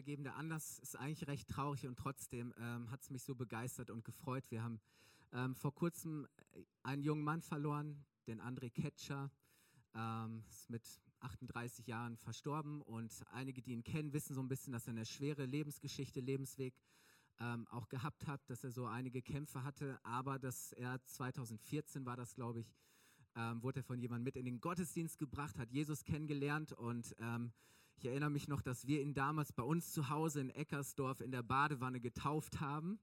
Weitergeben. 0.00 0.24
Der 0.24 0.36
Anlass 0.36 0.78
ist 0.78 0.96
eigentlich 0.96 1.28
recht 1.28 1.46
traurig 1.48 1.86
und 1.86 1.98
trotzdem 1.98 2.54
ähm, 2.58 2.90
hat 2.90 3.02
es 3.02 3.10
mich 3.10 3.22
so 3.22 3.34
begeistert 3.34 3.90
und 3.90 4.02
gefreut. 4.02 4.44
Wir 4.48 4.62
haben 4.62 4.80
ähm, 5.32 5.54
vor 5.54 5.74
kurzem 5.74 6.26
einen 6.82 7.02
jungen 7.02 7.22
Mann 7.22 7.42
verloren, 7.42 8.02
den 8.26 8.40
André 8.40 8.70
Ketscher, 8.70 9.30
ähm, 9.94 10.42
ist 10.48 10.70
mit 10.70 10.82
38 11.20 11.86
Jahren 11.86 12.16
verstorben 12.16 12.80
und 12.80 13.12
einige, 13.32 13.60
die 13.60 13.72
ihn 13.72 13.84
kennen, 13.84 14.14
wissen 14.14 14.34
so 14.34 14.40
ein 14.40 14.48
bisschen, 14.48 14.72
dass 14.72 14.86
er 14.86 14.92
eine 14.92 15.04
schwere 15.04 15.44
Lebensgeschichte, 15.44 16.20
Lebensweg 16.20 16.72
ähm, 17.38 17.66
auch 17.68 17.90
gehabt 17.90 18.26
hat, 18.26 18.40
dass 18.48 18.64
er 18.64 18.70
so 18.70 18.86
einige 18.86 19.20
Kämpfe 19.20 19.64
hatte, 19.64 20.00
aber 20.02 20.38
dass 20.38 20.72
er 20.72 21.04
2014 21.04 22.06
war 22.06 22.16
das, 22.16 22.34
glaube 22.34 22.60
ich, 22.60 22.74
ähm, 23.36 23.62
wurde 23.62 23.80
er 23.80 23.84
von 23.84 24.00
jemandem 24.00 24.24
mit 24.24 24.36
in 24.36 24.46
den 24.46 24.62
Gottesdienst 24.62 25.18
gebracht, 25.18 25.58
hat 25.58 25.70
Jesus 25.70 26.04
kennengelernt 26.04 26.72
und 26.72 27.14
ähm, 27.18 27.52
ich 28.00 28.06
erinnere 28.06 28.30
mich 28.30 28.48
noch, 28.48 28.62
dass 28.62 28.86
wir 28.86 29.02
ihn 29.02 29.12
damals 29.12 29.52
bei 29.52 29.62
uns 29.62 29.92
zu 29.92 30.08
Hause 30.08 30.40
in 30.40 30.48
Eckersdorf 30.48 31.20
in 31.20 31.32
der 31.32 31.42
Badewanne 31.42 32.00
getauft 32.00 32.58
haben. 32.58 32.98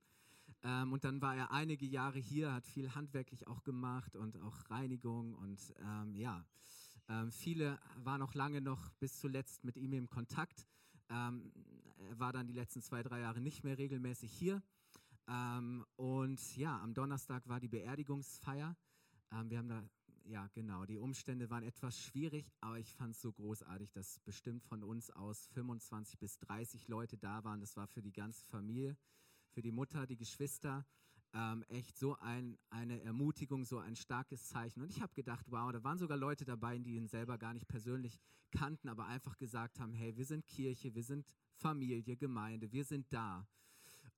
Ähm, 0.64 0.92
und 0.92 1.04
dann 1.04 1.22
war 1.22 1.36
er 1.36 1.52
einige 1.52 1.86
Jahre 1.86 2.17
hier, 2.17 2.52
hat 2.52 2.66
viel 2.66 2.95
handwerklich 2.95 3.45
auch 3.45 3.64
gemacht 3.64 4.16
und 4.16 4.42
auch 4.42 4.67
Reinigung. 4.72 5.36
Und 5.36 5.59
ähm, 5.78 6.16
ja, 6.16 6.44
ähm, 7.09 7.31
viele 7.31 7.78
waren 8.04 8.23
auch 8.23 8.34
lange 8.34 8.59
noch 8.59 8.89
bis 8.94 9.20
zuletzt 9.20 9.64
mit 9.64 9.78
ihm 9.78 9.94
im 9.94 10.09
Kontakt. 10.09 10.66
Ähm, 11.09 11.52
er 12.09 12.20
war 12.20 12.34
dann 12.34 12.48
die 12.48 12.54
letzten 12.54 12.82
zwei, 12.82 13.04
drei 13.04 13.20
Jahre 13.20 13.39
nicht 13.39 13.64
mehr 13.64 13.78
regelmäßig 13.78 14.32
hier. 14.32 14.64
Ähm, 15.28 15.86
und 15.95 16.58
ja, 16.58 16.82
am 16.82 16.95
Donnerstag 16.95 17.48
war 17.48 17.59
die 17.59 17.67
Beerdigungsfeier. 17.67 18.76
Ähm, 19.32 19.50
wir 19.52 19.59
haben 19.59 19.70
da 19.70 19.84
ja, 20.28 20.47
genau. 20.53 20.86
Die 20.86 20.97
Umstände 20.97 21.50
waren 21.50 21.64
etwas 21.64 22.00
schwierig, 22.02 22.52
aber 22.59 22.80
ich 22.80 22.94
fand 22.94 23.16
es 23.16 23.22
so 23.22 23.31
großartig, 23.31 23.92
dass 23.92 24.20
bestimmt 24.20 24.64
von 24.64 24.83
uns 24.83 25.09
aus 25.09 25.47
25 25.53 26.20
bis 26.20 26.38
30 26.39 26.88
Leute 26.88 27.17
da 27.17 27.44
waren. 27.44 27.61
Das 27.61 27.78
war 27.78 27.88
für 27.88 28.02
die 28.02 28.11
ganze 28.11 28.45
Familie, 28.45 28.98
für 29.53 29.61
die 29.61 29.72
Mutter, 29.72 30.05
die 30.05 30.17
Geschwister. 30.17 30.86
Ähm, 31.33 31.64
echt 31.70 31.98
so 31.98 32.16
ein, 32.17 32.58
eine 32.70 33.02
Ermutigung, 33.02 33.66
so 33.66 33.80
ein 33.80 33.95
starkes 33.95 34.48
Zeichen. 34.48 34.81
Und 34.81 34.89
ich 34.89 35.02
habe 35.02 35.14
gedacht, 35.14 35.45
wow, 35.50 35.72
da 35.72 35.83
waren 35.83 35.98
sogar 35.98 36.17
Leute 36.17 36.45
dabei, 36.45 36.78
die 36.78 36.95
ihn 36.95 37.08
selber 37.08 37.38
gar 37.38 37.53
nicht 37.53 37.67
persönlich 37.67 38.20
kannten, 38.52 38.89
aber 38.89 39.05
einfach 39.08 39.38
gesagt 39.38 39.80
haben, 39.80 39.94
hey, 39.94 40.16
wir 40.16 40.25
sind 40.25 40.45
Kirche, 40.48 40.94
wir 40.94 41.03
sind 41.03 41.25
Familie, 41.55 42.16
Gemeinde, 42.16 42.72
wir 42.72 42.86
sind 42.86 43.11
da. 43.11 43.48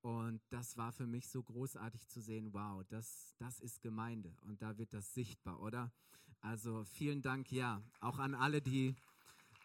Und 0.02 0.42
das 0.50 0.78
war 0.78 0.92
für 0.94 1.08
mich 1.08 1.28
so 1.28 1.44
großartig 1.44 2.08
zu 2.08 2.22
sehen, 2.22 2.54
wow, 2.54 2.84
das, 2.88 3.34
das 3.38 3.60
ist 3.60 3.82
Gemeinde 3.82 4.34
und 4.44 4.62
da 4.62 4.78
wird 4.78 4.94
das 4.94 5.14
sichtbar, 5.14 5.62
oder? 5.62 5.92
Also 6.40 6.86
vielen 6.86 7.22
Dank, 7.22 7.52
ja, 7.52 7.82
auch 8.00 8.18
an 8.18 8.34
alle, 8.34 8.62
die, 8.62 8.96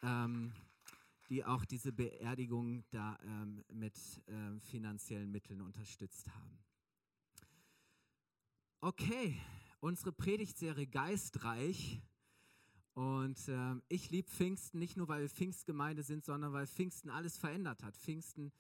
ähm, 0.03 0.53
die 1.29 1.45
auch 1.45 1.65
diese 1.65 1.93
Beerdigung 1.93 2.85
da 2.91 3.17
ähm, 3.23 3.65
mit 3.73 3.97
ähm, 4.27 4.61
finanziellen 4.61 5.31
Mitteln 5.31 5.61
unterstützt 5.61 6.29
haben. 6.35 6.59
Okay, 8.81 9.41
unsere 9.79 10.13
Predigtserie 10.13 10.89
Geistreich. 10.89 12.03
Und 12.95 13.41
ähm, 13.49 13.83
ich 13.89 14.11
liebe 14.11 14.29
Pfingsten 14.29 14.79
nicht 14.79 14.97
nur, 14.97 15.09
weil 15.09 15.23
wir 15.23 15.31
Pfingstgemeinde 15.31 16.03
sind, 16.03 16.25
sondern 16.25 16.53
weil 16.53 16.67
Pfingsten 16.67 17.09
alles 17.09 17.39
verändert 17.39 17.83
hat. 17.83 17.97
Pfingsten 17.97 18.53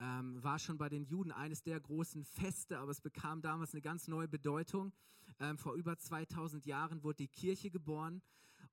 ähm, 0.00 0.42
war 0.42 0.58
schon 0.58 0.78
bei 0.78 0.88
den 0.88 1.04
Juden 1.04 1.32
eines 1.32 1.62
der 1.62 1.80
großen 1.80 2.24
Feste, 2.24 2.78
aber 2.78 2.90
es 2.90 3.00
bekam 3.00 3.42
damals 3.42 3.72
eine 3.72 3.82
ganz 3.82 4.08
neue 4.08 4.28
Bedeutung. 4.28 4.92
Ähm, 5.40 5.58
vor 5.58 5.74
über 5.74 5.96
2000 5.96 6.66
Jahren 6.66 7.02
wurde 7.02 7.18
die 7.18 7.28
Kirche 7.28 7.70
geboren 7.70 8.22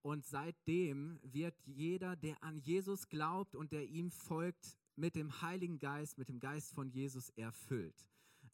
und 0.02 0.26
seitdem 0.26 1.20
wird 1.24 1.56
jeder, 1.66 2.16
der 2.16 2.42
an 2.44 2.60
Jesus 2.60 3.08
glaubt 3.08 3.56
und 3.56 3.72
der 3.72 3.88
ihm 3.88 4.12
folgt, 4.12 4.78
mit 4.96 5.16
dem 5.16 5.42
Heiligen 5.42 5.80
Geist, 5.80 6.18
mit 6.18 6.30
dem 6.30 6.40
Geist 6.40 6.74
von 6.74 6.90
Jesus 6.90 7.30
erfüllt. 7.30 8.08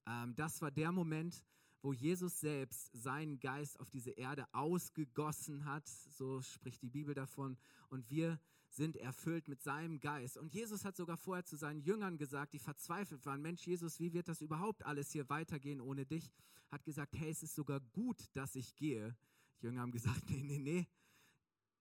Ähm, 0.07 0.33
das 0.35 0.61
war 0.61 0.71
der 0.71 0.91
Moment, 0.91 1.45
wo 1.81 1.93
Jesus 1.93 2.39
selbst 2.39 2.91
seinen 2.93 3.39
Geist 3.39 3.79
auf 3.79 3.89
diese 3.89 4.11
Erde 4.11 4.45
ausgegossen 4.53 5.65
hat, 5.65 5.87
so 5.87 6.41
spricht 6.41 6.81
die 6.81 6.89
Bibel 6.89 7.13
davon, 7.13 7.57
und 7.89 8.09
wir 8.09 8.39
sind 8.71 8.95
erfüllt 8.95 9.47
mit 9.47 9.61
seinem 9.61 9.99
Geist. 9.99 10.37
Und 10.37 10.53
Jesus 10.53 10.85
hat 10.85 10.95
sogar 10.95 11.17
vorher 11.17 11.43
zu 11.43 11.57
seinen 11.57 11.81
Jüngern 11.81 12.17
gesagt, 12.17 12.53
die 12.53 12.59
verzweifelt 12.59 13.25
waren, 13.25 13.41
Mensch 13.41 13.67
Jesus, 13.67 13.99
wie 13.99 14.13
wird 14.13 14.27
das 14.27 14.41
überhaupt 14.41 14.85
alles 14.85 15.11
hier 15.11 15.29
weitergehen 15.29 15.81
ohne 15.81 16.05
dich? 16.05 16.31
Hat 16.69 16.83
gesagt, 16.85 17.13
hey, 17.17 17.29
es 17.29 17.43
ist 17.43 17.55
sogar 17.55 17.81
gut, 17.91 18.29
dass 18.33 18.55
ich 18.55 18.75
gehe. 18.75 19.15
Die 19.61 19.65
Jünger 19.65 19.81
haben 19.81 19.91
gesagt, 19.91 20.23
nee, 20.29 20.43
nee, 20.43 20.59
nee, 20.59 20.87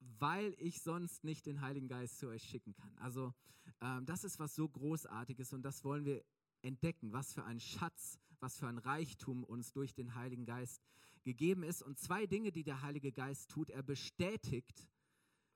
weil 0.01 0.55
ich 0.59 0.83
sonst 0.83 1.23
nicht 1.23 1.47
den 1.47 1.61
Heiligen 1.61 1.89
Geist 1.89 2.19
zu 2.19 2.29
euch 2.29 2.43
schicken 2.43 2.75
kann. 2.75 2.97
Also 2.99 3.33
ähm, 3.81 4.05
das 4.07 4.25
ist 4.25 4.39
was 4.39 4.55
so 4.55 4.69
Großartiges 4.69 5.53
und 5.53 5.63
das 5.63 5.85
wollen 5.85 6.05
wir 6.05 6.25
entdecken, 6.63 7.13
was 7.13 7.33
für 7.33 7.45
ein 7.45 7.61
Schatz, 7.61 8.19
was 8.41 8.59
für 8.59 8.67
ein 8.67 8.79
Reichtum 8.79 9.45
uns 9.45 9.73
durch 9.73 9.95
den 9.95 10.15
Heiligen 10.17 10.45
Geist 10.45 10.83
gegeben 11.23 11.63
ist. 11.63 11.83
Und 11.83 11.99
zwei 11.99 12.27
Dinge, 12.27 12.51
die 12.51 12.65
der 12.65 12.83
Heilige 12.83 13.13
Geist 13.13 13.49
tut, 13.51 13.71
er 13.71 13.83
bestätigt, 13.83 14.89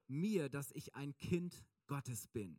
mir, 0.08 0.48
dass 0.48 0.70
ich 0.72 0.94
ein 0.94 1.16
Kind 1.16 1.64
Gottes 1.86 2.28
bin. 2.28 2.58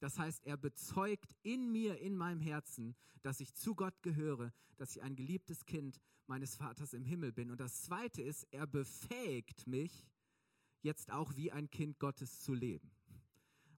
Das 0.00 0.18
heißt, 0.18 0.44
er 0.44 0.56
bezeugt 0.56 1.34
in 1.42 1.72
mir, 1.72 1.98
in 2.00 2.16
meinem 2.16 2.40
Herzen, 2.40 2.94
dass 3.22 3.40
ich 3.40 3.54
zu 3.54 3.74
Gott 3.74 4.02
gehöre, 4.02 4.52
dass 4.76 4.94
ich 4.94 5.02
ein 5.02 5.16
geliebtes 5.16 5.64
Kind 5.64 6.00
meines 6.26 6.54
Vaters 6.56 6.92
im 6.92 7.04
Himmel 7.04 7.32
bin. 7.32 7.50
Und 7.50 7.60
das 7.60 7.82
Zweite 7.82 8.22
ist, 8.22 8.46
er 8.50 8.66
befähigt 8.66 9.66
mich, 9.66 10.06
jetzt 10.82 11.10
auch 11.10 11.34
wie 11.36 11.50
ein 11.50 11.70
Kind 11.70 11.98
Gottes 11.98 12.40
zu 12.40 12.54
leben. 12.54 12.90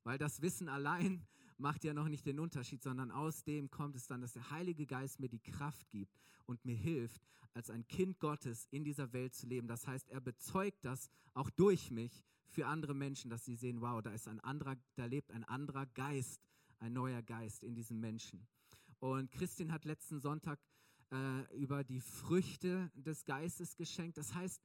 Weil 0.03 0.19
das 0.19 0.43
Wissen 0.43 0.69
allein 0.69 1.27
macht 1.59 1.85
ja 1.85 1.93
noch 1.93 2.09
nicht 2.09 2.27
den 2.27 2.39
Unterschied, 2.39 2.83
sondern 2.83 3.11
aus 3.11 3.45
dem 3.45 3.71
kommt 3.71 3.97
es 3.97 4.07
dann, 4.07 4.21
dass 4.21 4.33
der 4.33 4.51
Heilige 4.51 4.87
Geist 4.87 5.21
mir 5.21 5.29
die 5.29 5.41
Kraft 5.41 5.91
gibt 5.91 6.19
und 6.47 6.65
mir 6.65 6.77
hilft, 6.77 7.23
als 7.55 7.71
ein 7.71 7.87
Kind 7.89 8.19
Gottes 8.21 8.67
in 8.71 8.85
dieser 8.85 9.13
Welt 9.13 9.35
zu 9.35 9.47
leben. 9.47 9.69
Das 9.69 9.87
heißt, 9.87 10.09
er 10.11 10.21
bezeugt 10.21 10.85
das 10.85 11.11
auch 11.35 11.51
durch 11.51 11.91
mich 11.91 12.23
für 12.47 12.67
andere 12.67 12.95
Menschen, 12.95 13.31
dass 13.31 13.45
sie 13.45 13.57
sehen, 13.57 13.81
wow, 13.81 14.01
da 14.03 14.13
ist 14.13 14.29
ein 14.29 14.41
anderer, 14.41 14.77
da 14.95 15.05
lebt 15.05 15.33
ein 15.33 15.45
anderer 15.45 15.87
Geist, 15.87 16.41
ein 16.79 16.93
neuer 16.93 17.23
Geist 17.23 17.63
in 17.63 17.75
diesem 17.75 18.01
Menschen. 18.01 18.47
Und 19.01 19.31
Christin 19.31 19.73
hat 19.73 19.85
letzten 19.85 20.21
Sonntag 20.21 20.59
äh, 21.13 21.57
über 21.57 21.85
die 21.85 22.01
Früchte 22.01 22.91
des 22.95 23.25
Geistes 23.25 23.77
geschenkt. 23.77 24.19
Das 24.19 24.35
heißt, 24.35 24.61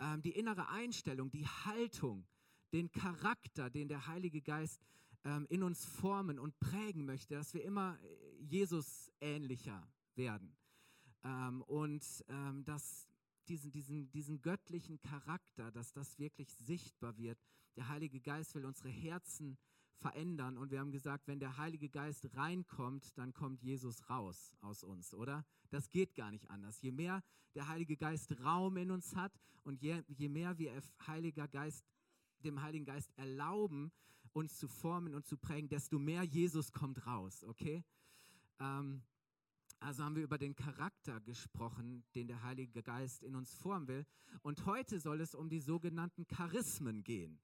ähm, 0.00 0.22
die 0.22 0.32
innere 0.32 0.68
Einstellung, 0.68 1.30
die 1.30 1.46
Haltung, 1.46 2.26
den 2.72 2.90
Charakter, 2.90 3.70
den 3.70 3.88
der 3.88 4.06
Heilige 4.06 4.40
Geist 4.40 4.80
ähm, 5.24 5.46
in 5.48 5.62
uns 5.62 5.84
formen 5.84 6.38
und 6.38 6.58
prägen 6.60 7.04
möchte, 7.04 7.34
dass 7.34 7.54
wir 7.54 7.64
immer 7.64 7.98
äh, 8.02 8.42
Jesus 8.42 9.10
ähnlicher 9.20 9.86
werden. 10.14 10.56
Ähm, 11.24 11.62
und 11.62 12.04
ähm, 12.28 12.64
dass 12.64 13.08
diesen, 13.48 13.72
diesen, 13.72 14.10
diesen 14.10 14.40
göttlichen 14.42 15.00
Charakter, 15.00 15.70
dass 15.70 15.92
das 15.92 16.18
wirklich 16.18 16.52
sichtbar 16.52 17.16
wird. 17.16 17.38
Der 17.76 17.88
Heilige 17.88 18.20
Geist 18.20 18.54
will 18.54 18.64
unsere 18.64 18.88
Herzen 18.88 19.58
verändern 20.02 20.58
und 20.58 20.70
wir 20.70 20.80
haben 20.80 20.90
gesagt, 20.90 21.28
wenn 21.28 21.38
der 21.38 21.56
Heilige 21.56 21.88
Geist 21.88 22.34
reinkommt, 22.34 23.16
dann 23.16 23.32
kommt 23.32 23.62
Jesus 23.62 24.08
raus 24.10 24.52
aus 24.60 24.82
uns, 24.82 25.14
oder? 25.14 25.44
Das 25.70 25.90
geht 25.90 26.14
gar 26.14 26.30
nicht 26.30 26.50
anders. 26.50 26.82
Je 26.82 26.90
mehr 26.90 27.22
der 27.54 27.68
Heilige 27.68 27.96
Geist 27.96 28.40
Raum 28.40 28.76
in 28.76 28.90
uns 28.90 29.14
hat 29.14 29.32
und 29.62 29.80
je, 29.80 30.02
je 30.08 30.28
mehr 30.28 30.58
wir 30.58 30.82
Heiliger 31.06 31.46
Geist, 31.46 31.86
dem 32.40 32.60
Heiligen 32.62 32.84
Geist 32.84 33.12
erlauben, 33.16 33.92
uns 34.32 34.58
zu 34.58 34.68
formen 34.68 35.14
und 35.14 35.26
zu 35.26 35.36
prägen, 35.36 35.68
desto 35.68 35.98
mehr 35.98 36.22
Jesus 36.22 36.72
kommt 36.72 37.06
raus, 37.06 37.44
okay? 37.44 37.84
Ähm, 38.58 39.02
also 39.80 40.04
haben 40.04 40.14
wir 40.14 40.22
über 40.22 40.38
den 40.38 40.54
Charakter 40.54 41.20
gesprochen, 41.20 42.04
den 42.14 42.28
der 42.28 42.42
Heilige 42.42 42.82
Geist 42.82 43.22
in 43.24 43.34
uns 43.34 43.52
formen 43.54 43.88
will. 43.88 44.06
Und 44.42 44.64
heute 44.64 45.00
soll 45.00 45.20
es 45.20 45.34
um 45.34 45.48
die 45.48 45.58
sogenannten 45.58 46.26
Charismen 46.28 47.02
gehen. 47.02 47.40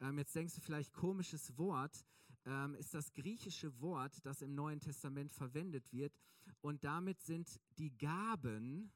Ähm, 0.00 0.18
jetzt 0.18 0.34
denkst 0.34 0.54
du 0.54 0.60
vielleicht, 0.60 0.92
komisches 0.92 1.56
Wort, 1.56 2.04
ähm, 2.44 2.74
ist 2.74 2.94
das 2.94 3.12
griechische 3.12 3.80
Wort, 3.80 4.24
das 4.24 4.42
im 4.42 4.54
Neuen 4.54 4.80
Testament 4.80 5.32
verwendet 5.32 5.90
wird. 5.92 6.12
Und 6.60 6.84
damit 6.84 7.20
sind 7.22 7.60
die 7.78 7.96
Gaben 7.96 8.92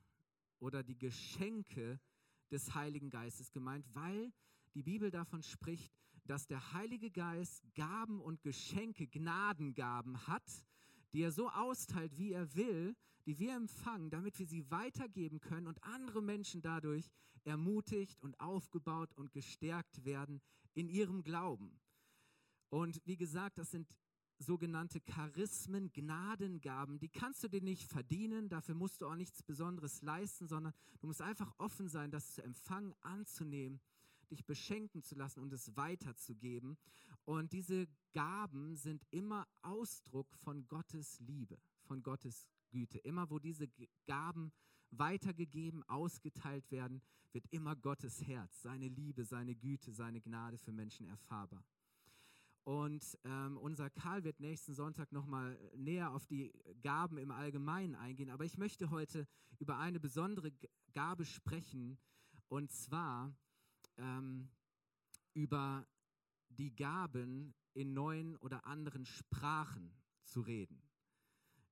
oder 0.59 0.83
die 0.83 0.99
Geschenke 0.99 1.99
des 2.51 2.75
Heiligen 2.75 3.11
Geistes 3.11 3.51
gemeint, 3.51 3.87
weil 3.95 4.33
die 4.75 4.83
Bibel 4.83 5.11
davon 5.11 5.43
spricht, 5.43 5.93
dass 6.27 6.47
der 6.47 6.73
Heilige 6.73 7.11
Geist 7.11 7.63
Gaben 7.75 8.21
und 8.21 8.43
Geschenke, 8.43 9.07
Gnadengaben 9.07 10.27
hat, 10.27 10.65
die 11.13 11.23
er 11.23 11.33
so 11.33 11.49
austeilt, 11.51 12.19
wie 12.19 12.33
er 12.33 12.55
will, 12.55 12.97
die 13.27 13.39
wir 13.39 13.55
empfangen, 13.55 14.11
damit 14.11 14.39
wir 14.39 14.47
sie 14.47 14.71
weitergeben 14.71 15.41
können 15.41 15.67
und 15.67 15.83
andere 15.85 16.23
Menschen 16.23 16.63
dadurch 16.63 17.11
ermutigt 17.45 18.23
und 18.23 18.39
aufgebaut 18.41 19.13
und 19.15 19.33
gestärkt 19.33 20.05
werden 20.05 20.41
in 20.75 20.89
ihrem 20.89 21.23
Glauben. 21.23 21.79
Und 22.71 23.01
wie 23.05 23.17
gesagt, 23.17 23.59
das 23.59 23.71
sind 23.71 23.97
sogenannte 24.39 25.01
Charismen, 25.01 25.93
Gnadengaben, 25.93 26.99
die 26.99 27.09
kannst 27.09 27.45
du 27.45 27.49
dir 27.49 27.63
nicht 27.63 27.85
verdienen, 27.85 28.49
dafür 28.49 28.75
musst 28.75 29.01
du 29.01 29.07
auch 29.07 29.15
nichts 29.15 29.43
Besonderes 29.43 30.03
leisten, 30.03 30.49
sondern 30.49 30.75
du 31.01 31.07
musst 31.07 31.23
einfach 31.23 31.55
offen 31.59 31.89
sein, 31.89 32.11
das 32.11 32.35
zu 32.35 32.43
empfangen, 32.43 32.95
anzunehmen 33.01 33.81
dich 34.35 34.45
beschenken 34.45 35.03
zu 35.03 35.15
lassen 35.15 35.41
und 35.41 35.53
es 35.53 35.77
weiterzugeben. 35.77 36.77
Und 37.25 37.53
diese 37.53 37.87
Gaben 38.13 38.77
sind 38.77 39.07
immer 39.11 39.47
Ausdruck 39.63 40.35
von 40.37 40.67
Gottes 40.69 41.21
Liebe, 41.21 41.59
von 41.83 42.03
Gottes 42.03 42.47
Güte. 42.71 42.99
Immer 42.99 43.31
wo 43.31 43.39
diese 43.39 43.69
Gaben 44.07 44.53
weitergegeben, 44.91 45.83
ausgeteilt 45.85 46.71
werden, 46.71 47.01
wird 47.33 47.47
immer 47.51 47.75
Gottes 47.75 48.27
Herz, 48.27 48.63
seine 48.63 48.89
Liebe, 48.89 49.25
seine 49.25 49.55
Güte, 49.55 49.93
seine 49.93 50.21
Gnade 50.21 50.59
für 50.59 50.73
Menschen 50.73 51.07
erfahrbar. 51.07 51.65
Und 52.65 53.19
ähm, 53.25 53.59
unser 53.59 53.91
Karl 53.91 54.25
wird 54.25 54.41
nächsten 54.41 54.73
Sonntag 54.73 55.13
nochmal 55.13 55.59
näher 55.77 56.13
auf 56.13 56.27
die 56.27 56.51
Gaben 56.83 57.19
im 57.19 57.31
Allgemeinen 57.31 57.95
eingehen. 57.95 58.31
Aber 58.31 58.45
ich 58.45 58.57
möchte 58.57 58.91
heute 58.91 59.27
über 59.59 59.79
eine 59.79 60.01
besondere 60.01 60.51
Gabe 60.95 61.27
sprechen. 61.27 61.99
Und 62.49 62.71
zwar 62.73 63.35
ähm, 63.99 64.49
über 65.35 65.87
die 66.49 66.75
Gaben 66.75 67.55
in 67.75 67.93
neuen 67.93 68.37
oder 68.37 68.65
anderen 68.67 69.05
Sprachen 69.05 69.93
zu 70.23 70.41
reden. 70.41 70.83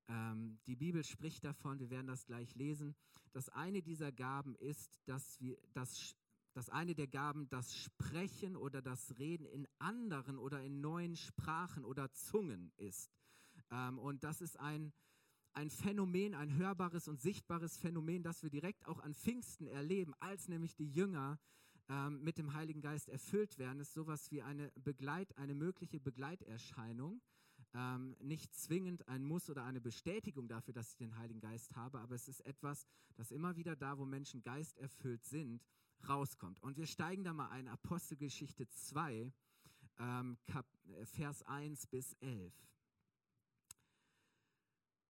Ähm, 0.08 0.58
die 0.66 0.76
Bibel 0.76 1.04
spricht 1.04 1.44
davon, 1.44 1.78
wir 1.78 1.90
werden 1.90 2.08
das 2.08 2.26
gleich 2.26 2.54
lesen, 2.54 2.94
dass 3.32 3.48
eine 3.48 3.82
dieser 3.82 4.12
Gaben 4.12 4.54
ist, 4.56 5.00
dass 5.06 5.40
wir 5.40 5.56
das 5.72 6.14
dass 6.54 6.69
eine 6.69 6.94
der 6.94 7.06
Gaben 7.06 7.48
das 7.48 7.74
Sprechen 7.74 8.56
oder 8.56 8.82
das 8.82 9.19
Reden 9.19 9.46
in 9.46 9.66
anderen 9.78 10.38
oder 10.38 10.62
in 10.62 10.80
neuen 10.80 11.16
Sprachen 11.16 11.84
oder 11.84 12.12
Zungen 12.12 12.72
ist. 12.76 13.10
Ähm, 13.70 13.98
und 13.98 14.22
das 14.22 14.40
ist 14.40 14.58
ein, 14.60 14.92
ein 15.54 15.70
Phänomen, 15.70 16.34
ein 16.34 16.54
hörbares 16.54 17.08
und 17.08 17.20
sichtbares 17.20 17.76
Phänomen, 17.78 18.22
das 18.22 18.42
wir 18.42 18.50
direkt 18.50 18.86
auch 18.86 19.00
an 19.00 19.14
Pfingsten 19.14 19.66
erleben, 19.66 20.14
als 20.20 20.48
nämlich 20.48 20.74
die 20.74 20.90
Jünger 20.90 21.38
ähm, 21.93 22.25
mit 22.25 22.39
dem 22.39 22.55
Heiligen 22.55 22.81
Geist 22.81 23.11
erfüllt 23.11 23.59
werden, 23.59 23.81
ist 23.81 23.93
sowas 23.93 24.31
wie 24.31 24.41
eine 24.41 24.73
Begleit, 24.77 25.37
eine 25.37 25.55
mögliche 25.55 26.00
Begleiterscheinung. 26.00 27.21
Ähm, 27.75 28.17
nicht 28.19 28.55
zwingend 28.55 29.06
ein 29.09 29.23
Muss 29.23 29.50
oder 29.50 29.65
eine 29.65 29.81
Bestätigung 29.81 30.49
dafür, 30.49 30.73
dass 30.73 30.91
ich 30.91 30.97
den 30.97 31.17
Heiligen 31.19 31.41
Geist 31.41 31.75
habe, 31.77 32.00
aber 32.00 32.15
es 32.15 32.29
ist 32.29 32.41
etwas, 32.47 32.87
das 33.17 33.31
immer 33.31 33.56
wieder 33.56 33.77
da, 33.77 33.99
wo 33.99 34.05
Menschen 34.06 34.43
geisterfüllt 34.43 35.25
sind, 35.25 35.62
rauskommt. 36.09 36.62
Und 36.62 36.77
wir 36.77 36.87
steigen 36.87 37.25
da 37.25 37.33
mal 37.33 37.50
ein, 37.50 37.69
Apostelgeschichte 37.69 38.69
2, 38.69 39.33
ähm, 39.99 40.39
äh, 40.47 41.05
Vers 41.05 41.43
1 41.43 41.87
bis 41.89 42.15
11. 42.21 42.55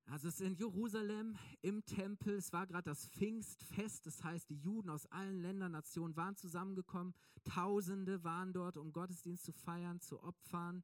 Also 0.07 0.29
es 0.29 0.35
ist 0.35 0.47
in 0.47 0.55
Jerusalem 0.55 1.39
im 1.63 1.85
Tempel, 1.85 2.35
es 2.35 2.53
war 2.53 2.67
gerade 2.67 2.91
das 2.91 3.07
Pfingstfest, 3.07 4.07
das 4.07 4.23
heißt, 4.23 4.51
die 4.51 4.59
Juden 4.59 4.91
aus 4.91 5.07
allen 5.07 5.41
Ländern, 5.41 5.73
Nationen 5.73 6.17
waren 6.17 6.37
zusammengekommen, 6.37 7.15
Tausende 7.45 8.23
waren 8.25 8.53
dort, 8.53 8.77
um 8.77 8.93
Gottesdienst 8.93 9.45
zu 9.45 9.53
feiern, 9.53 10.01
zu 10.01 10.23
opfern. 10.23 10.83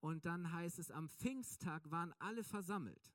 Und 0.00 0.24
dann 0.24 0.52
heißt 0.52 0.78
es, 0.78 0.90
am 0.90 1.08
Pfingsttag 1.08 1.90
waren 1.90 2.14
alle 2.18 2.44
versammelt. 2.44 3.12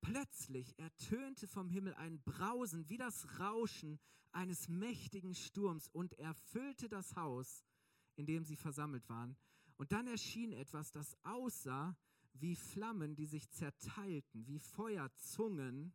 Plötzlich 0.00 0.78
ertönte 0.78 1.48
vom 1.48 1.68
Himmel 1.68 1.94
ein 1.94 2.22
Brausen 2.22 2.88
wie 2.88 2.98
das 2.98 3.40
Rauschen 3.40 3.98
eines 4.32 4.68
mächtigen 4.68 5.34
Sturms 5.34 5.88
und 5.88 6.18
erfüllte 6.18 6.88
das 6.88 7.16
Haus, 7.16 7.64
in 8.16 8.26
dem 8.26 8.44
sie 8.44 8.56
versammelt 8.56 9.08
waren. 9.08 9.36
Und 9.76 9.92
dann 9.92 10.06
erschien 10.06 10.52
etwas, 10.52 10.92
das 10.92 11.16
aussah 11.24 11.96
wie 12.40 12.56
Flammen, 12.56 13.14
die 13.14 13.26
sich 13.26 13.50
zerteilten, 13.50 14.46
wie 14.46 14.58
Feuerzungen, 14.58 15.92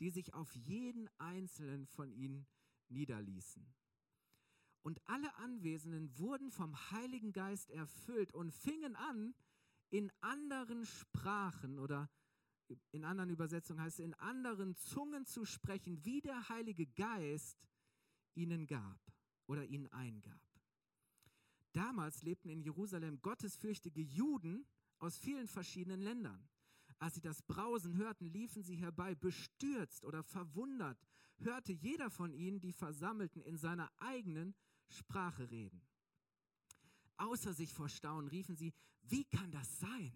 die 0.00 0.10
sich 0.10 0.34
auf 0.34 0.54
jeden 0.54 1.08
einzelnen 1.18 1.86
von 1.86 2.12
ihnen 2.12 2.46
niederließen. 2.88 3.66
Und 4.82 5.00
alle 5.08 5.34
Anwesenden 5.36 6.18
wurden 6.18 6.50
vom 6.50 6.74
Heiligen 6.90 7.32
Geist 7.32 7.70
erfüllt 7.70 8.32
und 8.32 8.52
fingen 8.52 8.96
an, 8.96 9.34
in 9.90 10.10
anderen 10.20 10.84
Sprachen 10.86 11.78
oder 11.78 12.10
in 12.90 13.04
anderen 13.04 13.30
Übersetzungen 13.30 13.82
heißt 13.82 13.98
es, 13.98 14.04
in 14.04 14.14
anderen 14.14 14.74
Zungen 14.74 15.26
zu 15.26 15.44
sprechen, 15.44 16.04
wie 16.04 16.20
der 16.20 16.48
Heilige 16.48 16.86
Geist 16.86 17.68
ihnen 18.34 18.66
gab 18.66 18.98
oder 19.46 19.64
ihnen 19.66 19.88
eingab. 19.88 20.40
Damals 21.72 22.22
lebten 22.22 22.48
in 22.48 22.60
Jerusalem 22.60 23.20
gottesfürchtige 23.20 24.00
Juden, 24.00 24.66
aus 25.02 25.18
vielen 25.18 25.48
verschiedenen 25.48 26.00
Ländern. 26.00 26.48
Als 26.98 27.16
sie 27.16 27.20
das 27.20 27.42
Brausen 27.42 27.96
hörten, 27.96 28.26
liefen 28.26 28.62
sie 28.62 28.76
herbei, 28.76 29.16
bestürzt 29.16 30.04
oder 30.04 30.22
verwundert, 30.22 30.96
hörte 31.38 31.72
jeder 31.72 32.08
von 32.10 32.32
ihnen 32.32 32.60
die 32.60 32.72
Versammelten 32.72 33.42
in 33.42 33.56
seiner 33.56 33.90
eigenen 33.98 34.54
Sprache 34.88 35.50
reden. 35.50 35.82
Außer 37.16 37.52
sich 37.52 37.72
vor 37.72 37.88
Staunen 37.88 38.28
riefen 38.28 38.54
sie, 38.54 38.72
wie 39.02 39.24
kann 39.24 39.50
das 39.50 39.80
sein? 39.80 40.12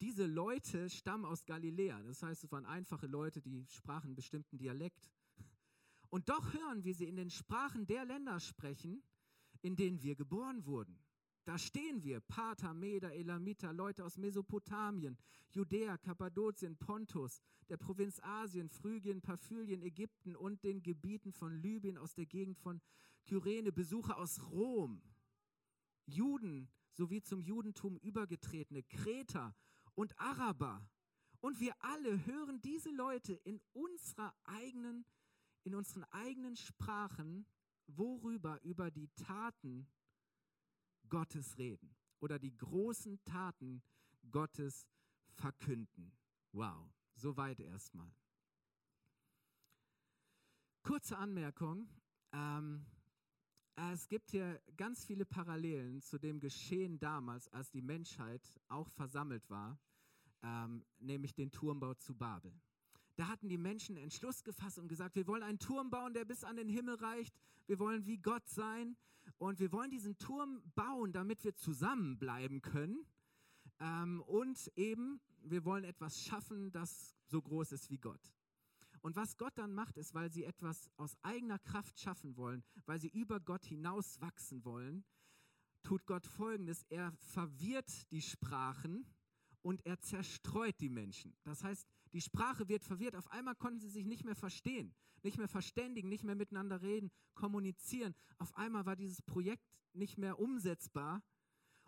Diese 0.00 0.26
Leute 0.26 0.88
stammen 0.88 1.24
aus 1.24 1.44
Galiläa, 1.44 2.00
das 2.02 2.22
heißt, 2.22 2.44
es 2.44 2.52
waren 2.52 2.66
einfache 2.66 3.06
Leute, 3.06 3.40
die 3.40 3.66
sprachen 3.68 4.06
einen 4.06 4.14
bestimmten 4.14 4.58
Dialekt. 4.58 5.10
Und 6.10 6.28
doch 6.28 6.52
hören 6.52 6.84
wir 6.84 6.94
sie 6.94 7.08
in 7.08 7.16
den 7.16 7.30
Sprachen 7.30 7.86
der 7.86 8.04
Länder 8.04 8.38
sprechen, 8.38 9.02
in 9.62 9.74
denen 9.74 10.02
wir 10.02 10.14
geboren 10.14 10.64
wurden. 10.64 10.96
Da 11.46 11.58
stehen 11.58 12.02
wir, 12.02 12.18
Pater, 12.18 12.74
Meder, 12.74 13.14
Elamiter, 13.14 13.72
Leute 13.72 14.04
aus 14.04 14.16
Mesopotamien, 14.16 15.16
Judäa, 15.52 15.96
Kappadokien, 15.96 16.76
Pontus, 16.76 17.40
der 17.68 17.76
Provinz 17.76 18.18
Asien, 18.20 18.68
Phrygien, 18.68 19.22
Paphlien, 19.22 19.80
Ägypten 19.80 20.34
und 20.34 20.64
den 20.64 20.82
Gebieten 20.82 21.32
von 21.32 21.54
Libyen 21.54 21.98
aus 21.98 22.14
der 22.14 22.26
Gegend 22.26 22.58
von 22.58 22.80
Kyrene, 23.26 23.70
Besucher 23.70 24.18
aus 24.18 24.42
Rom, 24.50 25.00
Juden 26.06 26.68
sowie 26.90 27.22
zum 27.22 27.40
Judentum 27.40 27.96
übergetretene, 27.98 28.82
Kreter 28.82 29.54
und 29.94 30.18
Araber. 30.18 30.84
Und 31.40 31.60
wir 31.60 31.74
alle 31.78 32.26
hören 32.26 32.60
diese 32.60 32.90
Leute 32.90 33.34
in 33.34 33.60
unserer 33.72 34.34
eigenen, 34.42 35.04
in 35.62 35.76
unseren 35.76 36.02
eigenen 36.10 36.56
Sprachen, 36.56 37.46
worüber 37.86 38.60
über 38.64 38.90
die 38.90 39.08
Taten 39.14 39.86
Gottes 41.08 41.58
reden 41.58 41.94
oder 42.20 42.38
die 42.38 42.56
großen 42.56 43.22
Taten 43.24 43.82
Gottes 44.30 44.86
verkünden. 45.34 46.12
Wow, 46.52 46.90
soweit 47.14 47.60
erstmal. 47.60 48.10
Kurze 50.82 51.18
Anmerkung. 51.18 51.88
Ähm, 52.32 52.86
es 53.92 54.08
gibt 54.08 54.30
hier 54.30 54.62
ganz 54.76 55.04
viele 55.04 55.26
Parallelen 55.26 56.00
zu 56.00 56.18
dem 56.18 56.40
Geschehen 56.40 56.98
damals, 56.98 57.48
als 57.48 57.70
die 57.70 57.82
Menschheit 57.82 58.40
auch 58.68 58.88
versammelt 58.88 59.48
war, 59.50 59.78
ähm, 60.42 60.84
nämlich 60.98 61.34
den 61.34 61.50
Turmbau 61.50 61.92
zu 61.94 62.14
Babel. 62.14 62.58
Da 63.16 63.28
hatten 63.28 63.48
die 63.48 63.58
Menschen 63.58 63.96
Entschluss 63.96 64.44
gefasst 64.44 64.78
und 64.78 64.88
gesagt, 64.88 65.16
wir 65.16 65.26
wollen 65.26 65.42
einen 65.42 65.58
Turm 65.58 65.90
bauen, 65.90 66.12
der 66.12 66.24
bis 66.24 66.44
an 66.44 66.56
den 66.56 66.68
Himmel 66.68 66.96
reicht. 66.96 67.34
Wir 67.66 67.78
wollen 67.78 68.06
wie 68.06 68.18
Gott 68.18 68.46
sein. 68.46 68.96
Und 69.38 69.58
wir 69.58 69.72
wollen 69.72 69.90
diesen 69.90 70.18
Turm 70.18 70.62
bauen, 70.74 71.12
damit 71.12 71.42
wir 71.42 71.54
zusammenbleiben 71.56 72.62
können. 72.62 73.06
Ähm, 73.80 74.22
und 74.22 74.70
eben, 74.76 75.20
wir 75.42 75.64
wollen 75.64 75.84
etwas 75.84 76.22
schaffen, 76.22 76.70
das 76.72 77.14
so 77.26 77.42
groß 77.42 77.72
ist 77.72 77.90
wie 77.90 77.98
Gott. 77.98 78.32
Und 79.00 79.16
was 79.16 79.36
Gott 79.36 79.56
dann 79.56 79.72
macht, 79.72 79.96
ist, 79.98 80.14
weil 80.14 80.30
sie 80.30 80.44
etwas 80.44 80.90
aus 80.96 81.16
eigener 81.22 81.58
Kraft 81.58 81.98
schaffen 81.98 82.36
wollen, 82.36 82.64
weil 82.86 83.00
sie 83.00 83.08
über 83.08 83.40
Gott 83.40 83.64
hinaus 83.64 84.20
wachsen 84.20 84.64
wollen, 84.64 85.04
tut 85.82 86.06
Gott 86.06 86.26
Folgendes. 86.26 86.84
Er 86.88 87.12
verwirrt 87.12 88.10
die 88.10 88.22
Sprachen 88.22 89.06
und 89.66 89.84
er 89.84 89.98
zerstreut 89.98 90.80
die 90.80 90.88
Menschen. 90.88 91.36
Das 91.42 91.64
heißt, 91.64 91.88
die 92.12 92.20
Sprache 92.20 92.68
wird 92.68 92.84
verwirrt. 92.84 93.16
Auf 93.16 93.28
einmal 93.32 93.56
konnten 93.56 93.80
sie 93.80 93.88
sich 93.88 94.06
nicht 94.06 94.24
mehr 94.24 94.36
verstehen, 94.36 94.94
nicht 95.24 95.38
mehr 95.38 95.48
verständigen, 95.48 96.08
nicht 96.08 96.22
mehr 96.22 96.36
miteinander 96.36 96.82
reden, 96.82 97.10
kommunizieren. 97.34 98.14
Auf 98.38 98.56
einmal 98.56 98.86
war 98.86 98.94
dieses 98.94 99.22
Projekt 99.22 99.66
nicht 99.92 100.18
mehr 100.18 100.38
umsetzbar. 100.38 101.20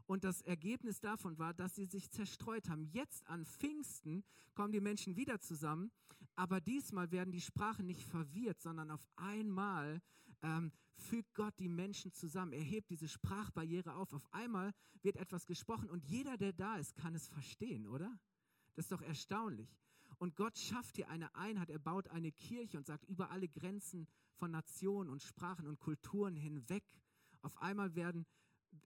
Und 0.07 0.25
das 0.25 0.43
Ergebnis 0.43 0.99
davon 0.99 1.39
war, 1.39 1.55
dass 1.55 1.77
sie 1.77 1.85
sich 1.85 2.11
zerstreut 2.11 2.69
haben. 2.69 2.85
Jetzt 2.85 3.25
an 3.29 3.47
Pfingsten 3.47 4.25
kommen 4.55 4.73
die 4.73 4.81
Menschen 4.81 5.15
wieder 5.15 5.39
zusammen, 5.39 5.93
aber 6.35 6.61
diesmal 6.61 7.13
werden 7.13 7.31
die 7.31 7.41
Sprachen 7.41 7.87
nicht 7.87 8.03
verwirrt, 8.03 8.61
sondern 8.61 8.91
auf 8.91 9.07
einmal 9.15 10.03
ähm, 10.43 10.73
fügt 10.95 11.35
Gott 11.35 11.59
die 11.59 11.69
Menschen 11.69 12.13
zusammen. 12.13 12.53
Er 12.53 12.63
hebt 12.63 12.91
diese 12.91 13.09
Sprachbarriere 13.09 13.95
auf. 13.95 14.13
Auf 14.13 14.33
einmal 14.33 14.73
wird 15.03 15.17
etwas 15.17 15.47
gesprochen 15.47 15.91
und 15.91 16.05
jeder, 16.05 16.37
der 16.37 16.53
da 16.53 16.77
ist, 16.77 16.97
kann 16.97 17.15
es 17.15 17.29
verstehen, 17.29 17.87
oder? 17.87 18.19
Das 18.75 18.87
ist 18.87 18.93
doch 18.93 19.03
erstaunlich. 19.03 19.77
Und 20.19 20.35
Gott 20.35 20.59
schafft 20.59 20.97
hier 20.97 21.09
eine 21.09 21.35
Einheit. 21.35 21.71
Er 21.71 21.79
baut 21.79 22.09
eine 22.09 22.33
Kirche 22.33 22.77
und 22.77 22.87
sagt, 22.87 23.05
über 23.05 23.31
alle 23.31 23.49
Grenzen 23.49 24.09
von 24.35 24.51
Nationen 24.51 25.11
und 25.11 25.23
Sprachen 25.23 25.67
und 25.67 25.79
Kulturen 25.79 26.35
hinweg. 26.37 26.85
Auf 27.43 27.57
einmal 27.59 27.95
werden, 27.95 28.27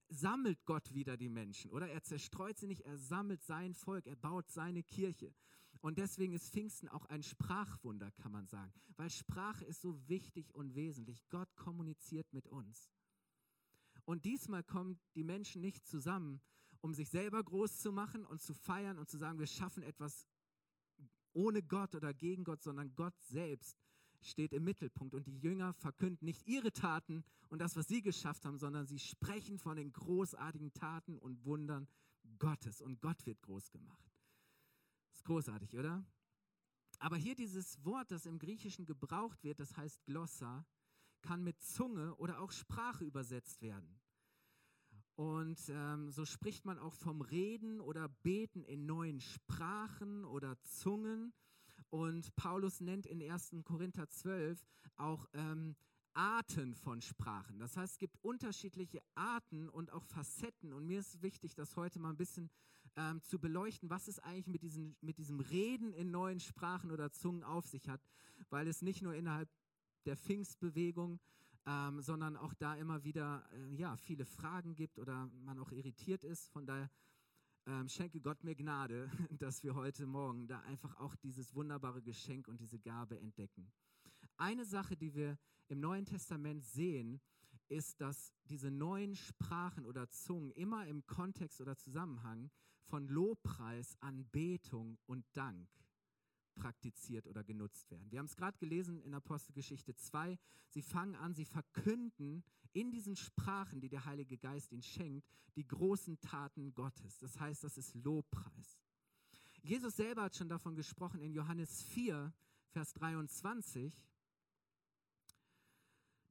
sammelt 0.09 0.64
Gott 0.66 0.92
wieder 0.94 1.16
die 1.16 1.28
Menschen, 1.28 1.71
oder? 1.71 1.88
Er 1.88 2.02
zerstreut 2.02 2.59
sie 2.59 2.66
nicht, 2.66 2.82
er 2.82 2.99
sammelt 2.99 3.42
sein 3.42 3.75
Volk, 3.75 4.06
er 4.06 4.16
baut 4.16 4.50
seine 4.50 4.82
Kirche. 4.82 5.35
Und 5.82 5.98
deswegen 5.98 6.32
ist 6.32 6.52
Pfingsten 6.52 6.88
auch 6.88 7.06
ein 7.06 7.24
Sprachwunder, 7.24 8.12
kann 8.12 8.30
man 8.30 8.46
sagen, 8.46 8.72
weil 8.96 9.10
Sprache 9.10 9.64
ist 9.64 9.82
so 9.82 10.08
wichtig 10.08 10.54
und 10.54 10.76
wesentlich. 10.76 11.28
Gott 11.28 11.54
kommuniziert 11.56 12.32
mit 12.32 12.46
uns. 12.46 12.88
Und 14.04 14.24
diesmal 14.24 14.62
kommen 14.62 15.00
die 15.16 15.24
Menschen 15.24 15.60
nicht 15.60 15.84
zusammen, 15.84 16.40
um 16.80 16.94
sich 16.94 17.10
selber 17.10 17.42
groß 17.42 17.80
zu 17.80 17.90
machen 17.90 18.24
und 18.24 18.40
zu 18.40 18.54
feiern 18.54 18.96
und 18.96 19.10
zu 19.10 19.18
sagen, 19.18 19.40
wir 19.40 19.48
schaffen 19.48 19.82
etwas 19.82 20.28
ohne 21.32 21.62
Gott 21.64 21.96
oder 21.96 22.14
gegen 22.14 22.44
Gott, 22.44 22.62
sondern 22.62 22.94
Gott 22.94 23.20
selbst 23.20 23.76
steht 24.20 24.52
im 24.52 24.62
Mittelpunkt. 24.62 25.14
Und 25.14 25.26
die 25.26 25.38
Jünger 25.38 25.72
verkünden 25.72 26.26
nicht 26.26 26.46
ihre 26.46 26.72
Taten 26.72 27.24
und 27.48 27.60
das, 27.60 27.74
was 27.74 27.88
sie 27.88 28.02
geschafft 28.02 28.44
haben, 28.44 28.58
sondern 28.58 28.86
sie 28.86 29.00
sprechen 29.00 29.58
von 29.58 29.76
den 29.76 29.92
großartigen 29.92 30.72
Taten 30.74 31.18
und 31.18 31.44
Wundern 31.44 31.88
Gottes. 32.38 32.80
Und 32.80 33.00
Gott 33.00 33.26
wird 33.26 33.42
groß 33.42 33.72
gemacht. 33.72 34.12
Ist 35.22 35.26
großartig, 35.26 35.78
oder? 35.78 36.04
Aber 36.98 37.16
hier 37.16 37.36
dieses 37.36 37.84
Wort, 37.84 38.10
das 38.10 38.26
im 38.26 38.40
Griechischen 38.40 38.86
gebraucht 38.86 39.44
wird, 39.44 39.60
das 39.60 39.76
heißt 39.76 40.04
Glossa, 40.04 40.66
kann 41.20 41.44
mit 41.44 41.62
Zunge 41.62 42.16
oder 42.16 42.40
auch 42.40 42.50
Sprache 42.50 43.04
übersetzt 43.04 43.62
werden. 43.62 44.00
Und 45.14 45.60
ähm, 45.68 46.10
so 46.10 46.24
spricht 46.24 46.64
man 46.64 46.76
auch 46.76 46.94
vom 46.94 47.20
Reden 47.20 47.80
oder 47.80 48.08
Beten 48.08 48.64
in 48.64 48.84
neuen 48.84 49.20
Sprachen 49.20 50.24
oder 50.24 50.60
Zungen. 50.62 51.32
Und 51.90 52.34
Paulus 52.34 52.80
nennt 52.80 53.06
in 53.06 53.22
1. 53.22 53.54
Korinther 53.62 54.08
12 54.08 54.66
auch 54.96 55.28
ähm, 55.34 55.76
Arten 56.14 56.74
von 56.74 57.00
Sprachen. 57.00 57.60
Das 57.60 57.76
heißt, 57.76 57.92
es 57.92 57.98
gibt 57.98 58.18
unterschiedliche 58.24 59.00
Arten 59.14 59.68
und 59.68 59.92
auch 59.92 60.04
Facetten. 60.04 60.72
Und 60.72 60.84
mir 60.84 60.98
ist 60.98 61.22
wichtig, 61.22 61.54
das 61.54 61.76
heute 61.76 62.00
mal 62.00 62.10
ein 62.10 62.16
bisschen 62.16 62.50
ähm, 62.96 63.22
zu 63.22 63.38
beleuchten, 63.38 63.90
was 63.90 64.08
es 64.08 64.18
eigentlich 64.18 64.46
mit, 64.46 64.62
diesen, 64.62 64.96
mit 65.00 65.18
diesem 65.18 65.40
Reden 65.40 65.92
in 65.92 66.11
neuen 66.11 66.40
Sprachen 66.40 66.90
oder 66.90 67.11
Zungen 67.11 67.42
auf 67.42 67.66
sich 67.66 67.88
hat, 67.88 68.00
weil 68.50 68.68
es 68.68 68.82
nicht 68.82 69.02
nur 69.02 69.14
innerhalb 69.14 69.49
der 70.04 70.16
Pfingstbewegung 70.16 71.20
ähm, 71.66 72.00
sondern 72.00 72.37
auch 72.37 72.54
da 72.54 72.75
immer 72.75 73.04
wieder 73.04 73.49
äh, 73.52 73.75
ja, 73.75 73.96
viele 73.96 74.25
Fragen 74.25 74.75
gibt 74.75 74.99
oder 74.99 75.30
man 75.44 75.58
auch 75.58 75.70
irritiert 75.70 76.25
ist. 76.25 76.49
Von 76.50 76.66
daher 76.66 76.90
ähm, 77.66 77.88
schenke 77.88 78.20
Gott 78.20 78.42
mir 78.42 78.54
Gnade, 78.54 79.11
dass 79.38 79.62
wir 79.62 79.75
heute 79.75 80.06
Morgen 80.06 80.49
da 80.49 80.61
einfach 80.61 80.96
auch 80.96 81.14
dieses 81.16 81.54
wunderbare 81.54 82.02
Geschenk 82.02 82.49
und 82.49 82.61
diese 82.61 82.78
Gabe 82.78 83.18
entdecken. 83.18 83.72
Eine 84.37 84.64
Sache, 84.64 84.96
die 84.96 85.14
wir 85.14 85.38
im 85.68 85.80
Neuen 85.80 86.04
Testament 86.04 86.64
sehen, 86.64 87.20
ist, 87.68 88.00
dass 88.00 88.32
diese 88.50 88.70
neuen 88.70 89.14
Sprachen 89.14 89.87
oder 89.87 90.11
Zungen 90.11 90.50
immer 90.52 90.87
im 90.88 91.06
Kontext 91.06 91.61
oder 91.61 91.76
Zusammenhang 91.76 92.50
von 92.84 93.08
Lobpreis, 93.08 93.96
Anbetung 94.00 94.98
und 95.06 95.24
Dank 95.32 95.68
praktiziert 96.54 97.26
oder 97.26 97.42
genutzt 97.42 97.90
werden. 97.90 98.10
Wir 98.10 98.18
haben 98.18 98.26
es 98.26 98.36
gerade 98.36 98.58
gelesen 98.58 99.00
in 99.02 99.14
Apostelgeschichte 99.14 99.94
2. 99.94 100.38
Sie 100.68 100.82
fangen 100.82 101.14
an, 101.16 101.34
sie 101.34 101.44
verkünden 101.44 102.44
in 102.72 102.90
diesen 102.90 103.16
Sprachen, 103.16 103.80
die 103.80 103.88
der 103.88 104.04
Heilige 104.04 104.38
Geist 104.38 104.72
ihnen 104.72 104.82
schenkt, 104.82 105.26
die 105.56 105.66
großen 105.66 106.20
Taten 106.20 106.74
Gottes. 106.74 107.18
Das 107.18 107.38
heißt, 107.38 107.64
das 107.64 107.78
ist 107.78 107.94
Lobpreis. 107.94 108.78
Jesus 109.62 109.96
selber 109.96 110.22
hat 110.22 110.34
schon 110.34 110.48
davon 110.48 110.74
gesprochen 110.74 111.20
in 111.20 111.32
Johannes 111.32 111.82
4, 111.84 112.32
Vers 112.70 112.92
23. 112.94 114.02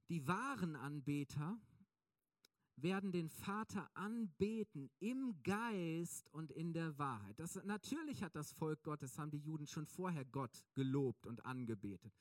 Die 0.08 0.26
wahren 0.26 0.76
Anbeter 0.76 1.58
werden 2.82 3.12
den 3.12 3.28
Vater 3.28 3.90
anbeten 3.94 4.90
im 4.98 5.42
Geist 5.42 6.28
und 6.32 6.50
in 6.50 6.72
der 6.72 6.98
Wahrheit. 6.98 7.38
Das, 7.38 7.62
natürlich 7.64 8.22
hat 8.22 8.34
das 8.34 8.52
Volk 8.52 8.82
Gottes, 8.82 9.18
haben 9.18 9.30
die 9.30 9.38
Juden 9.38 9.66
schon 9.66 9.86
vorher 9.86 10.24
Gott 10.24 10.64
gelobt 10.74 11.26
und 11.26 11.44
angebetet. 11.44 12.12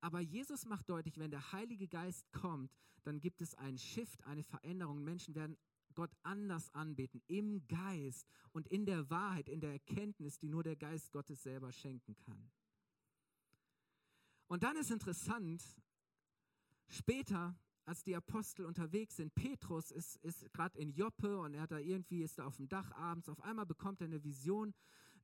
Aber 0.00 0.20
Jesus 0.20 0.66
macht 0.66 0.88
deutlich, 0.88 1.18
wenn 1.18 1.30
der 1.30 1.52
Heilige 1.52 1.88
Geist 1.88 2.30
kommt, 2.32 2.72
dann 3.04 3.20
gibt 3.20 3.40
es 3.40 3.54
einen 3.54 3.78
Shift, 3.78 4.24
eine 4.24 4.42
Veränderung. 4.42 5.02
Menschen 5.02 5.34
werden 5.34 5.56
Gott 5.94 6.16
anders 6.22 6.72
anbeten, 6.74 7.22
im 7.26 7.66
Geist 7.66 8.26
und 8.52 8.68
in 8.68 8.86
der 8.86 9.10
Wahrheit, 9.10 9.48
in 9.48 9.60
der 9.60 9.72
Erkenntnis, 9.72 10.38
die 10.38 10.48
nur 10.48 10.62
der 10.62 10.76
Geist 10.76 11.10
Gottes 11.10 11.42
selber 11.42 11.72
schenken 11.72 12.16
kann. 12.18 12.50
Und 14.46 14.62
dann 14.62 14.76
ist 14.76 14.90
interessant, 14.90 15.62
später 16.88 17.56
als 17.88 18.04
die 18.04 18.14
Apostel 18.14 18.66
unterwegs 18.66 19.16
sind. 19.16 19.34
Petrus 19.34 19.90
ist, 19.90 20.16
ist 20.16 20.52
gerade 20.52 20.78
in 20.78 20.92
Joppe 20.92 21.38
und 21.38 21.54
er 21.54 21.62
hat 21.62 21.72
da 21.72 21.78
irgendwie, 21.78 22.22
ist 22.22 22.38
da 22.38 22.44
auf 22.44 22.56
dem 22.56 22.68
Dach 22.68 22.92
abends. 22.92 23.30
Auf 23.30 23.40
einmal 23.40 23.64
bekommt 23.64 24.02
er 24.02 24.06
eine 24.06 24.22
Vision. 24.22 24.74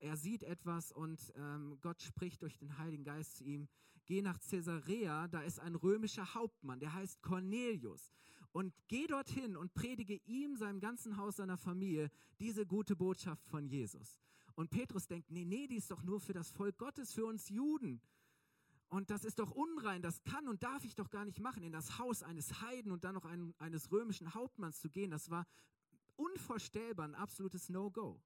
Er 0.01 0.17
sieht 0.17 0.43
etwas 0.43 0.91
und 0.91 1.33
ähm, 1.37 1.79
Gott 1.83 2.01
spricht 2.01 2.41
durch 2.43 2.57
den 2.57 2.79
Heiligen 2.79 3.05
Geist 3.05 3.37
zu 3.37 3.45
ihm. 3.45 3.69
Geh 4.07 4.23
nach 4.23 4.41
Caesarea, 4.41 5.29
da 5.29 5.43
ist 5.43 5.61
ein 5.61 5.75
römischer 5.75 6.35
Hauptmann, 6.35 6.81
der 6.81 6.95
heißt 6.95 7.23
Cornelius. 7.23 8.13
Und 8.51 8.73
geh 8.89 9.07
dorthin 9.07 9.57
und 9.57 9.75
predige 9.75 10.21
ihm, 10.25 10.57
seinem 10.57 10.81
ganzen 10.81 11.17
Haus, 11.19 11.37
seiner 11.37 11.59
Familie 11.59 12.11
diese 12.39 12.65
gute 12.65 12.97
Botschaft 12.97 13.47
von 13.47 13.67
Jesus. 13.67 14.21
Und 14.55 14.71
Petrus 14.71 15.07
denkt, 15.07 15.31
nee, 15.31 15.45
nee, 15.45 15.67
die 15.67 15.77
ist 15.77 15.91
doch 15.91 16.03
nur 16.03 16.21
für 16.21 16.33
das 16.33 16.51
Volk 16.51 16.79
Gottes, 16.79 17.13
für 17.13 17.27
uns 17.27 17.49
Juden. 17.49 18.01
Und 18.95 19.11
das 19.11 19.25
ist 19.25 19.41
doch 19.41 19.51
unrein, 19.51 20.03
das 20.03 20.23
kann 20.23 20.47
und 20.47 20.63
darf 20.63 20.85
ich 20.85 20.95
doch 20.95 21.11
gar 21.11 21.25
nicht 21.25 21.41
machen, 21.41 21.65
in 21.65 21.73
das 21.73 21.99
Haus 21.99 22.23
eines 22.23 22.61
Heiden 22.61 22.93
und 22.93 23.03
dann 23.03 23.15
noch 23.15 23.25
ein, 23.25 23.53
eines 23.59 23.91
römischen 23.91 24.35
Hauptmanns 24.35 24.79
zu 24.79 24.89
gehen. 24.89 25.11
Das 25.11 25.31
war 25.31 25.49
unvorstellbar, 26.15 27.05
ein 27.05 27.17
absolutes 27.17 27.69
No-Go. 27.69 28.23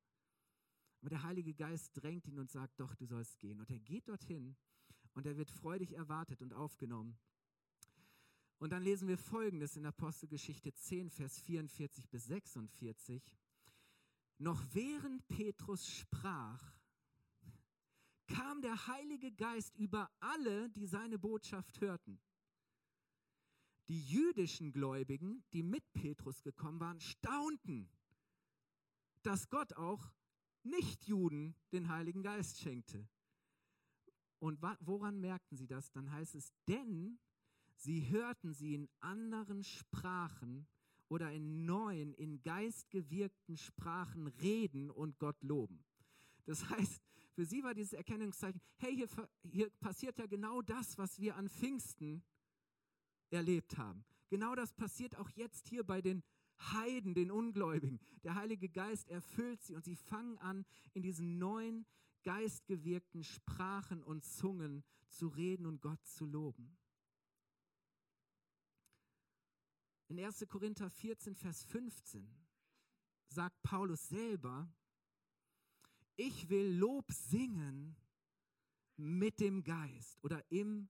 Aber 1.01 1.09
der 1.09 1.23
Heilige 1.23 1.55
Geist 1.55 1.93
drängt 1.95 2.27
ihn 2.27 2.39
und 2.39 2.51
sagt, 2.51 2.79
doch, 2.79 2.95
du 2.97 3.07
sollst 3.07 3.39
gehen. 3.39 3.61
Und 3.61 3.71
er 3.71 3.79
geht 3.79 4.11
dorthin 4.11 4.57
und 5.15 5.25
er 5.25 5.39
wird 5.39 5.51
freudig 5.51 5.95
erwartet 5.95 6.43
und 6.43 6.53
aufgenommen. 6.53 7.19
Und 8.59 8.69
dann 8.69 8.83
lesen 8.83 9.09
wir 9.09 9.17
Folgendes 9.17 9.75
in 9.75 9.87
Apostelgeschichte 9.87 10.75
10, 10.75 11.09
Vers 11.09 11.41
44 11.41 12.11
bis 12.11 12.27
46. 12.27 13.23
Noch 14.37 14.63
während 14.75 15.27
Petrus 15.29 15.89
sprach, 15.89 16.77
kam 18.28 18.62
der 18.62 18.87
Heilige 18.87 19.32
Geist 19.32 19.76
über 19.76 20.11
alle, 20.20 20.70
die 20.70 20.87
seine 20.87 21.18
Botschaft 21.18 21.80
hörten. 21.80 22.20
Die 23.88 24.00
jüdischen 24.02 24.73
Gläubigen, 24.73 25.42
die 25.52 25.62
mit 25.62 25.82
Petrus 25.94 26.42
gekommen 26.42 26.78
waren, 26.78 27.00
staunten, 27.00 27.88
dass 29.23 29.49
Gott 29.49 29.73
auch 29.73 30.12
Nichtjuden 30.62 31.54
den 31.73 31.88
Heiligen 31.88 32.23
Geist 32.23 32.61
schenkte. 32.61 33.08
Und 34.38 34.61
woran 34.80 35.20
merkten 35.20 35.56
sie 35.56 35.66
das? 35.66 35.90
Dann 35.90 36.11
heißt 36.12 36.35
es, 36.35 36.52
denn 36.68 37.18
sie 37.76 38.08
hörten 38.11 38.52
sie 38.52 38.75
in 38.75 38.88
anderen 39.00 39.64
Sprachen 39.64 40.68
oder 41.08 41.32
in 41.32 41.64
neuen, 41.64 42.12
in 42.14 42.42
geistgewirkten 42.42 43.56
Sprachen 43.56 44.26
reden 44.26 44.90
und 44.90 45.18
Gott 45.18 45.42
loben. 45.42 45.82
Das 46.44 46.68
heißt, 46.68 47.02
für 47.38 47.45
sie 47.45 47.62
war 47.62 47.73
dieses 47.73 47.92
Erkennungszeichen, 47.92 48.61
hey, 48.78 48.97
hier, 48.97 49.09
hier 49.45 49.71
passiert 49.78 50.18
ja 50.18 50.26
genau 50.26 50.61
das, 50.61 50.99
was 50.99 51.21
wir 51.21 51.37
an 51.37 51.49
Pfingsten 51.49 52.25
erlebt 53.30 53.78
haben. 53.78 54.04
Genau 54.28 54.57
das 54.57 54.73
passiert 54.73 55.14
auch 55.14 55.30
jetzt 55.30 55.68
hier 55.68 55.85
bei 55.85 56.02
den 56.02 56.25
Heiden, 56.59 57.14
den 57.14 57.30
Ungläubigen. 57.30 58.00
Der 58.25 58.35
Heilige 58.35 58.68
Geist 58.68 59.09
erfüllt 59.09 59.62
sie 59.62 59.76
und 59.76 59.85
sie 59.85 59.95
fangen 59.95 60.37
an, 60.38 60.66
in 60.95 61.02
diesen 61.02 61.38
neuen 61.38 61.87
geistgewirkten 62.25 63.23
Sprachen 63.23 64.02
und 64.02 64.25
Zungen 64.25 64.83
zu 65.07 65.28
reden 65.28 65.66
und 65.66 65.80
Gott 65.80 66.04
zu 66.04 66.26
loben. 66.26 66.76
In 70.09 70.18
1. 70.18 70.45
Korinther 70.49 70.90
14, 70.90 71.37
Vers 71.37 71.62
15 71.62 72.28
sagt 73.28 73.62
Paulus 73.62 74.09
selber, 74.09 74.68
ich 76.19 76.49
will 76.51 76.77
Lob 76.77 77.11
singen 77.13 77.97
mit 78.97 79.39
dem 79.39 79.63
Geist 79.63 80.19
oder 80.23 80.45
im 80.51 80.89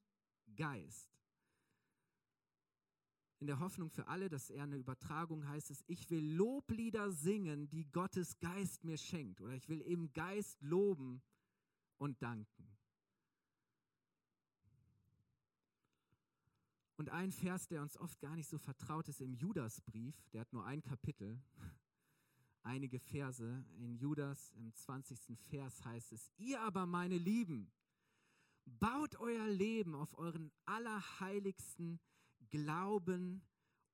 Geist. 0.56 1.10
In 3.38 3.46
der 3.46 3.60
Hoffnung 3.60 3.90
für 3.90 4.08
alle, 4.08 4.28
dass 4.28 4.50
er 4.50 4.64
eine 4.64 4.76
Übertragung 4.76 5.46
heißt 5.46 5.70
es, 5.70 5.84
ich 5.86 6.10
will 6.10 6.24
Loblieder 6.34 7.12
singen, 7.12 7.68
die 7.68 7.84
Gottes 7.92 8.38
Geist 8.40 8.82
mir 8.84 8.96
schenkt. 8.96 9.40
Oder 9.40 9.54
ich 9.54 9.68
will 9.68 9.80
im 9.82 10.12
Geist 10.12 10.60
loben 10.62 11.22
und 11.98 12.20
danken. 12.20 12.76
Und 16.96 17.10
ein 17.10 17.30
Vers, 17.30 17.68
der 17.68 17.82
uns 17.82 17.96
oft 17.98 18.18
gar 18.18 18.34
nicht 18.34 18.48
so 18.48 18.58
vertraut 18.58 19.06
ist 19.06 19.20
im 19.20 19.34
Judasbrief, 19.34 20.16
der 20.32 20.40
hat 20.40 20.52
nur 20.52 20.64
ein 20.64 20.82
Kapitel, 20.82 21.40
einige 22.68 23.00
Verse. 23.00 23.64
In 23.78 23.96
Judas 23.96 24.52
im 24.52 24.72
20. 24.72 25.36
Vers 25.48 25.84
heißt 25.84 26.12
es, 26.12 26.30
ihr 26.36 26.60
aber 26.60 26.86
meine 26.86 27.18
Lieben, 27.18 27.72
baut 28.64 29.16
euer 29.16 29.48
Leben 29.48 29.94
auf 29.94 30.16
euren 30.18 30.52
allerheiligsten 30.66 31.98
Glauben 32.50 33.42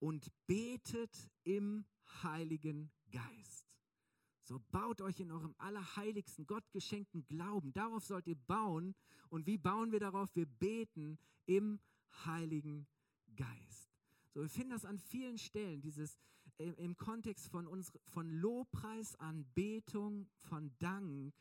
und 0.01 0.31
betet 0.47 1.31
im 1.45 1.87
Heiligen 2.23 2.91
Geist. 3.11 3.65
So 4.43 4.61
baut 4.73 5.01
euch 5.01 5.21
in 5.21 5.31
eurem 5.31 5.55
allerheiligsten, 5.57 6.47
Gott 6.47 6.71
geschenkten 6.73 7.25
Glauben. 7.25 7.73
Darauf 7.73 8.05
sollt 8.05 8.27
ihr 8.27 8.37
bauen. 8.37 8.95
Und 9.31 9.47
wie 9.47 9.57
bauen 9.57 9.91
wir 9.91 10.01
darauf? 10.01 10.35
Wir 10.37 10.47
beten 10.47 11.19
im 11.47 11.81
Heiligen 12.27 12.87
Geist. 13.37 13.91
So, 14.35 14.43
wir 14.43 14.51
finden 14.51 14.71
das 14.71 14.85
an 14.85 14.99
vielen 14.99 15.39
Stellen, 15.39 15.81
dieses 15.81 16.19
äh, 16.59 16.71
im 16.73 16.97
Kontext 16.97 17.49
von, 17.49 17.67
uns, 17.67 17.93
von 18.05 18.31
Lobpreis, 18.31 19.15
Anbetung, 19.17 20.29
von 20.37 20.73
Dank, 20.79 21.35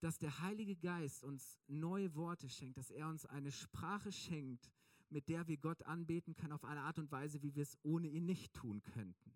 dass 0.00 0.18
der 0.18 0.40
Heilige 0.40 0.76
Geist 0.76 1.24
uns 1.24 1.58
neue 1.66 2.14
Worte 2.14 2.48
schenkt, 2.48 2.76
dass 2.76 2.90
er 2.90 3.08
uns 3.08 3.26
eine 3.26 3.50
Sprache 3.50 4.12
schenkt, 4.12 4.70
mit 5.10 5.28
der 5.28 5.48
wir 5.48 5.56
Gott 5.56 5.82
anbeten 5.84 6.36
können 6.36 6.52
auf 6.52 6.64
eine 6.64 6.82
Art 6.82 6.98
und 6.98 7.10
Weise, 7.10 7.42
wie 7.42 7.54
wir 7.54 7.62
es 7.62 7.78
ohne 7.82 8.08
ihn 8.08 8.26
nicht 8.26 8.52
tun 8.54 8.82
könnten. 8.82 9.32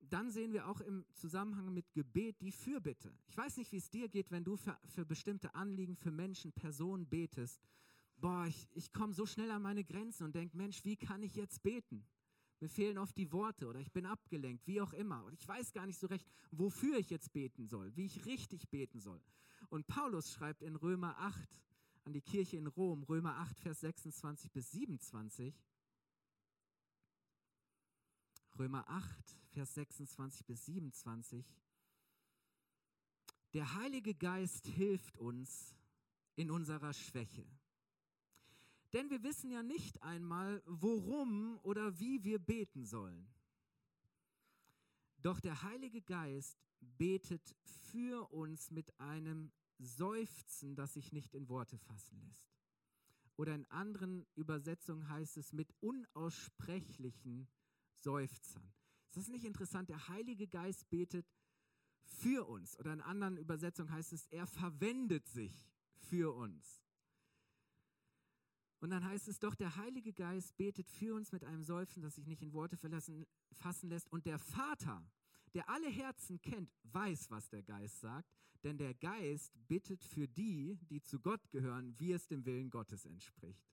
Dann 0.00 0.30
sehen 0.30 0.52
wir 0.52 0.66
auch 0.68 0.80
im 0.80 1.04
Zusammenhang 1.12 1.74
mit 1.74 1.92
Gebet 1.92 2.40
die 2.40 2.52
Fürbitte. 2.52 3.12
Ich 3.26 3.36
weiß 3.36 3.58
nicht, 3.58 3.72
wie 3.72 3.76
es 3.76 3.90
dir 3.90 4.08
geht, 4.08 4.30
wenn 4.30 4.44
du 4.44 4.56
für, 4.56 4.78
für 4.86 5.04
bestimmte 5.04 5.54
Anliegen, 5.54 5.96
für 5.96 6.10
Menschen, 6.10 6.52
Personen 6.52 7.06
betest. 7.06 7.60
Boah, 8.20 8.46
ich, 8.46 8.68
ich 8.74 8.92
komme 8.92 9.12
so 9.12 9.26
schnell 9.26 9.50
an 9.50 9.62
meine 9.62 9.84
Grenzen 9.84 10.24
und 10.24 10.34
denke, 10.34 10.56
Mensch, 10.56 10.84
wie 10.84 10.96
kann 10.96 11.22
ich 11.22 11.36
jetzt 11.36 11.62
beten? 11.62 12.04
Mir 12.60 12.68
fehlen 12.68 12.98
oft 12.98 13.16
die 13.16 13.30
Worte 13.30 13.68
oder 13.68 13.78
ich 13.78 13.92
bin 13.92 14.04
abgelenkt, 14.04 14.66
wie 14.66 14.80
auch 14.80 14.92
immer. 14.92 15.24
Und 15.24 15.34
ich 15.34 15.46
weiß 15.46 15.72
gar 15.72 15.86
nicht 15.86 16.00
so 16.00 16.08
recht, 16.08 16.26
wofür 16.50 16.98
ich 16.98 17.10
jetzt 17.10 17.32
beten 17.32 17.66
soll, 17.66 17.94
wie 17.94 18.06
ich 18.06 18.26
richtig 18.26 18.68
beten 18.68 18.98
soll. 18.98 19.22
Und 19.68 19.86
Paulus 19.86 20.32
schreibt 20.32 20.62
in 20.62 20.74
Römer 20.74 21.16
8 21.18 21.62
an 22.04 22.12
die 22.12 22.20
Kirche 22.20 22.56
in 22.56 22.66
Rom, 22.66 23.04
Römer 23.04 23.36
8, 23.36 23.60
Vers 23.60 23.80
26 23.80 24.50
bis 24.50 24.72
27, 24.72 25.54
Römer 28.58 28.88
8, 28.88 29.36
Vers 29.50 29.74
26 29.74 30.44
bis 30.44 30.66
27. 30.66 31.46
Der 33.52 33.74
Heilige 33.74 34.14
Geist 34.14 34.66
hilft 34.66 35.16
uns 35.18 35.76
in 36.34 36.50
unserer 36.50 36.92
Schwäche. 36.92 37.46
Denn 38.92 39.10
wir 39.10 39.22
wissen 39.22 39.50
ja 39.50 39.62
nicht 39.62 40.02
einmal, 40.02 40.62
worum 40.66 41.58
oder 41.62 41.98
wie 41.98 42.24
wir 42.24 42.38
beten 42.38 42.84
sollen. 42.84 43.28
Doch 45.20 45.40
der 45.40 45.62
Heilige 45.62 46.00
Geist 46.00 46.58
betet 46.80 47.54
für 47.90 48.32
uns 48.32 48.70
mit 48.70 48.98
einem 48.98 49.52
Seufzen, 49.78 50.74
das 50.74 50.94
sich 50.94 51.12
nicht 51.12 51.34
in 51.34 51.48
Worte 51.48 51.76
fassen 51.76 52.20
lässt. 52.20 52.48
Oder 53.36 53.54
in 53.54 53.70
anderen 53.70 54.26
Übersetzungen 54.34 55.08
heißt 55.08 55.36
es 55.36 55.52
mit 55.52 55.72
unaussprechlichen 55.80 57.48
Seufzern. 57.92 58.72
Ist 59.08 59.16
das 59.16 59.28
nicht 59.28 59.44
interessant? 59.44 59.88
Der 59.88 60.08
Heilige 60.08 60.48
Geist 60.48 60.88
betet 60.90 61.26
für 62.04 62.48
uns. 62.48 62.78
Oder 62.78 62.92
in 62.92 63.00
anderen 63.00 63.36
Übersetzungen 63.36 63.92
heißt 63.92 64.12
es, 64.12 64.26
er 64.26 64.46
verwendet 64.46 65.28
sich 65.28 65.70
für 65.94 66.34
uns. 66.34 66.87
Und 68.80 68.90
dann 68.90 69.04
heißt 69.04 69.28
es 69.28 69.38
doch, 69.38 69.54
der 69.54 69.76
Heilige 69.76 70.12
Geist 70.12 70.56
betet 70.56 70.88
für 70.88 71.14
uns 71.14 71.32
mit 71.32 71.44
einem 71.44 71.64
Seufzen, 71.64 72.02
das 72.02 72.14
sich 72.14 72.26
nicht 72.26 72.42
in 72.42 72.52
Worte 72.52 72.76
verlassen, 72.76 73.26
fassen 73.52 73.88
lässt. 73.88 74.10
Und 74.12 74.24
der 74.24 74.38
Vater, 74.38 75.02
der 75.54 75.68
alle 75.68 75.88
Herzen 75.88 76.40
kennt, 76.40 76.70
weiß, 76.84 77.30
was 77.30 77.48
der 77.48 77.62
Geist 77.62 78.00
sagt. 78.00 78.30
Denn 78.64 78.78
der 78.78 78.94
Geist 78.94 79.52
bittet 79.68 80.02
für 80.04 80.26
die, 80.28 80.78
die 80.90 81.00
zu 81.00 81.20
Gott 81.20 81.50
gehören, 81.50 81.98
wie 81.98 82.12
es 82.12 82.26
dem 82.26 82.44
Willen 82.44 82.70
Gottes 82.70 83.04
entspricht. 83.04 83.68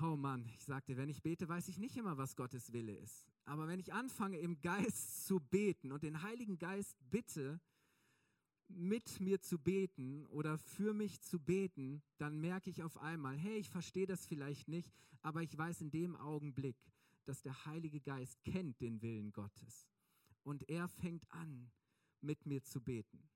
Oh 0.00 0.16
Mann, 0.16 0.44
ich 0.54 0.64
sagte, 0.64 0.96
wenn 0.96 1.08
ich 1.08 1.22
bete, 1.22 1.48
weiß 1.48 1.68
ich 1.68 1.78
nicht 1.78 1.96
immer, 1.96 2.18
was 2.18 2.36
Gottes 2.36 2.72
Wille 2.72 2.94
ist. 2.94 3.26
Aber 3.46 3.66
wenn 3.66 3.80
ich 3.80 3.94
anfange, 3.94 4.38
im 4.38 4.60
Geist 4.60 5.26
zu 5.26 5.40
beten 5.40 5.92
und 5.92 6.02
den 6.02 6.22
Heiligen 6.22 6.58
Geist 6.58 6.96
bitte, 7.10 7.60
mit 8.68 9.20
mir 9.20 9.40
zu 9.40 9.58
beten 9.58 10.26
oder 10.26 10.58
für 10.58 10.92
mich 10.92 11.20
zu 11.20 11.38
beten, 11.38 12.02
dann 12.18 12.40
merke 12.40 12.70
ich 12.70 12.82
auf 12.82 12.98
einmal, 12.98 13.36
hey, 13.36 13.58
ich 13.58 13.70
verstehe 13.70 14.06
das 14.06 14.26
vielleicht 14.26 14.68
nicht, 14.68 14.92
aber 15.22 15.42
ich 15.42 15.56
weiß 15.56 15.80
in 15.80 15.90
dem 15.90 16.16
Augenblick, 16.16 16.76
dass 17.24 17.42
der 17.42 17.66
Heilige 17.66 18.00
Geist 18.00 18.42
kennt 18.44 18.80
den 18.80 19.02
Willen 19.02 19.32
Gottes. 19.32 19.88
Und 20.42 20.68
er 20.68 20.88
fängt 20.88 21.30
an, 21.32 21.70
mit 22.20 22.46
mir 22.46 22.62
zu 22.62 22.80
beten. 22.80 23.28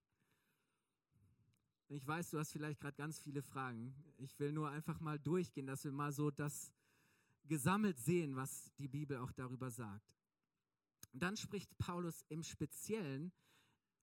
Ich 1.89 2.07
weiß, 2.07 2.31
du 2.31 2.39
hast 2.39 2.53
vielleicht 2.53 2.81
gerade 2.81 2.97
ganz 2.97 3.19
viele 3.19 3.43
Fragen. 3.43 3.95
Ich 4.17 4.39
will 4.39 4.53
nur 4.53 4.71
einfach 4.71 5.01
mal 5.01 5.19
durchgehen, 5.19 5.67
dass 5.67 5.85
wir 5.85 5.91
mal 5.91 6.13
so 6.13 6.31
das 6.31 6.73
gesammelt 7.47 7.99
sehen, 7.99 8.37
was 8.37 8.73
die 8.79 8.87
Bibel 8.87 9.17
auch 9.17 9.33
darüber 9.33 9.71
sagt. 9.71 10.15
Und 11.13 11.21
dann 11.21 11.37
spricht 11.37 11.77
Paulus 11.79 12.25
im 12.29 12.45
Speziellen 12.45 13.33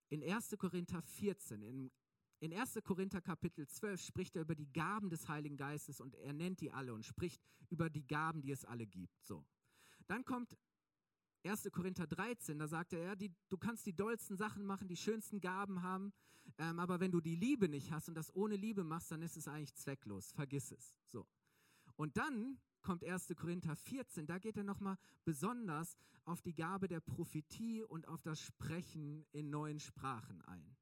in 0.09 0.23
1. 0.23 0.55
Korinther 0.57 1.01
14, 1.01 1.61
in, 1.61 1.91
in 2.39 2.53
1. 2.53 2.79
Korinther 2.83 3.21
Kapitel 3.21 3.67
12 3.67 4.01
spricht 4.01 4.35
er 4.35 4.43
über 4.43 4.55
die 4.55 4.71
Gaben 4.71 5.09
des 5.09 5.27
Heiligen 5.27 5.57
Geistes 5.57 5.99
und 5.99 6.15
er 6.15 6.33
nennt 6.33 6.61
die 6.61 6.71
alle 6.71 6.93
und 6.93 7.05
spricht 7.05 7.41
über 7.69 7.89
die 7.89 8.05
Gaben, 8.05 8.41
die 8.41 8.51
es 8.51 8.65
alle 8.65 8.85
gibt. 8.85 9.23
So. 9.23 9.45
Dann 10.07 10.23
kommt 10.23 10.57
1. 11.43 11.69
Korinther 11.71 12.07
13, 12.07 12.59
da 12.59 12.67
sagt 12.67 12.93
er, 12.93 12.99
ja, 12.99 13.15
die, 13.15 13.33
du 13.49 13.57
kannst 13.57 13.85
die 13.85 13.95
dollsten 13.95 14.37
Sachen 14.37 14.65
machen, 14.65 14.87
die 14.87 14.97
schönsten 14.97 15.39
Gaben 15.39 15.81
haben, 15.81 16.13
ähm, 16.57 16.79
aber 16.79 16.99
wenn 16.99 17.11
du 17.11 17.21
die 17.21 17.35
Liebe 17.35 17.67
nicht 17.69 17.91
hast 17.91 18.07
und 18.07 18.15
das 18.15 18.33
ohne 18.35 18.55
Liebe 18.55 18.83
machst, 18.83 19.11
dann 19.11 19.21
ist 19.21 19.37
es 19.37 19.47
eigentlich 19.47 19.75
zwecklos. 19.75 20.31
Vergiss 20.31 20.71
es. 20.71 20.97
So. 21.05 21.27
Und 21.95 22.17
dann 22.17 22.59
kommt 22.87 23.03
1. 23.03 23.35
Korinther 23.35 23.75
14, 23.75 24.25
da 24.27 24.37
geht 24.37 24.55
er 24.55 24.63
nochmal 24.63 24.97
besonders 25.25 25.97
auf 26.23 26.41
die 26.41 26.53
Gabe 26.53 26.87
der 26.87 27.01
Prophetie 27.01 27.83
und 27.83 28.07
auf 28.07 28.21
das 28.21 28.39
Sprechen 28.39 29.25
in 29.33 29.49
neuen 29.49 29.81
Sprachen 29.81 30.41
ein. 30.43 30.77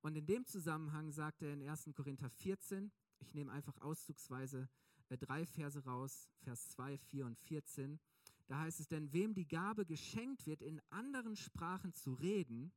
Und 0.00 0.14
in 0.14 0.24
dem 0.24 0.46
Zusammenhang 0.46 1.10
sagt 1.10 1.42
er 1.42 1.52
in 1.52 1.68
1. 1.68 1.90
Korinther 1.96 2.30
14, 2.30 2.92
ich 3.18 3.34
nehme 3.34 3.50
einfach 3.50 3.76
auszugsweise 3.78 4.68
äh, 5.08 5.18
drei 5.18 5.46
Verse 5.46 5.84
raus, 5.84 6.28
Vers 6.44 6.68
2, 6.68 6.96
4 6.96 7.26
und 7.26 7.36
14, 7.36 7.98
da 8.46 8.60
heißt 8.60 8.78
es, 8.78 8.86
denn 8.86 9.12
wem 9.12 9.34
die 9.34 9.48
Gabe 9.48 9.84
geschenkt 9.84 10.46
wird, 10.46 10.62
in 10.62 10.80
anderen 10.90 11.34
Sprachen 11.34 11.92
zu 11.92 12.12
reden, 12.12 12.70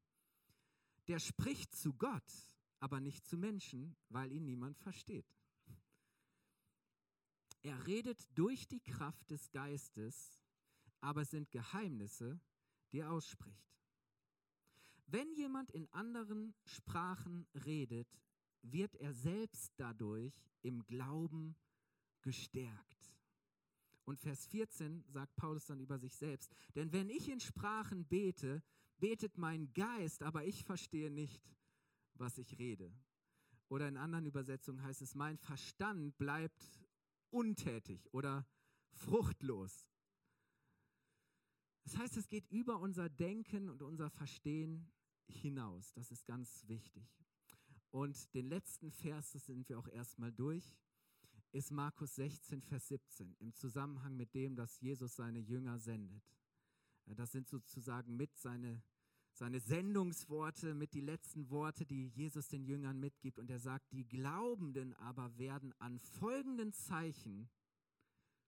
der 1.08 1.20
spricht 1.20 1.76
zu 1.76 1.94
Gott, 1.94 2.34
aber 2.80 3.00
nicht 3.00 3.28
zu 3.28 3.38
Menschen, 3.38 3.96
weil 4.10 4.32
ihn 4.32 4.46
niemand 4.46 4.80
versteht. 4.80 5.28
Er 7.63 7.86
redet 7.86 8.28
durch 8.36 8.67
die 8.67 8.80
Kraft 8.80 9.30
des 9.30 9.52
Geistes, 9.52 10.39
aber 11.00 11.21
es 11.21 11.32
sind 11.32 11.52
Geheimnisse, 11.52 12.39
die 12.91 13.00
er 13.00 13.12
ausspricht. 13.12 13.71
Wenn 15.08 15.34
jemand 15.34 15.71
in 15.71 15.91
anderen 15.91 16.56
Sprachen 16.63 17.45
redet, 17.65 18.08
wird 18.62 18.95
er 18.95 19.13
selbst 19.13 19.74
dadurch 19.78 20.34
im 20.62 20.86
Glauben 20.86 21.56
gestärkt. 22.21 23.17
Und 24.06 24.19
Vers 24.19 24.45
14 24.47 25.04
sagt 25.08 25.36
Paulus 25.36 25.65
dann 25.65 25.80
über 25.80 26.00
sich 26.00 26.15
selbst, 26.15 26.54
denn 26.76 26.91
wenn 26.91 27.10
ich 27.10 27.30
in 27.30 27.39
Sprachen 27.39 28.06
bete, 28.06 28.63
betet 28.97 29.38
mein 29.38 29.71
Geist, 29.74 30.24
aber 30.24 30.45
ich 30.45 30.63
verstehe 30.63 31.12
nicht, 31.12 31.41
was 32.15 32.38
ich 32.38 32.58
rede. 32.58 32.93
Oder 33.67 33.88
in 33.88 33.97
anderen 33.97 34.26
Übersetzungen 34.26 34.84
heißt 34.84 35.02
es, 35.02 35.15
mein 35.15 35.38
Verstand 35.38 36.17
bleibt 36.17 36.81
untätig 37.32 38.02
oder 38.13 38.46
fruchtlos. 38.91 39.88
Das 41.84 41.98
heißt, 41.98 42.17
es 42.17 42.30
geht 42.30 42.48
über 42.52 42.80
unser 42.80 43.10
Denken 43.10 43.70
und 43.70 43.82
unser 43.82 44.10
Verstehen 44.10 44.91
hinaus. 45.28 45.94
Das 45.94 46.12
ist 46.12 46.26
ganz 46.26 46.67
wichtig. 46.67 47.08
Und 47.89 48.34
den 48.34 48.48
letzten 48.48 48.91
Vers, 48.91 49.32
das 49.32 49.46
sind 49.48 49.67
wir 49.67 49.80
auch 49.80 49.88
erstmal 49.88 50.32
durch 50.32 50.76
ist 51.54 51.72
Markus 51.72 52.15
16, 52.15 52.62
Vers 52.62 52.88
17 52.88 53.36
im 53.39 53.54
Zusammenhang 53.54 54.15
mit 54.15 54.34
dem, 54.34 54.56
dass 54.56 54.80
Jesus 54.80 55.15
seine 55.15 55.39
Jünger 55.39 55.80
sendet. 55.80 56.24
Das 57.06 57.32
sind 57.34 57.50
sozusagen 57.50 58.15
mit 58.15 58.38
seine, 58.38 58.82
seine 59.41 59.60
Sendungsworte, 59.60 60.75
mit 60.75 60.93
die 60.93 61.01
letzten 61.01 61.49
Worte, 61.49 61.84
die 61.84 62.10
Jesus 62.10 62.47
den 62.47 62.63
Jüngern 62.63 62.99
mitgibt. 62.99 63.39
Und 63.39 63.49
er 63.49 63.58
sagt, 63.58 63.91
die 63.91 64.08
Glaubenden 64.08 64.93
aber 64.93 65.36
werden 65.36 65.73
an 65.80 65.97
folgenden 65.97 66.71
Zeichen 66.73 67.49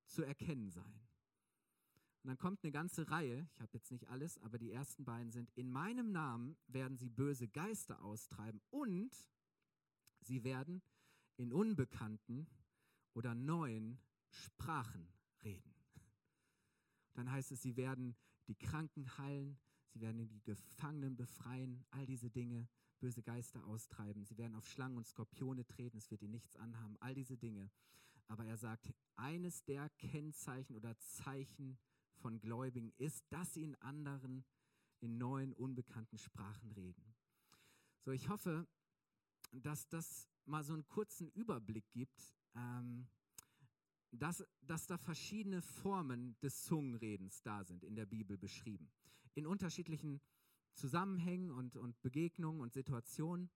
zu 0.06 0.22
erkennen 0.22 0.70
sein. 0.70 1.02
Und 2.22 2.28
dann 2.28 2.38
kommt 2.38 2.64
eine 2.64 2.72
ganze 2.72 3.10
Reihe, 3.10 3.50
ich 3.56 3.60
habe 3.60 3.72
jetzt 3.74 3.90
nicht 3.90 4.08
alles, 4.08 4.38
aber 4.38 4.60
die 4.60 4.72
ersten 4.72 5.04
beiden 5.04 5.32
sind, 5.32 5.50
in 5.56 5.72
meinem 5.72 6.12
Namen 6.12 6.56
werden 6.68 6.96
sie 6.96 7.10
böse 7.10 7.48
Geister 7.48 8.00
austreiben 8.04 8.62
und 8.70 9.16
sie 10.22 10.44
werden 10.44 10.84
in 11.38 11.52
unbekannten 11.54 12.46
oder 13.16 13.34
neuen 13.34 13.98
Sprachen 14.30 15.12
reden. 15.44 15.74
Dann 17.16 17.32
heißt 17.32 17.52
es, 17.52 17.64
sie 17.64 17.78
werden 17.78 18.16
die 18.48 18.56
Kranken 18.56 19.18
heilen, 19.18 19.58
sie 19.94 20.02
werden 20.02 20.28
die 20.28 20.44
Gefangenen 20.44 21.16
befreien, 21.16 21.86
all 21.92 22.06
diese 22.06 22.30
Dinge, 22.30 22.68
böse 23.00 23.22
Geister 23.22 23.66
austreiben, 23.66 24.26
sie 24.26 24.38
werden 24.38 24.56
auf 24.56 24.68
Schlangen 24.68 24.98
und 24.98 25.06
Skorpione 25.06 25.66
treten, 25.66 25.98
es 25.98 26.10
wird 26.10 26.22
ihnen 26.22 26.32
nichts 26.32 26.56
anhaben, 26.56 26.98
all 27.00 27.14
diese 27.14 27.38
Dinge. 27.38 27.70
Aber 28.28 28.46
er 28.46 28.58
sagt, 28.58 28.94
eines 29.16 29.64
der 29.66 29.90
Kennzeichen 29.92 30.76
oder 30.76 30.98
Zeichen 30.98 31.78
von 32.16 32.40
Gläubigen 32.40 32.92
ist, 32.98 33.26
dass 33.32 33.54
sie 33.54 33.64
in 33.64 33.76
anderen, 33.76 34.44
in 35.00 35.18
neuen, 35.18 35.54
unbekannten 35.54 36.18
Sprachen 36.18 36.72
reden. 36.72 37.04
So, 38.02 38.12
ich 38.12 38.30
hoffe, 38.30 38.68
dass 39.52 39.88
das 39.90 40.28
mal 40.46 40.64
so 40.64 40.74
einen 40.74 40.88
kurzen 40.88 41.30
Überblick 41.30 41.92
gibt, 41.92 42.34
ähm, 42.56 43.08
dass, 44.12 44.44
dass 44.62 44.88
da 44.88 44.98
verschiedene 44.98 45.62
Formen 45.62 46.36
des 46.42 46.64
Zungenredens 46.64 47.42
da 47.42 47.64
sind, 47.64 47.84
in 47.84 47.96
der 47.96 48.06
Bibel 48.06 48.38
beschrieben. 48.38 48.92
In 49.36 49.46
unterschiedlichen 49.46 50.22
Zusammenhängen 50.74 51.52
und, 51.52 51.76
und 51.76 52.02
Begegnungen 52.02 52.62
und 52.62 52.74
Situationen, 52.74 53.50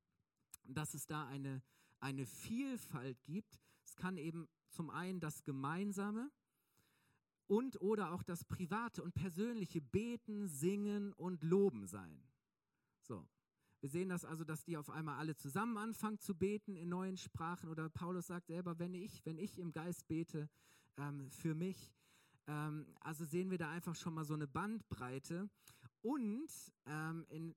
dass 0.63 0.94
es 0.94 1.08
da 1.08 1.28
eine, 1.28 1.62
eine 2.00 2.26
Vielfalt 2.26 3.24
gibt. 3.24 3.60
Es 3.84 3.96
kann 3.96 4.18
eben 4.18 4.48
zum 4.70 4.90
einen 4.90 5.20
das 5.20 5.44
Gemeinsame 5.44 6.32
und 7.48 7.82
oder 7.82 8.12
auch 8.12 8.24
das 8.24 8.44
private 8.44 9.02
und 9.02 9.13
persönliche 9.13 9.82
Beten, 9.82 10.48
Singen 10.48 11.13
und 11.13 11.44
Loben 11.44 11.88
sein. 11.88 12.22
So. 13.02 13.28
Wir 13.80 13.90
sehen 13.90 14.10
das 14.10 14.26
also, 14.26 14.44
dass 14.44 14.63
die 14.63 14.76
auf 14.76 14.90
einmal 14.90 15.18
alle 15.18 15.36
zusammen 15.36 15.78
anfangen 15.78 16.20
zu 16.20 16.34
beten 16.36 16.76
in 16.76 16.90
neuen 16.90 17.16
Sprachen. 17.16 17.70
Oder 17.70 17.90
Paulus 17.90 18.28
sagt 18.28 18.48
selber, 18.48 18.80
wenn 18.80 18.94
ich, 18.94 19.24
wenn 19.24 19.38
ich 19.38 19.60
im 19.60 19.72
Geist 19.72 20.08
bete 20.08 20.50
ähm, 20.98 21.30
für 21.30 21.54
mich. 21.54 21.94
Ähm, 22.47 22.88
also 23.01 23.25
sehen 23.25 23.51
wir 23.51 23.57
da 23.57 23.69
einfach 23.69 23.95
schon 23.95 24.13
mal 24.13 24.25
so 24.25 24.33
eine 24.33 24.47
Bandbreite. 24.47 25.49
Und 26.01 26.49
ähm, 26.86 27.25
in, 27.29 27.55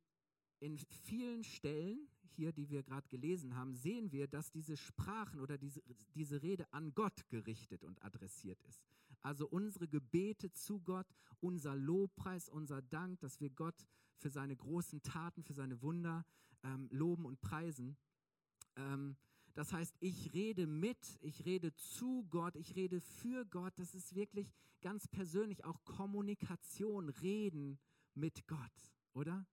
in 0.60 0.78
vielen 0.78 1.44
Stellen, 1.44 2.08
hier, 2.22 2.52
die 2.52 2.70
wir 2.70 2.82
gerade 2.82 3.08
gelesen 3.08 3.56
haben, 3.56 3.74
sehen 3.74 4.12
wir, 4.12 4.26
dass 4.26 4.50
diese 4.50 4.76
Sprachen 4.76 5.40
oder 5.40 5.58
diese, 5.58 5.82
diese 6.14 6.42
Rede 6.42 6.72
an 6.72 6.94
Gott 6.94 7.28
gerichtet 7.28 7.84
und 7.84 8.02
adressiert 8.02 8.60
ist. 8.62 8.82
Also 9.22 9.46
unsere 9.46 9.88
Gebete 9.88 10.52
zu 10.52 10.80
Gott, 10.80 11.06
unser 11.40 11.76
Lobpreis, 11.76 12.48
unser 12.48 12.82
Dank, 12.82 13.20
dass 13.20 13.40
wir 13.40 13.50
Gott 13.50 13.86
für 14.16 14.30
seine 14.30 14.56
großen 14.56 15.02
Taten, 15.02 15.42
für 15.42 15.52
seine 15.52 15.82
Wunder 15.82 16.24
ähm, 16.62 16.88
loben 16.90 17.26
und 17.26 17.40
preisen. 17.40 17.96
Ähm, 18.76 19.16
das 19.54 19.72
heißt, 19.72 19.96
ich 20.00 20.32
rede 20.32 20.66
mit, 20.66 21.18
ich 21.20 21.44
rede 21.44 21.74
zu 21.74 22.26
Gott, 22.30 22.56
ich 22.56 22.76
rede 22.76 23.00
für 23.00 23.44
Gott. 23.44 23.78
Das 23.78 23.94
ist 23.94 24.14
wirklich 24.14 24.52
ganz 24.80 25.08
persönlich 25.08 25.64
auch 25.64 25.84
Kommunikation, 25.84 27.08
Reden 27.08 27.78
mit 28.14 28.46
Gott, 28.46 28.94
oder? 29.12 29.46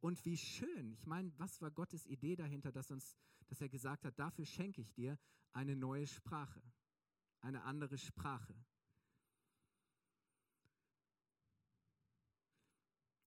Und 0.00 0.24
wie 0.24 0.36
schön, 0.36 0.92
ich 0.92 1.06
meine, 1.06 1.32
was 1.38 1.60
war 1.60 1.70
Gottes 1.70 2.06
Idee 2.06 2.36
dahinter, 2.36 2.72
dass, 2.72 2.90
uns, 2.90 3.16
dass 3.48 3.60
er 3.60 3.68
gesagt 3.68 4.04
hat, 4.04 4.18
dafür 4.18 4.46
schenke 4.46 4.80
ich 4.80 4.92
dir 4.92 5.18
eine 5.52 5.76
neue 5.76 6.06
Sprache, 6.06 6.62
eine 7.40 7.62
andere 7.64 7.98
Sprache. 7.98 8.54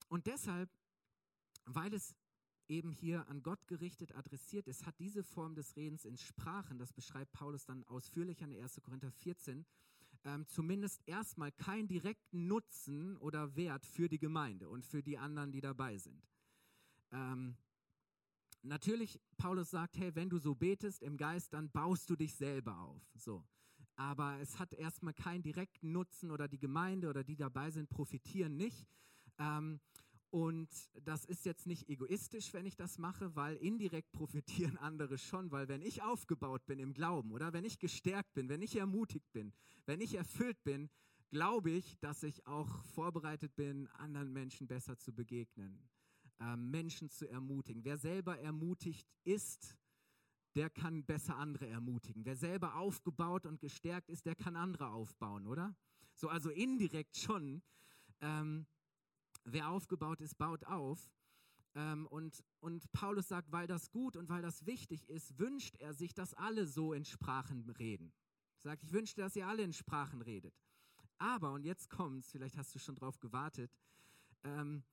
Und 0.08 0.26
deshalb, 0.28 0.70
weil 1.66 1.94
es 1.94 2.16
eben 2.68 2.92
hier 2.92 3.28
an 3.28 3.44
Gott 3.44 3.68
gerichtet 3.68 4.16
adressiert 4.16 4.68
ist, 4.68 4.86
hat 4.86 5.00
diese 5.00 5.24
Form 5.24 5.56
des 5.56 5.76
Redens 5.76 6.06
in 6.06 6.18
Sprachen, 6.18 6.78
das 6.78 6.94
beschreibt 6.94 7.32
Paulus 7.34 7.66
dann 7.66 7.84
ausführlicher 7.86 8.46
in 8.46 8.62
1. 8.62 8.82
Korinther 8.84 9.12
14, 9.12 9.66
ähm, 10.26 10.48
zumindest 10.48 11.02
erstmal 11.06 11.52
keinen 11.52 11.88
direkten 11.88 12.48
Nutzen 12.48 13.18
oder 13.18 13.56
Wert 13.56 13.86
für 13.86 14.08
die 14.08 14.20
Gemeinde 14.20 14.70
und 14.70 14.86
für 14.86 15.04
die 15.04 15.18
anderen, 15.18 15.52
die 15.52 15.62
dabei 15.62 15.98
sind. 15.98 16.30
Ähm, 17.12 17.58
natürlich, 18.62 19.20
Paulus 19.38 19.70
sagt, 19.72 19.98
hey, 19.98 20.16
wenn 20.16 20.30
du 20.30 20.38
so 20.38 20.56
betest 20.56 21.04
im 21.04 21.18
Geist, 21.18 21.54
dann 21.54 21.70
baust 21.70 22.10
du 22.10 22.16
dich 22.16 22.36
selber 22.36 22.78
auf. 22.80 23.02
So. 23.16 23.44
Aber 23.96 24.40
es 24.40 24.58
hat 24.58 24.74
erstmal 24.74 25.14
keinen 25.14 25.44
direkten 25.44 25.92
Nutzen 25.92 26.32
oder 26.32 26.48
die 26.48 26.58
Gemeinde 26.58 27.10
oder 27.10 27.24
die 27.24 27.36
dabei 27.36 27.70
sind, 27.70 27.90
profitieren 27.90 28.56
nicht. 28.56 28.88
Ähm, 29.38 29.80
und 30.34 30.68
das 31.06 31.26
ist 31.26 31.46
jetzt 31.46 31.68
nicht 31.68 31.90
egoistisch, 31.90 32.56
wenn 32.56 32.66
ich 32.66 32.76
das 32.76 32.98
mache, 32.98 33.36
weil 33.36 33.56
indirekt 33.58 34.12
profitieren 34.14 34.78
andere 34.80 35.20
schon, 35.20 35.52
weil 35.52 35.68
wenn 35.68 35.84
ich 35.84 36.02
aufgebaut 36.02 36.66
bin 36.66 36.80
im 36.80 36.96
Glauben 36.96 37.32
oder 37.32 37.54
wenn 37.54 37.64
ich 37.64 37.78
gestärkt 37.78 38.34
bin, 38.34 38.50
wenn 38.50 38.64
ich 38.64 38.76
ermutigt 38.76 39.32
bin, 39.32 39.54
wenn 39.86 40.02
ich 40.02 40.16
erfüllt 40.16 40.58
bin, 40.64 40.90
glaube 41.30 41.70
ich, 41.70 42.00
dass 42.00 42.24
ich 42.24 42.48
auch 42.48 42.84
vorbereitet 42.96 43.56
bin, 43.56 43.88
anderen 43.90 44.34
Menschen 44.34 44.66
besser 44.66 44.98
zu 44.98 45.14
begegnen, 45.14 45.88
äh, 46.40 46.58
Menschen 46.58 47.12
zu 47.12 47.30
ermutigen. 47.30 47.86
Wer 47.86 47.98
selber 47.98 48.40
ermutigt 48.40 49.08
ist, 49.24 49.78
der 50.56 50.72
kann 50.72 51.06
besser 51.06 51.38
andere 51.38 51.68
ermutigen. 51.68 52.26
Wer 52.26 52.38
selber 52.38 52.74
aufgebaut 52.74 53.46
und 53.46 53.60
gestärkt 53.60 54.10
ist, 54.10 54.26
der 54.26 54.34
kann 54.36 54.56
andere 54.56 54.88
aufbauen, 54.88 55.46
oder? 55.46 55.76
So, 56.16 56.28
also 56.28 56.50
indirekt 56.50 57.18
schon. 57.18 57.62
Ähm, 58.20 58.66
wer 59.44 59.70
aufgebaut 59.70 60.22
ist, 60.22 60.38
baut 60.38 60.66
auf. 60.66 61.10
Ähm, 61.76 62.06
und, 62.08 62.44
und 62.60 62.92
Paulus 62.92 63.28
sagt, 63.28 63.52
weil 63.52 63.68
das 63.68 63.92
gut 63.92 64.16
und 64.16 64.30
weil 64.30 64.42
das 64.42 64.66
wichtig 64.66 65.10
ist, 65.10 65.38
wünscht 65.40 65.76
er 65.78 65.94
sich, 65.94 66.14
dass 66.14 66.34
alle 66.34 66.68
so 66.68 66.94
in 66.94 67.06
Sprachen 67.06 67.68
reden. 67.70 68.14
Sagt, 68.60 68.84
ich 68.84 68.94
wünschte, 68.94 69.22
dass 69.22 69.36
ihr 69.36 69.48
alle 69.48 69.64
in 69.64 69.74
Sprachen 69.74 70.22
redet. 70.22 70.54
Aber, 71.18 71.52
und 71.52 71.66
jetzt 71.66 71.90
kommt's, 71.90 72.32
vielleicht 72.32 72.58
hast 72.58 72.74
du 72.76 72.80
schon 72.80 72.96
drauf 72.96 73.20
gewartet, 73.20 73.72
ähm, 74.44 74.84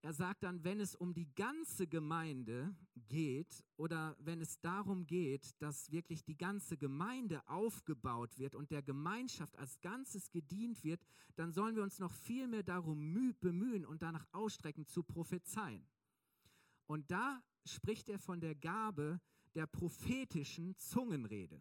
er 0.00 0.12
sagt 0.12 0.44
dann, 0.44 0.62
wenn 0.62 0.80
es 0.80 0.94
um 0.94 1.12
die 1.12 1.34
ganze 1.34 1.88
Gemeinde 1.88 2.74
geht 3.08 3.64
oder 3.76 4.16
wenn 4.20 4.40
es 4.40 4.60
darum 4.60 5.06
geht, 5.06 5.60
dass 5.60 5.90
wirklich 5.90 6.24
die 6.24 6.36
ganze 6.36 6.76
Gemeinde 6.76 7.46
aufgebaut 7.48 8.38
wird 8.38 8.54
und 8.54 8.70
der 8.70 8.82
Gemeinschaft 8.82 9.58
als 9.58 9.80
Ganzes 9.80 10.30
gedient 10.30 10.84
wird, 10.84 11.04
dann 11.34 11.52
sollen 11.52 11.74
wir 11.74 11.82
uns 11.82 11.98
noch 11.98 12.12
viel 12.12 12.46
mehr 12.46 12.62
darum 12.62 13.12
bemühen 13.40 13.84
und 13.84 14.02
danach 14.02 14.26
ausstrecken 14.32 14.86
zu 14.86 15.02
prophezeien. 15.02 15.84
Und 16.86 17.10
da 17.10 17.42
spricht 17.64 18.08
er 18.08 18.18
von 18.18 18.40
der 18.40 18.54
Gabe 18.54 19.20
der 19.54 19.66
prophetischen 19.66 20.76
Zungenrede. 20.76 21.60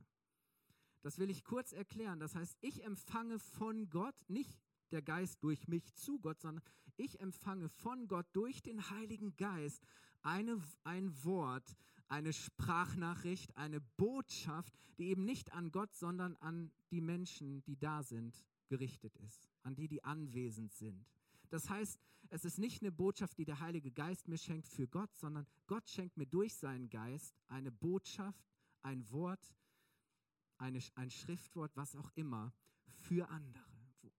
Das 1.02 1.18
will 1.18 1.30
ich 1.30 1.44
kurz 1.44 1.72
erklären. 1.72 2.20
Das 2.20 2.36
heißt, 2.36 2.58
ich 2.62 2.84
empfange 2.84 3.40
von 3.40 3.90
Gott 3.90 4.16
nicht 4.28 4.60
der 4.92 5.02
Geist 5.02 5.44
durch 5.44 5.68
mich 5.68 5.94
zu 5.96 6.20
Gott, 6.20 6.40
sondern 6.40 6.64
ich 6.96 7.20
empfange 7.20 7.70
von 7.70 8.08
Gott 8.08 8.26
durch 8.34 8.62
den 8.62 8.90
Heiligen 8.90 9.36
Geist 9.38 9.86
eine, 10.22 10.60
ein 10.84 11.24
Wort, 11.24 11.76
eine 12.08 12.34
Sprachnachricht, 12.34 13.56
eine 13.56 13.80
Botschaft, 13.80 14.74
die 14.98 15.10
eben 15.10 15.26
nicht 15.26 15.54
an 15.54 15.72
Gott, 15.72 15.94
sondern 15.94 16.36
an 16.38 16.72
die 16.92 17.02
Menschen, 17.02 17.64
die 17.66 17.78
da 17.78 18.04
sind, 18.04 18.44
gerichtet 18.68 19.16
ist, 19.18 19.50
an 19.64 19.76
die, 19.76 19.88
die 19.88 20.04
anwesend 20.04 20.74
sind. 20.74 21.06
Das 21.50 21.70
heißt, 21.70 22.00
es 22.30 22.44
ist 22.44 22.58
nicht 22.58 22.82
eine 22.82 22.92
Botschaft, 22.92 23.38
die 23.38 23.46
der 23.46 23.60
Heilige 23.60 23.92
Geist 23.92 24.28
mir 24.28 24.38
schenkt 24.38 24.68
für 24.68 24.88
Gott, 24.88 25.14
sondern 25.16 25.46
Gott 25.68 25.90
schenkt 25.90 26.18
mir 26.18 26.26
durch 26.26 26.56
seinen 26.56 26.90
Geist 26.90 27.34
eine 27.48 27.72
Botschaft, 27.72 28.44
ein 28.82 29.10
Wort, 29.12 29.54
eine, 30.58 30.80
ein 30.96 31.10
Schriftwort, 31.10 31.72
was 31.76 31.96
auch 31.96 32.12
immer, 32.16 32.54
für 32.88 33.30
andere 33.30 33.67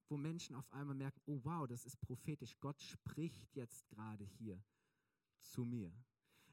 wo 0.08 0.16
Menschen 0.16 0.54
auf 0.54 0.70
einmal 0.72 0.94
merken, 0.94 1.20
oh 1.26 1.40
wow, 1.44 1.66
das 1.66 1.84
ist 1.84 2.00
prophetisch, 2.00 2.58
Gott 2.60 2.80
spricht 2.80 3.54
jetzt 3.54 3.86
gerade 3.88 4.24
hier 4.24 4.62
zu 5.40 5.64
mir. 5.64 5.92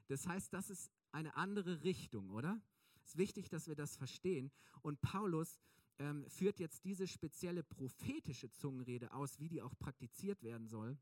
Das 0.08 0.26
heißt, 0.26 0.52
das 0.52 0.70
ist 0.70 0.90
eine 1.12 1.34
andere 1.36 1.82
Richtung, 1.82 2.30
oder? 2.30 2.60
Es 3.02 3.10
ist 3.10 3.18
wichtig, 3.18 3.48
dass 3.48 3.66
wir 3.68 3.74
das 3.74 3.96
verstehen. 3.96 4.50
Und 4.82 5.00
Paulus 5.00 5.58
ähm, 5.98 6.28
führt 6.28 6.58
jetzt 6.58 6.84
diese 6.84 7.06
spezielle 7.06 7.62
prophetische 7.62 8.50
Zungenrede 8.50 9.12
aus, 9.12 9.38
wie 9.38 9.48
die 9.48 9.62
auch 9.62 9.76
praktiziert 9.78 10.42
werden 10.42 10.66
soll. 10.68 10.98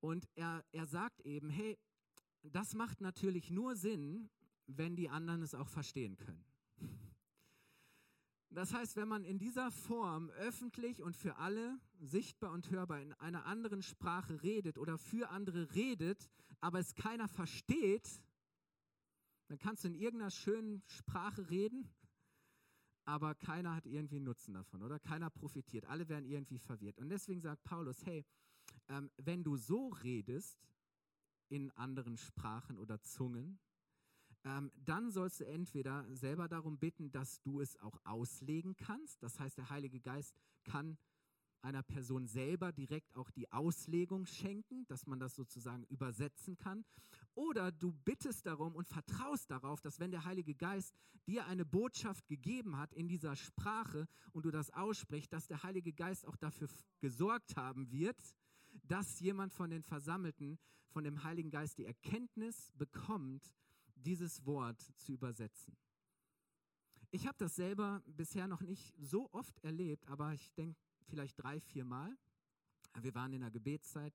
Und 0.00 0.28
er, 0.34 0.64
er 0.72 0.86
sagt 0.86 1.20
eben, 1.20 1.48
hey, 1.48 1.78
das 2.42 2.74
macht 2.74 3.00
natürlich 3.00 3.50
nur 3.50 3.74
Sinn, 3.74 4.28
wenn 4.66 4.96
die 4.96 5.08
anderen 5.08 5.42
es 5.42 5.54
auch 5.54 5.68
verstehen 5.68 6.16
können. 6.16 6.44
Das 8.54 8.72
heißt, 8.72 8.94
wenn 8.94 9.08
man 9.08 9.24
in 9.24 9.38
dieser 9.38 9.72
Form 9.72 10.30
öffentlich 10.30 11.02
und 11.02 11.16
für 11.16 11.36
alle 11.38 11.80
sichtbar 11.98 12.52
und 12.52 12.70
hörbar 12.70 13.00
in 13.00 13.12
einer 13.14 13.46
anderen 13.46 13.82
Sprache 13.82 14.44
redet 14.44 14.78
oder 14.78 14.96
für 14.96 15.30
andere 15.30 15.74
redet, 15.74 16.30
aber 16.60 16.78
es 16.78 16.94
keiner 16.94 17.26
versteht, 17.26 18.22
dann 19.48 19.58
kannst 19.58 19.82
du 19.82 19.88
in 19.88 19.94
irgendeiner 19.94 20.30
schönen 20.30 20.82
Sprache 20.86 21.50
reden, 21.50 21.90
aber 23.04 23.34
keiner 23.34 23.74
hat 23.74 23.86
irgendwie 23.86 24.20
Nutzen 24.20 24.54
davon 24.54 24.82
oder 24.82 25.00
keiner 25.00 25.30
profitiert. 25.30 25.86
Alle 25.86 26.08
werden 26.08 26.24
irgendwie 26.24 26.58
verwirrt. 26.58 26.98
Und 26.98 27.08
deswegen 27.08 27.40
sagt 27.40 27.64
Paulus, 27.64 28.06
hey, 28.06 28.24
ähm, 28.88 29.10
wenn 29.16 29.42
du 29.42 29.56
so 29.56 29.88
redest 29.88 30.64
in 31.48 31.72
anderen 31.72 32.16
Sprachen 32.16 32.78
oder 32.78 33.02
Zungen, 33.02 33.58
ähm, 34.44 34.70
dann 34.84 35.10
sollst 35.10 35.40
du 35.40 35.46
entweder 35.46 36.06
selber 36.14 36.48
darum 36.48 36.78
bitten, 36.78 37.10
dass 37.10 37.40
du 37.42 37.60
es 37.60 37.78
auch 37.80 37.98
auslegen 38.04 38.76
kannst. 38.76 39.22
Das 39.22 39.40
heißt, 39.40 39.56
der 39.56 39.70
Heilige 39.70 40.00
Geist 40.00 40.34
kann 40.64 40.98
einer 41.64 41.82
Person 41.82 42.26
selber 42.26 42.72
direkt 42.72 43.16
auch 43.16 43.30
die 43.30 43.50
Auslegung 43.50 44.26
schenken, 44.26 44.86
dass 44.86 45.06
man 45.06 45.18
das 45.18 45.34
sozusagen 45.34 45.84
übersetzen 45.84 46.56
kann. 46.58 46.84
Oder 47.34 47.72
du 47.72 47.92
bittest 48.04 48.44
darum 48.44 48.76
und 48.76 48.86
vertraust 48.86 49.50
darauf, 49.50 49.80
dass 49.80 49.98
wenn 49.98 50.10
der 50.10 50.26
Heilige 50.26 50.54
Geist 50.54 50.94
dir 51.26 51.46
eine 51.46 51.64
Botschaft 51.64 52.28
gegeben 52.28 52.76
hat 52.76 52.92
in 52.92 53.08
dieser 53.08 53.34
Sprache 53.34 54.06
und 54.32 54.44
du 54.44 54.50
das 54.50 54.70
aussprichst, 54.70 55.32
dass 55.32 55.46
der 55.46 55.62
Heilige 55.62 55.94
Geist 55.94 56.26
auch 56.26 56.36
dafür 56.36 56.68
gesorgt 57.00 57.56
haben 57.56 57.90
wird, 57.90 58.18
dass 58.82 59.20
jemand 59.20 59.52
von 59.52 59.70
den 59.70 59.82
Versammelten 59.82 60.58
von 60.90 61.02
dem 61.02 61.24
Heiligen 61.24 61.50
Geist 61.50 61.78
die 61.78 61.86
Erkenntnis 61.86 62.72
bekommt, 62.76 63.54
dieses 64.04 64.44
Wort 64.46 64.80
zu 64.96 65.12
übersetzen. 65.12 65.76
Ich 67.10 67.26
habe 67.26 67.38
das 67.38 67.54
selber 67.54 68.02
bisher 68.06 68.48
noch 68.48 68.60
nicht 68.62 68.92
so 68.98 69.28
oft 69.32 69.58
erlebt, 69.62 70.08
aber 70.08 70.34
ich 70.34 70.52
denke, 70.54 70.78
vielleicht 71.06 71.40
drei, 71.42 71.60
vier 71.60 71.84
Mal. 71.84 72.16
Wir 73.00 73.14
waren 73.14 73.32
in 73.32 73.40
der 73.40 73.50
Gebetszeit, 73.50 74.14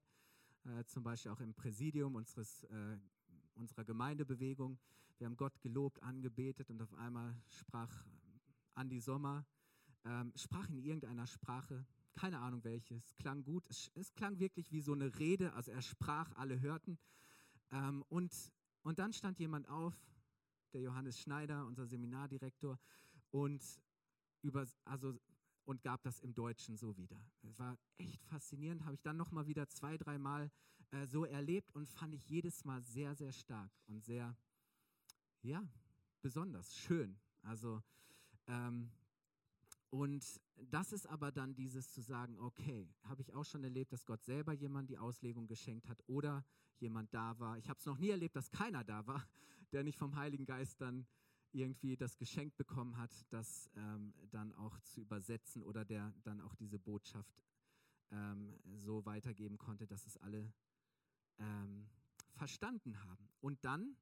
äh, 0.65 0.83
zum 0.85 1.03
Beispiel 1.03 1.31
auch 1.31 1.39
im 1.39 1.53
Präsidium 1.53 2.15
unseres, 2.15 2.63
äh, 2.65 2.97
unserer 3.55 3.85
Gemeindebewegung. 3.85 4.77
Wir 5.17 5.27
haben 5.27 5.37
Gott 5.37 5.61
gelobt, 5.61 6.01
angebetet 6.03 6.69
und 6.69 6.81
auf 6.81 6.93
einmal 6.93 7.35
sprach 7.47 8.05
Andi 8.73 8.99
Sommer, 8.99 9.45
ähm, 10.05 10.31
sprach 10.35 10.69
in 10.69 10.77
irgendeiner 10.77 11.27
Sprache, 11.27 11.85
keine 12.13 12.39
Ahnung 12.39 12.63
welches, 12.63 13.15
klang 13.15 13.43
gut. 13.43 13.65
Es, 13.69 13.91
es, 13.95 14.13
klang 14.13 14.39
wirklich 14.39 14.71
wie 14.71 14.81
so 14.81 14.93
eine 14.93 15.17
Rede, 15.19 15.53
also 15.53 15.71
er 15.71 15.81
sprach, 15.81 16.33
alle 16.35 16.59
hörten. 16.59 16.97
Ähm, 17.71 18.03
und, 18.09 18.33
und 18.83 18.99
dann 18.99 19.13
stand 19.13 19.39
jemand 19.39 19.67
auf, 19.67 19.93
der 20.73 20.81
Johannes 20.81 21.19
Schneider, 21.19 21.65
unser 21.65 21.85
Seminardirektor, 21.85 22.79
und 23.31 23.63
über, 24.41 24.65
also 24.85 25.19
und 25.65 25.83
gab 25.83 26.01
das 26.01 26.19
im 26.21 26.33
Deutschen 26.33 26.77
so 26.77 26.97
wieder. 26.97 27.21
Das 27.43 27.59
war 27.59 27.77
echt 27.97 28.23
faszinierend, 28.25 28.83
habe 28.85 28.95
ich 28.95 29.01
dann 29.01 29.17
noch 29.17 29.31
mal 29.31 29.45
wieder 29.45 29.67
zwei, 29.69 29.97
dreimal 29.97 30.51
äh, 30.91 31.05
so 31.05 31.25
erlebt 31.25 31.75
und 31.75 31.87
fand 31.87 32.15
ich 32.15 32.27
jedes 32.27 32.65
Mal 32.65 32.81
sehr, 32.81 33.13
sehr 33.15 33.31
stark 33.31 33.71
und 33.87 34.03
sehr, 34.03 34.35
ja, 35.43 35.63
besonders 36.21 36.75
schön. 36.75 37.19
Also 37.43 37.83
ähm, 38.47 38.91
und 39.89 40.23
das 40.55 40.91
ist 40.91 41.07
aber 41.07 41.31
dann 41.31 41.55
dieses 41.55 41.91
zu 41.91 42.01
sagen, 42.01 42.37
okay, 42.39 42.87
habe 43.03 43.21
ich 43.21 43.33
auch 43.33 43.45
schon 43.45 43.63
erlebt, 43.63 43.91
dass 43.91 44.05
Gott 44.05 44.23
selber 44.23 44.53
jemand 44.53 44.89
die 44.89 44.97
Auslegung 44.97 45.47
geschenkt 45.47 45.87
hat 45.87 46.03
oder 46.07 46.45
jemand 46.77 47.13
da 47.13 47.39
war. 47.39 47.57
Ich 47.57 47.69
habe 47.69 47.79
es 47.79 47.85
noch 47.85 47.97
nie 47.97 48.09
erlebt, 48.09 48.35
dass 48.35 48.51
keiner 48.51 48.83
da 48.83 49.05
war, 49.07 49.27
der 49.71 49.83
nicht 49.83 49.97
vom 49.97 50.15
Heiligen 50.15 50.45
Geist 50.45 50.79
dann 50.81 51.07
irgendwie 51.51 51.97
das 51.97 52.17
Geschenk 52.17 52.55
bekommen 52.57 52.97
hat, 52.97 53.11
das 53.31 53.69
ähm, 53.75 54.13
dann 54.29 54.53
auch 54.53 54.79
zu 54.81 55.01
übersetzen 55.01 55.63
oder 55.63 55.83
der 55.83 56.13
dann 56.23 56.41
auch 56.41 56.53
diese 56.55 56.77
Botschaft 56.77 57.43
ähm, 58.11 58.59
so 58.75 59.03
weitergeben 59.05 59.57
konnte, 59.57 59.87
dass 59.87 60.05
es 60.05 60.17
alle 60.17 60.53
ähm, 61.39 61.87
verstanden 62.33 63.03
haben. 63.03 63.27
Und 63.41 63.65
dann 63.65 63.95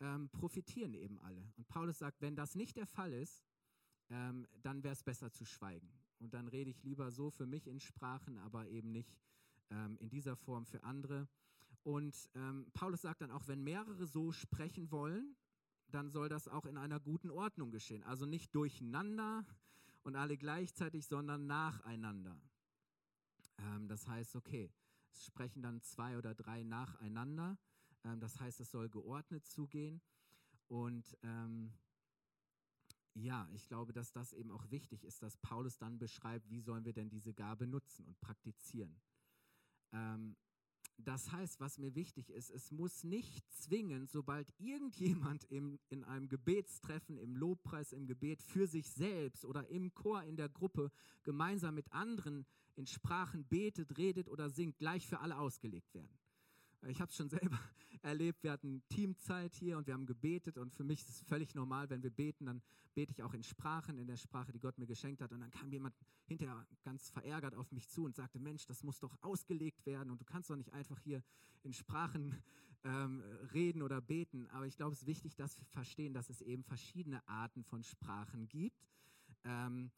ähm, 0.00 0.28
profitieren 0.28 0.94
eben 0.94 1.18
alle. 1.18 1.52
Und 1.56 1.66
Paulus 1.66 1.98
sagt, 1.98 2.20
wenn 2.20 2.36
das 2.36 2.54
nicht 2.54 2.76
der 2.76 2.86
Fall 2.86 3.12
ist, 3.12 3.47
ähm, 4.10 4.46
dann 4.62 4.82
wäre 4.82 4.92
es 4.92 5.02
besser 5.02 5.30
zu 5.30 5.44
schweigen. 5.44 5.90
Und 6.18 6.34
dann 6.34 6.48
rede 6.48 6.70
ich 6.70 6.82
lieber 6.82 7.10
so 7.10 7.30
für 7.30 7.46
mich 7.46 7.66
in 7.66 7.80
Sprachen, 7.80 8.38
aber 8.38 8.66
eben 8.68 8.90
nicht 8.90 9.18
ähm, 9.70 9.96
in 9.98 10.08
dieser 10.08 10.36
Form 10.36 10.66
für 10.66 10.82
andere. 10.82 11.28
Und 11.84 12.30
Paulus 12.74 13.00
sagt 13.02 13.22
dann 13.22 13.30
auch, 13.30 13.48
wenn 13.48 13.62
mehrere 13.62 14.06
so 14.06 14.30
sprechen 14.30 14.90
wollen, 14.90 15.36
dann 15.90 16.10
soll 16.10 16.28
das 16.28 16.48
auch 16.48 16.66
in 16.66 16.76
einer 16.76 17.00
guten 17.00 17.30
Ordnung 17.30 17.70
geschehen. 17.70 18.02
Also 18.02 18.26
nicht 18.26 18.54
durcheinander 18.54 19.46
und 20.02 20.16
alle 20.16 20.36
gleichzeitig, 20.36 21.06
sondern 21.06 21.46
nacheinander. 21.46 22.38
Ähm, 23.58 23.88
das 23.88 24.06
heißt, 24.06 24.36
okay, 24.36 24.70
es 25.12 25.24
sprechen 25.24 25.62
dann 25.62 25.80
zwei 25.82 26.16
oder 26.18 26.34
drei 26.34 26.62
nacheinander. 26.62 27.58
Ähm, 28.04 28.20
das 28.20 28.38
heißt, 28.38 28.60
es 28.60 28.70
soll 28.70 28.88
geordnet 28.88 29.46
zugehen. 29.46 30.00
Und 30.68 31.16
ähm, 31.22 31.72
ja, 33.14 33.48
ich 33.52 33.66
glaube, 33.66 33.92
dass 33.92 34.12
das 34.12 34.32
eben 34.32 34.50
auch 34.50 34.70
wichtig 34.70 35.04
ist, 35.04 35.22
dass 35.22 35.36
Paulus 35.38 35.78
dann 35.78 35.98
beschreibt, 35.98 36.48
wie 36.50 36.60
sollen 36.60 36.84
wir 36.84 36.92
denn 36.92 37.08
diese 37.08 37.34
Gabe 37.34 37.66
nutzen 37.66 38.04
und 38.06 38.20
praktizieren. 38.20 39.00
Ähm, 39.92 40.36
das 40.98 41.30
heißt, 41.30 41.60
was 41.60 41.78
mir 41.78 41.94
wichtig 41.94 42.28
ist, 42.30 42.50
es 42.50 42.72
muss 42.72 43.04
nicht 43.04 43.48
zwingend, 43.52 44.10
sobald 44.10 44.52
irgendjemand 44.58 45.44
im, 45.44 45.78
in 45.90 46.04
einem 46.04 46.28
Gebetstreffen, 46.28 47.16
im 47.18 47.36
Lobpreis, 47.36 47.92
im 47.92 48.06
Gebet 48.06 48.42
für 48.42 48.66
sich 48.66 48.90
selbst 48.90 49.44
oder 49.44 49.68
im 49.68 49.94
Chor, 49.94 50.24
in 50.24 50.36
der 50.36 50.48
Gruppe 50.48 50.90
gemeinsam 51.22 51.76
mit 51.76 51.92
anderen 51.92 52.46
in 52.74 52.86
Sprachen 52.86 53.44
betet, 53.44 53.96
redet 53.96 54.28
oder 54.28 54.50
singt, 54.50 54.78
gleich 54.78 55.06
für 55.06 55.20
alle 55.20 55.38
ausgelegt 55.38 55.94
werden. 55.94 56.17
Ich 56.86 57.00
habe 57.00 57.10
es 57.10 57.16
schon 57.16 57.28
selber 57.28 57.58
erlebt. 58.02 58.42
Wir 58.42 58.52
hatten 58.52 58.82
Teamzeit 58.88 59.54
hier 59.54 59.76
und 59.76 59.86
wir 59.86 59.94
haben 59.94 60.06
gebetet. 60.06 60.58
Und 60.58 60.72
für 60.72 60.84
mich 60.84 61.00
ist 61.00 61.10
es 61.10 61.20
völlig 61.22 61.54
normal, 61.54 61.90
wenn 61.90 62.02
wir 62.02 62.10
beten, 62.10 62.46
dann 62.46 62.62
bete 62.94 63.12
ich 63.12 63.22
auch 63.22 63.34
in 63.34 63.42
Sprachen, 63.42 63.98
in 63.98 64.06
der 64.06 64.16
Sprache, 64.16 64.52
die 64.52 64.60
Gott 64.60 64.78
mir 64.78 64.86
geschenkt 64.86 65.20
hat. 65.20 65.32
Und 65.32 65.40
dann 65.40 65.50
kam 65.50 65.70
jemand 65.70 65.94
hinterher 66.26 66.66
ganz 66.84 67.10
verärgert 67.10 67.54
auf 67.54 67.70
mich 67.72 67.88
zu 67.88 68.04
und 68.04 68.14
sagte: 68.14 68.38
Mensch, 68.38 68.66
das 68.66 68.82
muss 68.82 68.98
doch 69.00 69.16
ausgelegt 69.22 69.84
werden 69.86 70.10
und 70.10 70.20
du 70.20 70.24
kannst 70.24 70.50
doch 70.50 70.56
nicht 70.56 70.72
einfach 70.72 70.98
hier 71.00 71.22
in 71.62 71.72
Sprachen 71.72 72.42
ähm, 72.84 73.22
reden 73.52 73.82
oder 73.82 74.00
beten. 74.00 74.46
Aber 74.48 74.66
ich 74.66 74.76
glaube, 74.76 74.92
es 74.92 75.02
ist 75.02 75.06
wichtig, 75.06 75.34
dass 75.36 75.58
wir 75.58 75.66
verstehen, 75.66 76.12
dass 76.12 76.30
es 76.30 76.40
eben 76.40 76.64
verschiedene 76.64 77.26
Arten 77.28 77.64
von 77.64 77.82
Sprachen 77.82 78.48
gibt. 78.48 78.86
Ähm, 79.44 79.90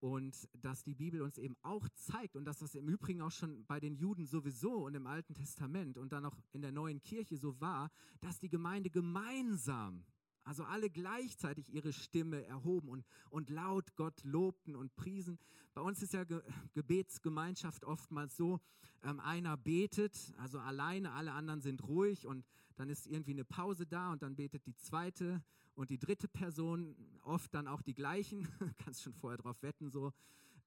und 0.00 0.48
dass 0.62 0.84
die 0.84 0.94
Bibel 0.94 1.22
uns 1.22 1.38
eben 1.38 1.56
auch 1.62 1.88
zeigt 1.94 2.36
und 2.36 2.44
dass 2.44 2.58
das 2.58 2.74
im 2.74 2.88
Übrigen 2.88 3.20
auch 3.20 3.32
schon 3.32 3.64
bei 3.66 3.80
den 3.80 3.94
Juden 3.94 4.26
sowieso 4.26 4.86
und 4.86 4.94
im 4.94 5.06
Alten 5.06 5.34
Testament 5.34 5.98
und 5.98 6.12
dann 6.12 6.24
auch 6.24 6.36
in 6.52 6.62
der 6.62 6.72
neuen 6.72 7.00
Kirche 7.02 7.36
so 7.36 7.60
war, 7.60 7.90
dass 8.20 8.38
die 8.38 8.48
Gemeinde 8.48 8.90
gemeinsam, 8.90 10.04
also 10.44 10.64
alle 10.64 10.88
gleichzeitig 10.88 11.72
ihre 11.74 11.92
Stimme 11.92 12.44
erhoben 12.46 12.88
und, 12.88 13.04
und 13.30 13.50
laut 13.50 13.96
Gott 13.96 14.22
lobten 14.22 14.76
und 14.76 14.94
priesen. 14.94 15.38
Bei 15.74 15.80
uns 15.80 16.02
ist 16.02 16.12
ja 16.12 16.24
Ge 16.24 16.42
Gebetsgemeinschaft 16.74 17.84
oftmals 17.84 18.36
so, 18.36 18.60
ähm, 19.02 19.20
einer 19.20 19.56
betet, 19.56 20.32
also 20.38 20.58
alleine, 20.58 21.12
alle 21.12 21.32
anderen 21.32 21.60
sind 21.60 21.86
ruhig 21.86 22.26
und 22.26 22.44
dann 22.76 22.88
ist 22.88 23.06
irgendwie 23.06 23.32
eine 23.32 23.44
Pause 23.44 23.86
da 23.86 24.12
und 24.12 24.22
dann 24.22 24.36
betet 24.36 24.66
die 24.66 24.76
zweite 24.76 25.42
und 25.78 25.90
die 25.90 25.98
dritte 25.98 26.26
Person, 26.26 26.96
oft 27.22 27.54
dann 27.54 27.68
auch 27.68 27.82
die 27.82 27.94
gleichen, 27.94 28.48
kannst 28.78 29.00
schon 29.00 29.14
vorher 29.14 29.38
drauf 29.38 29.62
wetten 29.62 29.90
so. 29.90 30.12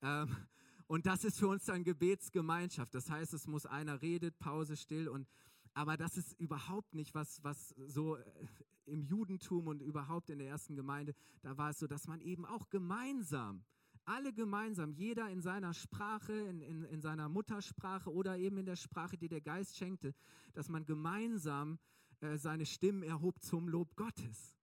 Ähm, 0.02 0.34
und 0.88 1.06
das 1.06 1.26
ist 1.26 1.38
für 1.38 1.50
uns 1.50 1.66
dann 1.66 1.84
Gebetsgemeinschaft. 1.84 2.96
Das 2.96 3.10
heißt, 3.10 3.34
es 3.34 3.46
muss 3.46 3.66
einer 3.66 4.02
redet, 4.02 4.40
Pause, 4.40 4.78
still 4.78 5.10
und 5.10 5.28
aber 5.74 5.98
das 5.98 6.18
ist 6.18 6.40
überhaupt 6.40 6.94
nicht 6.94 7.14
was, 7.14 7.44
was 7.44 7.76
so 7.88 8.16
äh, 8.16 8.24
im 8.86 9.04
Judentum 9.04 9.68
und 9.68 9.82
überhaupt 9.82 10.30
in 10.30 10.40
der 10.40 10.48
ersten 10.48 10.78
Gemeinde, 10.78 11.14
da 11.42 11.58
war 11.58 11.72
es 11.72 11.80
so, 11.80 11.88
dass 11.88 12.08
man 12.08 12.22
eben 12.22 12.46
auch 12.46 12.70
gemeinsam, 12.70 13.66
alle 14.06 14.32
gemeinsam, 14.32 14.94
jeder 14.94 15.30
in 15.30 15.42
seiner 15.42 15.74
Sprache, 15.74 16.34
in, 16.34 16.62
in, 16.62 16.84
in 16.86 17.02
seiner 17.02 17.28
Muttersprache 17.28 18.12
oder 18.12 18.38
eben 18.38 18.58
in 18.58 18.66
der 18.66 18.78
Sprache, 18.78 19.18
die 19.18 19.28
der 19.28 19.42
Geist 19.42 19.76
schenkte, 19.76 20.14
dass 20.54 20.70
man 20.70 20.86
gemeinsam 20.86 21.80
äh, 22.22 22.38
seine 22.38 22.66
Stimmen 22.66 23.04
erhob 23.04 23.42
zum 23.42 23.68
Lob 23.68 23.96
Gottes. 23.98 24.56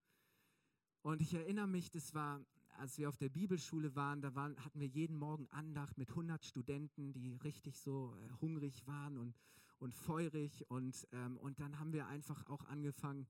Und 1.09 1.23
ich 1.23 1.33
erinnere 1.33 1.67
mich, 1.67 1.91
das 1.91 2.13
war, 2.13 2.39
als 2.77 2.99
wir 2.99 3.09
auf 3.09 3.17
der 3.17 3.31
Bibelschule 3.31 3.97
waren, 3.97 4.21
da 4.21 4.35
waren, 4.35 4.63
hatten 4.63 4.79
wir 4.79 4.89
jeden 4.89 5.17
Morgen 5.17 5.49
Andacht 5.53 5.97
mit 5.97 6.11
100 6.11 6.45
Studenten, 6.45 7.15
die 7.15 7.35
richtig 7.45 7.79
so 7.79 8.15
äh, 8.15 8.43
hungrig 8.43 8.87
waren 8.87 9.17
und, 9.17 9.35
und 9.79 9.95
feurig. 9.95 10.71
Und, 10.71 11.09
ähm, 11.13 11.39
und 11.39 11.61
dann 11.61 11.79
haben 11.81 11.95
wir 11.95 12.09
einfach 12.09 12.45
auch 12.51 12.63
angefangen, 12.67 13.27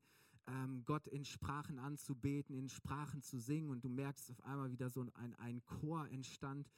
ähm, 0.49 0.83
Gott 0.87 1.07
in 1.07 1.25
Sprachen 1.25 1.79
anzubeten, 1.79 2.57
in 2.57 2.69
Sprachen 2.69 3.23
zu 3.23 3.39
singen. 3.39 3.71
Und 3.71 3.85
du 3.85 3.89
merkst 3.89 4.29
auf 4.33 4.45
einmal 4.45 4.73
wieder 4.73 4.91
so 4.91 5.07
ein, 5.15 5.37
ein 5.37 5.65
Chor 5.65 6.09
entstand 6.09 6.69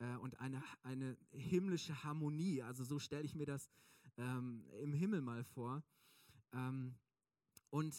äh, 0.00 0.16
und 0.16 0.40
eine, 0.40 0.60
eine 0.82 1.16
himmlische 1.30 2.02
Harmonie. 2.02 2.62
Also 2.62 2.82
so 2.82 2.98
stelle 2.98 3.22
ich 3.22 3.36
mir 3.36 3.46
das 3.46 3.70
ähm, 4.16 4.64
im 4.82 4.92
Himmel 4.92 5.20
mal 5.20 5.44
vor. 5.44 5.84
Ähm, 6.52 6.96
und 7.70 7.94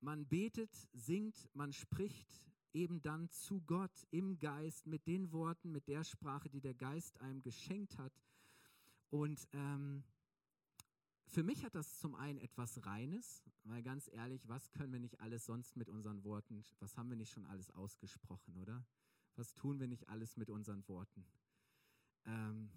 man 0.00 0.26
betet, 0.26 0.70
singt, 0.92 1.48
man 1.54 1.72
spricht 1.72 2.40
eben 2.72 3.00
dann 3.00 3.30
zu 3.30 3.62
Gott 3.62 4.06
im 4.10 4.38
Geist 4.38 4.86
mit 4.86 5.06
den 5.06 5.32
Worten, 5.32 5.72
mit 5.72 5.88
der 5.88 6.04
Sprache, 6.04 6.50
die 6.50 6.60
der 6.60 6.74
Geist 6.74 7.20
einem 7.20 7.42
geschenkt 7.42 7.96
hat. 7.96 8.12
Und 9.10 9.48
ähm, 9.52 10.04
für 11.26 11.42
mich 11.42 11.64
hat 11.64 11.74
das 11.74 11.98
zum 11.98 12.14
einen 12.14 12.38
etwas 12.38 12.84
Reines, 12.86 13.42
weil 13.64 13.82
ganz 13.82 14.08
ehrlich, 14.12 14.46
was 14.48 14.70
können 14.72 14.92
wir 14.92 15.00
nicht 15.00 15.20
alles 15.20 15.46
sonst 15.46 15.76
mit 15.76 15.88
unseren 15.88 16.22
Worten, 16.24 16.64
was 16.78 16.96
haben 16.96 17.08
wir 17.08 17.16
nicht 17.16 17.32
schon 17.32 17.46
alles 17.46 17.70
ausgesprochen, 17.70 18.56
oder? 18.56 18.84
Was 19.34 19.54
tun 19.54 19.80
wir 19.80 19.88
nicht 19.88 20.08
alles 20.08 20.36
mit 20.36 20.50
unseren 20.50 20.86
Worten? 20.88 21.26
Ähm, 22.24 22.70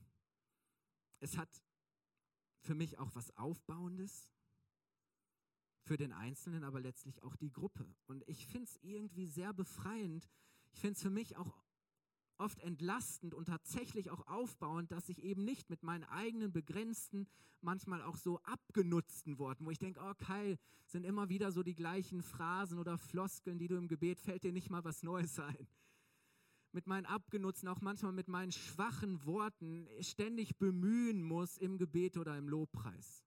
es 1.19 1.37
hat 1.37 1.49
für 2.61 2.75
mich 2.75 2.97
auch 2.97 3.13
was 3.15 3.35
Aufbauendes, 3.37 4.31
für 5.81 5.97
den 5.97 6.11
Einzelnen, 6.11 6.63
aber 6.63 6.79
letztlich 6.79 7.23
auch 7.23 7.35
die 7.35 7.51
Gruppe. 7.51 7.85
Und 8.07 8.23
ich 8.27 8.45
finde 8.45 8.65
es 8.65 8.77
irgendwie 8.81 9.25
sehr 9.25 9.53
befreiend. 9.53 10.29
Ich 10.71 10.79
finde 10.79 10.95
es 10.95 11.01
für 11.01 11.09
mich 11.09 11.37
auch 11.37 11.63
oft 12.37 12.59
entlastend 12.59 13.33
und 13.33 13.45
tatsächlich 13.45 14.09
auch 14.09 14.25
aufbauend, 14.27 14.91
dass 14.91 15.09
ich 15.09 15.23
eben 15.23 15.43
nicht 15.43 15.69
mit 15.69 15.83
meinen 15.83 16.05
eigenen 16.05 16.51
begrenzten, 16.51 17.27
manchmal 17.61 18.01
auch 18.01 18.15
so 18.15 18.39
abgenutzten 18.43 19.37
Worten, 19.37 19.65
wo 19.65 19.71
ich 19.71 19.79
denke, 19.79 19.99
oh 20.01 20.13
Kai, 20.17 20.57
sind 20.85 21.05
immer 21.05 21.29
wieder 21.29 21.51
so 21.51 21.63
die 21.63 21.75
gleichen 21.75 22.21
Phrasen 22.21 22.79
oder 22.79 22.97
Floskeln, 22.97 23.59
die 23.59 23.67
du 23.67 23.75
im 23.75 23.87
Gebet, 23.87 24.19
fällt 24.19 24.43
dir 24.43 24.53
nicht 24.53 24.69
mal 24.69 24.83
was 24.83 25.03
Neues 25.03 25.39
ein. 25.39 25.67
Mit 26.71 26.87
meinen 26.87 27.05
abgenutzten, 27.05 27.67
auch 27.67 27.81
manchmal 27.81 28.13
mit 28.13 28.27
meinen 28.27 28.51
schwachen 28.51 29.25
Worten 29.25 29.87
ständig 30.01 30.57
bemühen 30.57 31.23
muss 31.23 31.57
im 31.57 31.77
Gebet 31.77 32.15
oder 32.15 32.37
im 32.37 32.47
Lobpreis. 32.47 33.25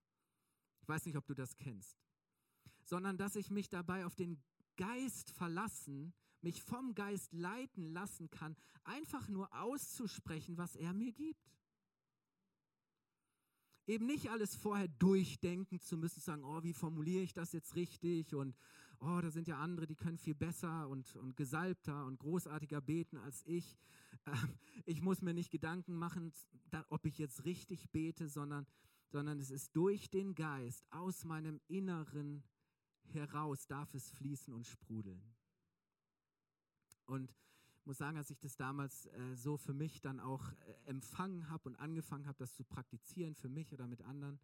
Ich 0.81 0.87
weiß 0.87 1.05
nicht, 1.05 1.17
ob 1.17 1.25
du 1.25 1.33
das 1.33 1.55
kennst. 1.55 1.97
Sondern 2.83 3.17
dass 3.17 3.35
ich 3.35 3.49
mich 3.49 3.69
dabei 3.69 4.05
auf 4.05 4.15
den 4.15 4.41
Geist 4.75 5.31
verlassen 5.31 6.13
mich 6.43 6.61
vom 6.61 6.93
Geist 6.93 7.33
leiten 7.33 7.93
lassen 7.93 8.29
kann, 8.29 8.55
einfach 8.83 9.27
nur 9.29 9.53
auszusprechen, 9.59 10.57
was 10.57 10.75
er 10.75 10.93
mir 10.93 11.11
gibt. 11.11 11.51
Eben 13.85 14.05
nicht 14.05 14.29
alles 14.29 14.55
vorher 14.55 14.87
durchdenken 14.87 15.79
zu 15.79 15.97
müssen, 15.97 16.21
sagen, 16.21 16.43
oh, 16.43 16.63
wie 16.63 16.73
formuliere 16.73 17.23
ich 17.23 17.33
das 17.33 17.51
jetzt 17.51 17.75
richtig 17.75 18.33
und 18.33 18.55
oh, 18.99 19.19
da 19.21 19.29
sind 19.29 19.47
ja 19.47 19.57
andere, 19.57 19.87
die 19.87 19.95
können 19.95 20.17
viel 20.17 20.35
besser 20.35 20.87
und, 20.87 21.15
und 21.17 21.35
gesalbter 21.35 22.05
und 22.05 22.19
großartiger 22.19 22.79
beten 22.81 23.17
als 23.17 23.43
ich. 23.45 23.77
Ähm, 24.25 24.57
ich 24.85 25.01
muss 25.01 25.21
mir 25.21 25.33
nicht 25.33 25.51
Gedanken 25.51 25.95
machen, 25.95 26.31
ob 26.87 27.05
ich 27.05 27.17
jetzt 27.17 27.43
richtig 27.43 27.89
bete, 27.89 28.29
sondern, 28.29 28.65
sondern 29.07 29.37
es 29.39 29.51
ist 29.51 29.75
durch 29.75 30.09
den 30.09 30.33
Geist, 30.33 30.85
aus 30.91 31.25
meinem 31.25 31.59
Inneren 31.67 32.43
heraus 33.11 33.67
darf 33.67 33.93
es 33.93 34.09
fließen 34.11 34.53
und 34.53 34.65
sprudeln. 34.65 35.21
Und 37.05 37.33
ich 37.79 37.85
muss 37.85 37.97
sagen, 37.97 38.17
als 38.17 38.29
ich 38.29 38.39
das 38.39 38.55
damals 38.55 39.07
äh, 39.07 39.35
so 39.35 39.57
für 39.57 39.73
mich 39.73 39.99
dann 39.99 40.19
auch 40.19 40.51
äh, 40.51 40.73
empfangen 40.85 41.49
habe 41.49 41.67
und 41.69 41.75
angefangen 41.75 42.27
habe, 42.27 42.37
das 42.37 42.55
zu 42.55 42.63
praktizieren 42.63 43.35
für 43.35 43.49
mich 43.49 43.73
oder 43.73 43.87
mit 43.87 44.01
anderen, 44.03 44.39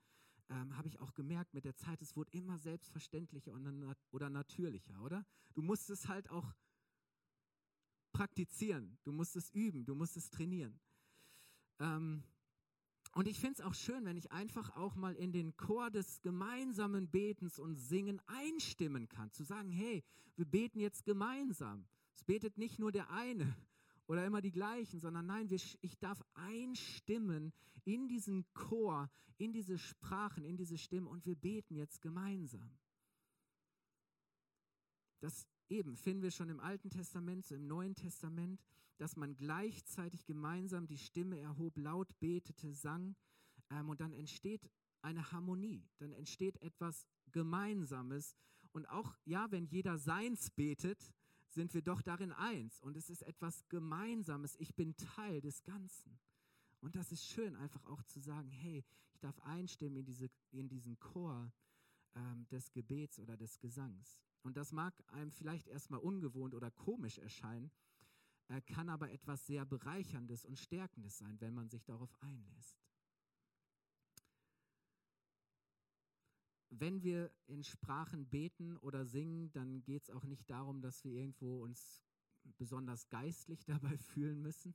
ähm, 0.49 0.75
habe 0.75 0.87
ich 0.87 0.99
auch 0.99 1.13
gemerkt, 1.13 1.53
mit 1.53 1.63
der 1.63 1.75
Zeit, 1.75 2.01
es 2.01 2.15
wurde 2.15 2.31
immer 2.33 2.57
selbstverständlicher 2.57 3.53
und, 3.53 3.95
oder 4.11 4.29
natürlicher, 4.29 5.01
oder? 5.01 5.25
Du 5.53 5.61
musst 5.61 5.89
es 5.89 6.07
halt 6.07 6.29
auch 6.29 6.53
praktizieren, 8.11 8.97
du 9.03 9.11
musst 9.11 9.35
es 9.35 9.51
üben, 9.51 9.85
du 9.85 9.95
musst 9.95 10.17
es 10.17 10.29
trainieren. 10.29 10.79
Ähm, 11.79 12.23
und 13.13 13.27
ich 13.27 13.39
finde 13.39 13.59
es 13.59 13.61
auch 13.61 13.73
schön, 13.73 14.05
wenn 14.05 14.17
ich 14.17 14.31
einfach 14.31 14.75
auch 14.75 14.95
mal 14.95 15.15
in 15.15 15.31
den 15.31 15.57
Chor 15.57 15.89
des 15.89 16.21
gemeinsamen 16.21 17.09
Betens 17.09 17.57
und 17.57 17.75
Singen 17.75 18.21
einstimmen 18.27 19.09
kann, 19.09 19.31
zu 19.31 19.43
sagen, 19.43 19.71
hey, 19.71 20.03
wir 20.35 20.45
beten 20.45 20.79
jetzt 20.79 21.05
gemeinsam. 21.05 21.85
Es 22.13 22.23
betet 22.23 22.57
nicht 22.57 22.79
nur 22.79 22.91
der 22.91 23.09
eine 23.09 23.55
oder 24.07 24.25
immer 24.25 24.41
die 24.41 24.51
gleichen, 24.51 24.99
sondern 24.99 25.25
nein, 25.25 25.49
wir, 25.49 25.59
ich 25.81 25.97
darf 25.99 26.23
einstimmen 26.33 27.51
in 27.83 28.07
diesen 28.07 28.45
Chor, 28.53 29.09
in 29.37 29.53
diese 29.53 29.77
Sprachen, 29.77 30.43
in 30.43 30.57
diese 30.57 30.77
Stimmen 30.77 31.07
und 31.07 31.25
wir 31.25 31.35
beten 31.35 31.75
jetzt 31.75 32.01
gemeinsam. 32.01 32.77
Das 35.19 35.47
eben 35.67 35.95
finden 35.95 36.21
wir 36.23 36.31
schon 36.31 36.49
im 36.49 36.59
Alten 36.59 36.89
Testament, 36.89 37.45
so 37.45 37.55
im 37.55 37.67
Neuen 37.67 37.95
Testament, 37.95 38.61
dass 38.99 39.15
man 39.15 39.35
gleichzeitig 39.35 40.25
gemeinsam 40.25 40.87
die 40.87 40.97
Stimme 40.97 41.39
erhob, 41.39 41.77
laut 41.77 42.17
betete, 42.19 42.73
sang 42.73 43.15
ähm, 43.69 43.89
und 43.89 44.01
dann 44.01 44.13
entsteht 44.13 44.69
eine 45.01 45.31
Harmonie, 45.31 45.87
dann 45.97 46.11
entsteht 46.11 46.61
etwas 46.61 47.07
Gemeinsames 47.31 48.35
und 48.71 48.87
auch, 48.87 49.17
ja, 49.25 49.49
wenn 49.51 49.65
jeder 49.65 49.97
seins 49.97 50.51
betet, 50.51 51.13
sind 51.47 51.73
wir 51.73 51.81
doch 51.81 52.01
darin 52.01 52.31
eins 52.31 52.81
und 52.81 52.95
es 52.95 53.09
ist 53.09 53.23
etwas 53.23 53.67
Gemeinsames. 53.69 54.55
Ich 54.59 54.75
bin 54.75 54.95
Teil 54.95 55.41
des 55.41 55.63
Ganzen. 55.63 56.19
Und 56.81 56.95
das 56.95 57.11
ist 57.11 57.25
schön, 57.25 57.55
einfach 57.55 57.83
auch 57.85 58.03
zu 58.03 58.19
sagen, 58.19 58.49
hey, 58.51 58.85
ich 59.11 59.19
darf 59.19 59.39
einstimmen 59.39 59.97
in, 59.97 60.05
diese, 60.05 60.29
in 60.51 60.69
diesen 60.69 60.99
Chor 60.99 61.51
ähm, 62.15 62.47
des 62.49 62.71
Gebets 62.71 63.19
oder 63.19 63.35
des 63.35 63.59
Gesangs. 63.59 64.21
Und 64.43 64.55
das 64.55 64.71
mag 64.71 64.93
einem 65.07 65.31
vielleicht 65.31 65.67
erstmal 65.67 65.99
ungewohnt 65.99 66.53
oder 66.53 66.71
komisch 66.71 67.17
erscheinen, 67.17 67.71
äh, 68.49 68.61
kann 68.61 68.89
aber 68.89 69.11
etwas 69.11 69.45
sehr 69.47 69.65
Bereicherndes 69.65 70.45
und 70.45 70.59
Stärkendes 70.59 71.17
sein, 71.17 71.39
wenn 71.39 71.53
man 71.53 71.69
sich 71.69 71.83
darauf 71.85 72.13
einlässt. 72.21 72.79
wenn 76.69 77.01
wir 77.01 77.31
in 77.47 77.63
Sprachen 77.63 78.27
beten 78.27 78.77
oder 78.77 79.05
singen, 79.05 79.51
dann 79.51 79.83
geht 79.83 80.03
es 80.03 80.09
auch 80.09 80.23
nicht 80.23 80.49
darum, 80.49 80.81
dass 80.81 81.03
wir 81.03 81.11
irgendwo 81.11 81.63
uns 81.63 82.01
besonders 82.57 83.09
geistlich 83.09 83.65
dabei 83.65 83.97
fühlen 83.97 84.41
müssen. 84.41 84.73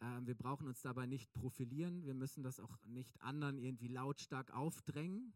Ähm, 0.00 0.26
wir 0.26 0.34
brauchen 0.34 0.66
uns 0.66 0.82
dabei 0.82 1.06
nicht 1.06 1.32
profilieren. 1.32 2.04
Wir 2.04 2.14
müssen 2.14 2.42
das 2.42 2.60
auch 2.60 2.76
nicht 2.84 3.20
anderen 3.20 3.58
irgendwie 3.58 3.88
lautstark 3.88 4.50
aufdrängen, 4.52 5.32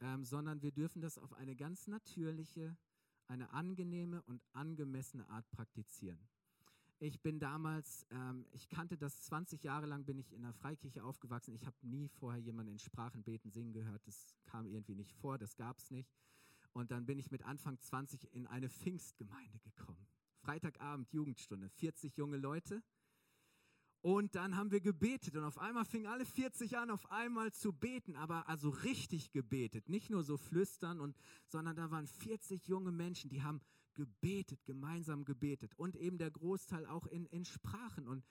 ähm, 0.00 0.24
sondern 0.24 0.62
wir 0.62 0.72
dürfen 0.72 1.00
das 1.00 1.18
auf 1.18 1.32
eine 1.34 1.56
ganz 1.56 1.86
natürliche, 1.86 2.76
eine 3.28 3.50
angenehme 3.50 4.22
und 4.22 4.42
angemessene 4.52 5.28
Art 5.28 5.50
praktizieren. 5.50 6.18
Ich 6.98 7.20
bin 7.20 7.40
damals, 7.40 8.06
ähm, 8.10 8.46
ich 8.52 8.68
kannte 8.68 8.96
das 8.96 9.22
20 9.22 9.64
Jahre 9.64 9.86
lang, 9.86 10.04
bin 10.04 10.18
ich 10.18 10.32
in 10.32 10.42
der 10.42 10.52
Freikirche 10.52 11.02
aufgewachsen. 11.02 11.52
Ich 11.52 11.66
habe 11.66 11.76
nie 11.82 12.08
vorher 12.08 12.40
jemanden 12.40 12.72
in 12.72 12.78
Sprachen 12.78 13.24
beten, 13.24 13.50
singen 13.50 13.72
gehört. 13.72 14.06
Das 14.06 14.36
kam 14.44 14.68
irgendwie 14.68 14.94
nicht 14.94 15.12
vor, 15.14 15.36
das 15.36 15.56
gab 15.56 15.78
es 15.78 15.90
nicht. 15.90 16.14
Und 16.72 16.92
dann 16.92 17.04
bin 17.04 17.18
ich 17.18 17.32
mit 17.32 17.42
Anfang 17.42 17.78
20 17.80 18.32
in 18.32 18.46
eine 18.46 18.68
Pfingstgemeinde 18.70 19.58
gekommen. 19.58 20.06
Freitagabend, 20.42 21.12
Jugendstunde, 21.12 21.68
40 21.70 22.16
junge 22.16 22.36
Leute. 22.36 22.82
Und 24.02 24.34
dann 24.34 24.56
haben 24.56 24.72
wir 24.72 24.80
gebetet 24.80 25.36
und 25.36 25.44
auf 25.44 25.58
einmal 25.58 25.84
fingen 25.84 26.06
alle 26.06 26.24
40 26.24 26.76
an, 26.76 26.90
auf 26.90 27.08
einmal 27.12 27.52
zu 27.52 27.72
beten, 27.72 28.16
aber 28.16 28.48
also 28.48 28.68
richtig 28.68 29.30
gebetet, 29.30 29.88
nicht 29.88 30.10
nur 30.10 30.24
so 30.24 30.36
flüstern 30.36 30.98
und, 30.98 31.16
sondern 31.46 31.76
da 31.76 31.88
waren 31.92 32.08
40 32.08 32.66
junge 32.66 32.90
Menschen, 32.90 33.30
die 33.30 33.44
haben 33.44 33.60
gebetet, 33.94 34.64
gemeinsam 34.64 35.24
gebetet 35.24 35.72
und 35.76 35.94
eben 35.94 36.18
der 36.18 36.32
Großteil 36.32 36.84
auch 36.86 37.06
in, 37.06 37.26
in 37.26 37.44
Sprachen. 37.44 38.08
Und 38.08 38.24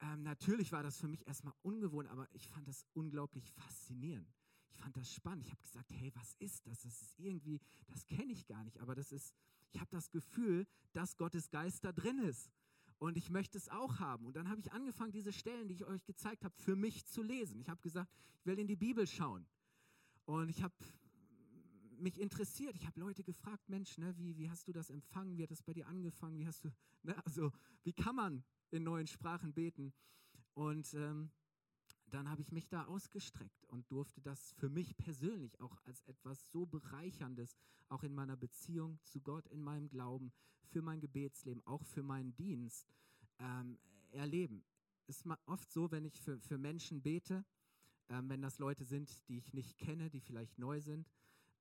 ähm, 0.00 0.24
natürlich 0.24 0.72
war 0.72 0.82
das 0.82 0.98
für 0.98 1.06
mich 1.06 1.24
erstmal 1.28 1.54
ungewohnt, 1.62 2.08
aber 2.08 2.26
ich 2.32 2.48
fand 2.48 2.66
das 2.66 2.84
unglaublich 2.92 3.48
faszinierend. 3.52 4.28
Ich 4.72 4.80
fand 4.80 4.96
das 4.96 5.12
spannend. 5.12 5.44
Ich 5.46 5.52
habe 5.52 5.62
gesagt, 5.62 5.92
hey, 5.92 6.10
was 6.16 6.34
ist 6.40 6.66
das? 6.66 6.80
Das 6.80 7.00
ist 7.00 7.20
irgendwie, 7.20 7.60
das 7.86 8.04
kenne 8.06 8.32
ich 8.32 8.48
gar 8.48 8.64
nicht, 8.64 8.80
aber 8.80 8.96
das 8.96 9.12
ist, 9.12 9.32
ich 9.70 9.78
habe 9.78 9.90
das 9.92 10.10
Gefühl, 10.10 10.66
dass 10.92 11.16
Gottes 11.16 11.50
Geist 11.50 11.84
da 11.84 11.92
drin 11.92 12.18
ist. 12.18 12.50
Und 12.98 13.16
ich 13.16 13.30
möchte 13.30 13.58
es 13.58 13.68
auch 13.68 13.98
haben. 13.98 14.26
Und 14.26 14.36
dann 14.36 14.48
habe 14.48 14.60
ich 14.60 14.72
angefangen, 14.72 15.12
diese 15.12 15.32
Stellen, 15.32 15.68
die 15.68 15.74
ich 15.74 15.84
euch 15.84 16.04
gezeigt 16.04 16.44
habe, 16.44 16.54
für 16.56 16.76
mich 16.76 17.06
zu 17.06 17.22
lesen. 17.22 17.60
Ich 17.60 17.68
habe 17.68 17.80
gesagt, 17.80 18.10
ich 18.38 18.46
will 18.46 18.58
in 18.58 18.66
die 18.66 18.76
Bibel 18.76 19.06
schauen. 19.06 19.46
Und 20.24 20.48
ich 20.48 20.62
habe 20.62 20.74
mich 21.98 22.20
interessiert. 22.20 22.76
Ich 22.76 22.86
habe 22.86 23.00
Leute 23.00 23.24
gefragt, 23.24 23.68
Mensch, 23.68 23.98
ne, 23.98 24.16
wie, 24.16 24.36
wie 24.36 24.50
hast 24.50 24.68
du 24.68 24.72
das 24.72 24.90
empfangen? 24.90 25.36
Wie 25.36 25.42
hat 25.42 25.50
das 25.50 25.62
bei 25.62 25.72
dir 25.72 25.86
angefangen? 25.86 26.38
Wie 26.38 26.46
hast 26.46 26.64
du, 26.64 26.70
ne, 27.02 27.16
also 27.24 27.52
wie 27.82 27.92
kann 27.92 28.16
man 28.16 28.44
in 28.70 28.84
neuen 28.84 29.06
Sprachen 29.06 29.52
beten? 29.52 29.92
Und 30.54 30.94
ähm, 30.94 31.30
dann 32.14 32.30
habe 32.30 32.42
ich 32.42 32.52
mich 32.52 32.68
da 32.68 32.84
ausgestreckt 32.84 33.64
und 33.66 33.90
durfte 33.90 34.20
das 34.20 34.52
für 34.52 34.68
mich 34.68 34.96
persönlich 34.96 35.60
auch 35.60 35.76
als 35.84 36.00
etwas 36.02 36.48
so 36.52 36.64
bereicherndes, 36.64 37.56
auch 37.88 38.04
in 38.04 38.14
meiner 38.14 38.36
Beziehung 38.36 39.00
zu 39.02 39.20
Gott, 39.20 39.48
in 39.48 39.60
meinem 39.60 39.88
Glauben, 39.88 40.32
für 40.68 40.80
mein 40.80 41.00
Gebetsleben, 41.00 41.66
auch 41.66 41.84
für 41.84 42.04
meinen 42.04 42.34
Dienst 42.36 42.94
ähm, 43.40 43.78
erleben. 44.12 44.64
Es 45.08 45.18
ist 45.18 45.26
oft 45.46 45.72
so, 45.72 45.90
wenn 45.90 46.04
ich 46.04 46.20
für, 46.20 46.38
für 46.38 46.56
Menschen 46.56 47.02
bete, 47.02 47.44
ähm, 48.08 48.28
wenn 48.28 48.42
das 48.42 48.60
Leute 48.60 48.84
sind, 48.84 49.28
die 49.28 49.38
ich 49.38 49.52
nicht 49.52 49.76
kenne, 49.76 50.08
die 50.08 50.20
vielleicht 50.20 50.56
neu 50.56 50.80
sind, 50.80 51.10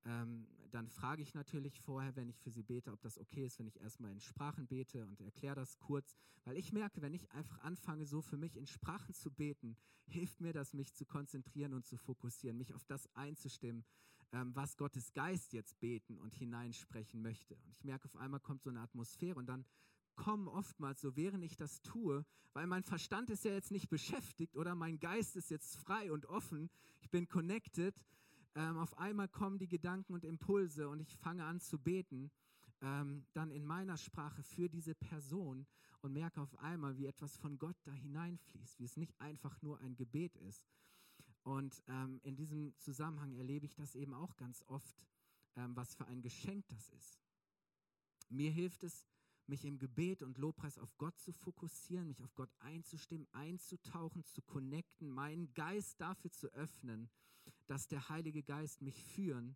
ähm, 0.05 0.47
dann 0.71 0.89
frage 0.89 1.21
ich 1.21 1.33
natürlich 1.33 1.79
vorher, 1.79 2.15
wenn 2.15 2.29
ich 2.29 2.39
für 2.39 2.49
sie 2.49 2.63
bete, 2.63 2.91
ob 2.91 3.01
das 3.01 3.19
okay 3.19 3.45
ist, 3.45 3.59
wenn 3.59 3.67
ich 3.67 3.79
erstmal 3.79 4.11
in 4.11 4.19
Sprachen 4.19 4.67
bete 4.67 5.05
und 5.05 5.21
erkläre 5.21 5.55
das 5.55 5.77
kurz, 5.79 6.15
weil 6.45 6.57
ich 6.57 6.73
merke, 6.73 7.01
wenn 7.01 7.13
ich 7.13 7.31
einfach 7.31 7.59
anfange, 7.59 8.05
so 8.05 8.21
für 8.21 8.37
mich 8.37 8.57
in 8.57 8.65
Sprachen 8.65 9.13
zu 9.13 9.31
beten, 9.31 9.77
hilft 10.07 10.41
mir 10.41 10.51
das, 10.51 10.73
mich 10.73 10.93
zu 10.93 11.05
konzentrieren 11.05 11.73
und 11.73 11.85
zu 11.85 11.97
fokussieren, 11.97 12.57
mich 12.57 12.73
auf 12.73 12.85
das 12.85 13.07
einzustimmen, 13.15 13.85
ähm, 14.31 14.55
was 14.55 14.75
Gottes 14.75 15.13
Geist 15.13 15.53
jetzt 15.53 15.79
beten 15.79 16.17
und 16.17 16.33
hineinsprechen 16.33 17.21
möchte. 17.21 17.55
Und 17.55 17.69
ich 17.69 17.83
merke, 17.83 18.05
auf 18.05 18.15
einmal 18.15 18.39
kommt 18.39 18.63
so 18.63 18.69
eine 18.69 18.81
Atmosphäre 18.81 19.37
und 19.37 19.45
dann 19.45 19.65
kommen 20.15 20.47
oftmals 20.47 21.01
so, 21.01 21.15
während 21.15 21.43
ich 21.43 21.55
das 21.55 21.81
tue, 21.81 22.25
weil 22.53 22.67
mein 22.67 22.83
Verstand 22.83 23.29
ist 23.29 23.45
ja 23.45 23.51
jetzt 23.51 23.71
nicht 23.71 23.89
beschäftigt 23.89 24.55
oder 24.57 24.75
mein 24.75 24.99
Geist 24.99 25.35
ist 25.35 25.49
jetzt 25.49 25.75
frei 25.77 26.11
und 26.11 26.25
offen, 26.25 26.69
ich 26.99 27.09
bin 27.09 27.27
connected, 27.27 27.95
ähm, 28.55 28.77
auf 28.77 28.97
einmal 28.97 29.27
kommen 29.27 29.57
die 29.57 29.67
Gedanken 29.67 30.13
und 30.13 30.23
Impulse 30.23 30.89
und 30.89 30.99
ich 30.99 31.15
fange 31.17 31.45
an 31.45 31.59
zu 31.59 31.79
beten, 31.79 32.31
ähm, 32.81 33.25
dann 33.33 33.51
in 33.51 33.65
meiner 33.65 33.97
Sprache 33.97 34.43
für 34.43 34.69
diese 34.69 34.93
Person 34.93 35.65
und 36.01 36.13
merke 36.13 36.41
auf 36.41 36.59
einmal, 36.59 36.97
wie 36.97 37.05
etwas 37.05 37.37
von 37.37 37.57
Gott 37.57 37.77
da 37.85 37.91
hineinfließt, 37.93 38.79
wie 38.79 38.85
es 38.85 38.97
nicht 38.97 39.19
einfach 39.19 39.61
nur 39.61 39.79
ein 39.79 39.95
Gebet 39.95 40.35
ist. 40.37 40.67
Und 41.43 41.81
ähm, 41.87 42.19
in 42.23 42.35
diesem 42.35 42.77
Zusammenhang 42.77 43.33
erlebe 43.33 43.65
ich 43.65 43.75
das 43.75 43.95
eben 43.95 44.13
auch 44.13 44.35
ganz 44.35 44.63
oft, 44.67 44.95
ähm, 45.55 45.75
was 45.75 45.95
für 45.95 46.05
ein 46.07 46.21
Geschenk 46.21 46.67
das 46.67 46.89
ist. 46.89 47.19
Mir 48.29 48.51
hilft 48.51 48.83
es, 48.83 49.05
mich 49.47 49.65
im 49.65 49.77
Gebet 49.77 50.21
und 50.23 50.37
Lobpreis 50.37 50.77
auf 50.77 50.97
Gott 50.97 51.17
zu 51.19 51.33
fokussieren, 51.33 52.07
mich 52.07 52.23
auf 52.23 52.33
Gott 52.35 52.51
einzustimmen, 52.59 53.27
einzutauchen, 53.33 54.23
zu 54.23 54.41
connecten, 54.41 55.09
meinen 55.09 55.53
Geist 55.53 55.99
dafür 55.99 56.31
zu 56.31 56.47
öffnen, 56.53 57.09
dass 57.67 57.87
der 57.87 58.09
Heilige 58.09 58.43
Geist 58.43 58.81
mich 58.81 59.03
führen 59.03 59.55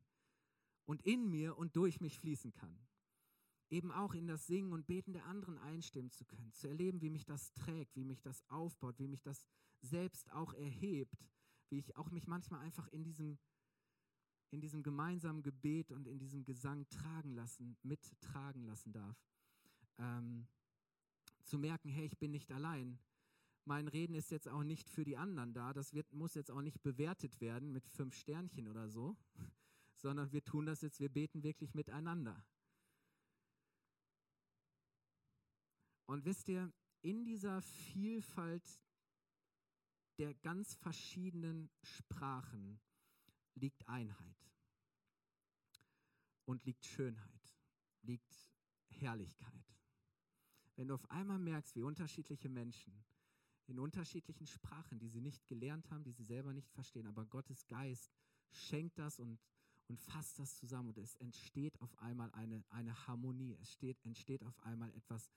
und 0.86 1.01
in 1.01 1.30
mir 1.30 1.58
und 1.58 1.76
durch 1.76 1.99
mich 2.01 2.20
fließen 2.20 2.53
kann. 2.53 2.80
Eben 3.70 3.91
auch 3.91 4.14
in 4.14 4.28
das 4.28 4.47
Singen 4.47 4.72
und 4.72 4.88
Beten 4.88 5.14
der 5.14 5.26
anderen 5.26 5.58
einstimmen 5.58 6.12
zu 6.12 6.24
können, 6.24 6.53
zu 6.53 6.68
erleben, 6.68 7.01
wie 7.01 7.10
mich 7.10 7.26
das 7.26 7.53
trägt, 7.53 7.95
wie 7.95 8.05
mich 8.05 8.22
das 8.22 8.41
aufbaut, 8.49 8.97
wie 8.97 9.10
mich 9.10 9.22
das 9.22 9.45
selbst 9.82 10.32
auch 10.32 10.53
erhebt, 10.53 11.28
wie 11.70 11.80
ich 11.80 11.97
auch 11.97 12.10
mich 12.10 12.28
manchmal 12.28 12.62
einfach 12.62 12.88
in 12.88 13.03
diesem 13.03 13.38
in 14.49 14.62
diesem 14.62 14.84
gemeinsamen 14.84 15.43
Gebet 15.43 15.91
und 15.91 16.08
in 16.08 16.20
diesem 16.20 16.45
Gesang 16.45 16.88
tragen 16.89 17.34
lassen, 17.34 17.78
mittragen 17.84 18.64
lassen 18.64 18.93
darf. 18.93 19.18
Ähm, 19.97 20.47
zu 21.43 21.58
merken, 21.58 21.89
hey, 21.89 22.05
ich 22.05 22.18
bin 22.18 22.32
nicht 22.32 22.51
allein. 22.51 22.99
Mein 23.68 23.89
Reden 23.89 24.15
ist 24.15 24.32
jetzt 24.32 24.47
auch 24.47 24.63
nicht 24.63 24.89
für 24.89 25.03
die 25.03 25.18
anderen 25.18 25.53
da. 25.53 25.74
Das 25.74 25.93
wird, 25.93 26.13
muss 26.13 26.36
jetzt 26.36 26.51
auch 26.51 26.61
nicht 26.61 26.82
bewertet 26.84 27.41
werden 27.41 27.74
mit 27.74 27.86
fünf 27.86 28.15
Sternchen 28.15 28.70
oder 28.70 28.88
so, 28.88 29.18
sondern 29.97 30.32
wir 30.32 30.41
tun 30.41 30.65
das 30.65 30.82
jetzt, 30.82 31.01
wir 31.01 31.09
beten 31.09 31.43
wirklich 31.43 31.74
miteinander. 31.74 32.41
Und 36.05 36.24
wisst 36.24 36.47
ihr, 36.47 36.72
in 37.01 37.26
dieser 37.26 37.61
Vielfalt 37.61 38.63
der 40.18 40.34
ganz 40.34 40.74
verschiedenen 40.76 41.70
Sprachen 41.84 42.80
liegt 43.55 43.86
Einheit 43.89 44.49
und 46.45 46.63
liegt 46.63 46.86
Schönheit, 46.86 47.53
liegt 48.01 48.49
Herrlichkeit. 48.88 49.76
Wenn 50.78 50.88
du 50.88 50.93
auf 50.93 51.11
einmal 51.11 51.38
merkst, 51.38 51.76
wie 51.76 51.84
unterschiedliche 51.84 52.47
Menschen 52.47 53.03
in 53.68 53.80
unterschiedlichen 53.80 54.47
Sprachen, 54.47 54.99
die 54.99 55.09
sie 55.09 55.22
nicht 55.22 55.45
gelernt 55.47 55.89
haben, 55.91 56.03
die 56.03 56.11
sie 56.11 56.24
selber 56.24 56.53
nicht 56.53 56.72
verstehen, 56.72 57.07
aber 57.07 57.26
Gottes 57.26 57.68
Geist 57.68 58.11
schenkt 58.51 58.97
das 58.97 59.20
und, 59.20 59.39
und 59.88 59.99
fasst 59.99 60.39
das 60.39 60.55
zusammen 60.57 60.89
und 60.89 60.97
es 60.97 61.15
entsteht 61.15 61.80
auf 61.82 61.97
einmal 61.99 62.32
eine, 62.32 62.63
eine 62.70 63.07
Harmonie, 63.07 63.57
es 63.61 63.72
steht, 63.72 64.03
entsteht 64.05 64.43
auf 64.43 64.59
einmal 64.61 64.91
etwas 64.93 65.30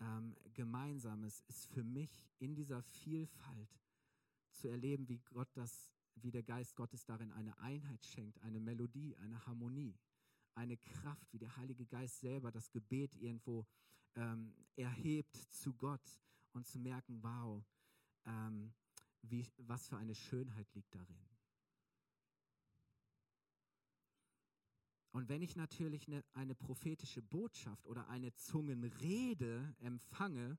ähm, 0.00 0.36
Gemeinsames, 0.52 1.42
ist 1.48 1.66
für 1.66 1.84
mich 1.84 2.28
in 2.38 2.54
dieser 2.54 2.82
Vielfalt 2.82 3.80
zu 4.50 4.68
erleben, 4.68 5.08
wie 5.08 5.18
Gott 5.18 5.48
das 5.54 5.92
wie 6.16 6.30
der 6.30 6.42
Geist 6.42 6.76
Gottes 6.76 7.04
darin 7.04 7.32
eine 7.32 7.58
Einheit 7.58 8.04
schenkt, 8.04 8.40
eine 8.42 8.60
Melodie, 8.60 9.16
eine 9.16 9.44
Harmonie, 9.46 9.98
eine 10.54 10.76
Kraft, 10.76 11.32
wie 11.32 11.38
der 11.38 11.56
Heilige 11.56 11.86
Geist 11.86 12.20
selber 12.20 12.50
das 12.50 12.70
Gebet 12.70 13.14
irgendwo 13.16 13.66
ähm, 14.14 14.54
erhebt 14.76 15.36
zu 15.36 15.72
Gott 15.74 16.20
und 16.52 16.66
zu 16.66 16.78
merken, 16.78 17.22
wow, 17.22 17.64
ähm, 18.26 18.72
wie, 19.22 19.46
was 19.58 19.88
für 19.88 19.96
eine 19.96 20.14
Schönheit 20.14 20.72
liegt 20.74 20.94
darin. 20.94 21.28
Und 25.12 25.28
wenn 25.28 25.42
ich 25.42 25.56
natürlich 25.56 26.08
eine, 26.08 26.24
eine 26.32 26.54
prophetische 26.54 27.20
Botschaft 27.20 27.86
oder 27.86 28.08
eine 28.08 28.32
Zungenrede 28.34 29.74
empfange, 29.78 30.58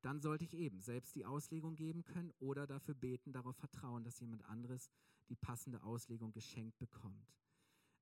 dann 0.00 0.20
sollte 0.20 0.44
ich 0.44 0.54
eben 0.54 0.80
selbst 0.80 1.14
die 1.14 1.26
Auslegung 1.26 1.76
geben 1.76 2.04
können 2.04 2.32
oder 2.38 2.66
dafür 2.66 2.94
beten, 2.94 3.32
darauf 3.32 3.56
vertrauen, 3.56 4.02
dass 4.02 4.18
jemand 4.20 4.42
anderes 4.46 4.88
die 5.28 5.36
passende 5.36 5.82
Auslegung 5.82 6.32
geschenkt 6.32 6.78
bekommt. 6.78 7.34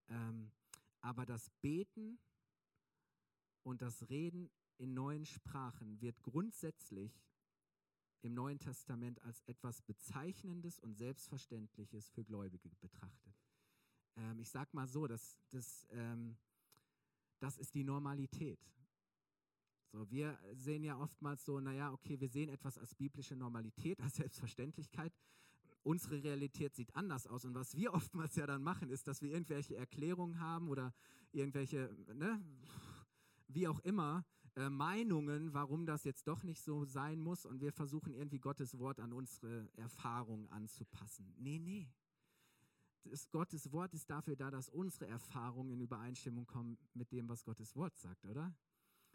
Ähm, 0.09 0.53
aber 1.01 1.27
das 1.27 1.51
Beten 1.61 2.21
und 3.65 3.83
das 3.83 4.09
Reden 4.09 4.51
in 4.79 4.95
neuen 4.95 5.27
Sprachen 5.27 6.01
wird 6.01 6.23
grundsätzlich 6.23 7.21
im 8.23 8.35
Neuen 8.35 8.59
Testament 8.59 9.21
als 9.23 9.43
etwas 9.43 9.83
Bezeichnendes 9.83 10.79
und 10.81 10.95
Selbstverständliches 10.95 12.11
für 12.11 12.25
Gläubige 12.25 12.69
betrachtet. 12.81 13.35
Ähm, 14.17 14.41
ich 14.41 14.49
sage 14.49 14.71
mal 14.73 14.89
so, 14.89 15.07
das, 15.07 15.37
das, 15.51 15.87
ähm, 15.91 16.37
das 17.39 17.59
ist 17.59 17.75
die 17.75 17.85
Normalität. 17.85 18.61
So, 19.93 20.11
wir 20.11 20.39
sehen 20.53 20.85
ja 20.85 20.99
oftmals 20.99 21.45
so, 21.45 21.61
naja, 21.61 21.93
okay, 21.93 22.21
wir 22.21 22.29
sehen 22.29 22.49
etwas 22.51 22.77
als 22.77 22.95
biblische 22.95 23.37
Normalität, 23.37 24.01
als 24.01 24.17
Selbstverständlichkeit. 24.17 25.13
Unsere 25.83 26.23
Realität 26.23 26.75
sieht 26.75 26.95
anders 26.95 27.27
aus. 27.27 27.45
Und 27.45 27.55
was 27.55 27.75
wir 27.75 27.95
oftmals 27.95 28.37
ja 28.37 28.47
dann 28.47 28.63
machen, 28.63 28.91
ist, 28.91 29.07
dass 29.07 29.23
wir 29.23 29.31
irgendwelche 29.31 29.77
Erklärungen 29.77 30.41
haben 30.41 30.69
oder 30.69 30.93
irgendwelche, 31.33 31.97
ne, 32.13 32.43
wie 33.47 33.67
auch 33.69 33.81
immer, 33.81 34.27
äh, 34.59 34.71
Meinungen, 34.71 35.55
warum 35.55 35.87
das 35.87 36.03
jetzt 36.03 36.27
doch 36.27 36.43
nicht 36.43 36.61
so 36.61 36.85
sein 36.85 37.21
muss. 37.21 37.47
Und 37.47 37.61
wir 37.61 37.73
versuchen 37.73 38.13
irgendwie 38.13 38.41
Gottes 38.41 38.77
Wort 38.79 38.99
an 38.99 39.13
unsere 39.13 39.69
Erfahrungen 39.77 40.49
anzupassen. 40.49 41.33
Nee, 41.39 41.61
nee. 41.61 41.89
Das 43.05 43.31
Gottes 43.31 43.71
Wort 43.71 43.95
ist 43.95 44.11
dafür 44.11 44.35
da, 44.35 44.51
dass 44.51 44.69
unsere 44.69 45.07
Erfahrungen 45.07 45.71
in 45.71 45.81
Übereinstimmung 45.81 46.45
kommen 46.47 46.77
mit 46.93 47.13
dem, 47.13 47.29
was 47.29 47.45
Gottes 47.45 47.77
Wort 47.77 47.97
sagt, 47.97 48.27
oder? 48.27 48.53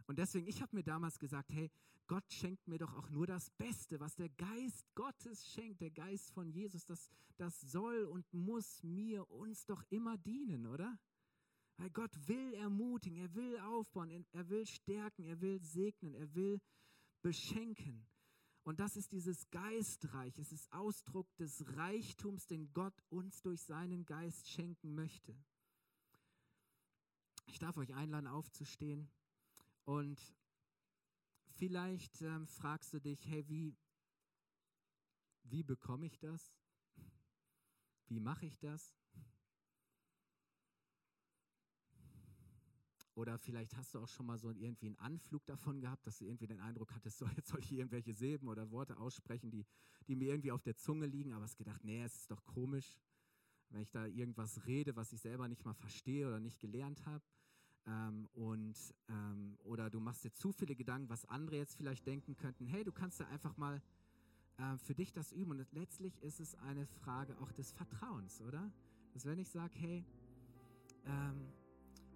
Und 0.07 0.17
deswegen, 0.17 0.47
ich 0.47 0.61
habe 0.61 0.77
mir 0.77 0.83
damals 0.83 1.19
gesagt, 1.19 1.51
hey, 1.51 1.69
Gott 2.07 2.31
schenkt 2.31 2.65
mir 2.67 2.77
doch 2.77 2.93
auch 2.95 3.09
nur 3.09 3.27
das 3.27 3.49
Beste, 3.51 3.99
was 3.99 4.15
der 4.15 4.29
Geist 4.29 4.85
Gottes 4.95 5.45
schenkt, 5.49 5.81
der 5.81 5.91
Geist 5.91 6.31
von 6.31 6.49
Jesus, 6.49 6.85
das, 6.85 7.09
das 7.35 7.59
soll 7.59 8.05
und 8.05 8.33
muss 8.33 8.81
mir, 8.81 9.29
uns 9.29 9.65
doch 9.65 9.83
immer 9.89 10.17
dienen, 10.17 10.67
oder? 10.67 10.97
Weil 11.77 11.89
Gott 11.89 12.11
will 12.27 12.53
ermutigen, 12.53 13.17
er 13.17 13.33
will 13.33 13.57
aufbauen, 13.59 14.25
er 14.31 14.49
will 14.49 14.65
stärken, 14.65 15.25
er 15.25 15.41
will 15.41 15.59
segnen, 15.61 16.13
er 16.13 16.33
will 16.35 16.61
beschenken. 17.21 18.05
Und 18.63 18.79
das 18.79 18.95
ist 18.95 19.11
dieses 19.11 19.49
Geistreich, 19.49 20.37
es 20.37 20.51
ist 20.51 20.71
Ausdruck 20.71 21.35
des 21.35 21.65
Reichtums, 21.75 22.47
den 22.47 22.71
Gott 22.73 22.93
uns 23.09 23.41
durch 23.41 23.61
seinen 23.61 24.05
Geist 24.05 24.47
schenken 24.47 24.93
möchte. 24.93 25.35
Ich 27.47 27.59
darf 27.59 27.75
euch 27.77 27.93
einladen, 27.93 28.27
aufzustehen. 28.27 29.11
Und 29.83 30.33
vielleicht 31.49 32.21
ähm, 32.21 32.47
fragst 32.47 32.93
du 32.93 33.01
dich, 33.01 33.27
hey, 33.27 33.47
wie, 33.49 33.75
wie 35.43 35.63
bekomme 35.63 36.05
ich 36.05 36.17
das? 36.19 36.55
Wie 38.07 38.19
mache 38.19 38.45
ich 38.45 38.57
das? 38.59 38.95
Oder 43.15 43.37
vielleicht 43.37 43.75
hast 43.75 43.93
du 43.93 43.99
auch 43.99 44.07
schon 44.07 44.25
mal 44.25 44.39
so 44.39 44.51
irgendwie 44.51 44.87
einen 44.87 44.97
Anflug 44.97 45.45
davon 45.45 45.81
gehabt, 45.81 46.07
dass 46.07 46.17
du 46.17 46.25
irgendwie 46.25 46.47
den 46.47 46.59
Eindruck 46.59 46.93
hattest, 46.95 47.19
so 47.19 47.27
jetzt 47.35 47.49
soll 47.49 47.59
ich 47.59 47.71
irgendwelche 47.71 48.13
Silben 48.13 48.47
oder 48.47 48.71
Worte 48.71 48.97
aussprechen, 48.97 49.51
die, 49.51 49.65
die 50.07 50.15
mir 50.15 50.29
irgendwie 50.29 50.51
auf 50.51 50.63
der 50.63 50.75
Zunge 50.75 51.05
liegen, 51.05 51.33
aber 51.33 51.43
hast 51.43 51.57
gedacht, 51.57 51.83
nee, 51.83 52.03
es 52.03 52.15
ist 52.15 52.31
doch 52.31 52.43
komisch, 52.45 52.97
wenn 53.69 53.81
ich 53.81 53.91
da 53.91 54.05
irgendwas 54.05 54.65
rede, 54.65 54.95
was 54.95 55.13
ich 55.13 55.21
selber 55.21 55.47
nicht 55.47 55.63
mal 55.63 55.73
verstehe 55.73 56.27
oder 56.27 56.39
nicht 56.39 56.59
gelernt 56.59 57.05
habe. 57.05 57.23
Ähm, 57.85 58.29
und, 58.33 58.77
ähm, 59.09 59.57
oder 59.63 59.89
du 59.89 59.99
machst 59.99 60.23
dir 60.23 60.31
zu 60.31 60.51
viele 60.51 60.75
Gedanken, 60.75 61.09
was 61.09 61.25
andere 61.25 61.57
jetzt 61.57 61.75
vielleicht 61.75 62.07
denken 62.07 62.35
könnten. 62.35 62.65
Hey, 62.65 62.83
du 62.83 62.91
kannst 62.91 63.19
da 63.19 63.27
einfach 63.27 63.57
mal 63.57 63.81
äh, 64.57 64.77
für 64.77 64.93
dich 64.95 65.11
das 65.11 65.31
üben. 65.31 65.51
Und 65.51 65.71
letztlich 65.71 66.21
ist 66.21 66.39
es 66.39 66.55
eine 66.55 66.85
Frage 66.85 67.37
auch 67.39 67.51
des 67.51 67.71
Vertrauens, 67.71 68.41
oder? 68.41 68.71
Dass 69.13 69.25
wenn 69.25 69.39
ich 69.39 69.49
sage, 69.49 69.77
hey, 69.77 70.05
ähm, 71.05 71.51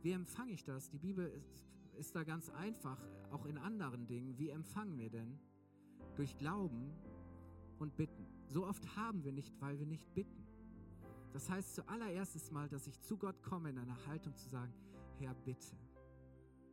wie 0.07 0.13
empfange 0.13 0.53
ich 0.53 0.63
das? 0.63 0.89
Die 0.89 0.99
Bibel 0.99 1.27
ist, 1.27 1.65
ist 1.97 2.15
da 2.15 2.23
ganz 2.23 2.49
einfach, 2.51 2.97
auch 3.29 3.45
in 3.45 3.57
anderen 3.57 4.07
Dingen. 4.07 4.37
Wie 4.37 4.49
empfangen 4.51 4.97
wir 4.97 5.09
denn? 5.09 5.37
Durch 6.15 6.37
Glauben 6.37 6.93
und 7.77 7.93
Bitten. 7.97 8.25
So 8.47 8.65
oft 8.65 8.95
haben 8.95 9.25
wir 9.25 9.33
nicht, 9.33 9.59
weil 9.59 9.77
wir 9.79 9.85
nicht 9.85 10.13
bitten. 10.13 10.47
Das 11.33 11.49
heißt 11.49 11.75
zuallererst 11.75 12.53
mal, 12.53 12.69
dass 12.69 12.87
ich 12.87 13.01
zu 13.01 13.17
Gott 13.17 13.43
komme 13.43 13.69
in 13.69 13.77
einer 13.77 13.97
Haltung 14.07 14.33
zu 14.37 14.47
sagen, 14.47 14.73
Herr, 15.19 15.33
bitte, 15.33 15.75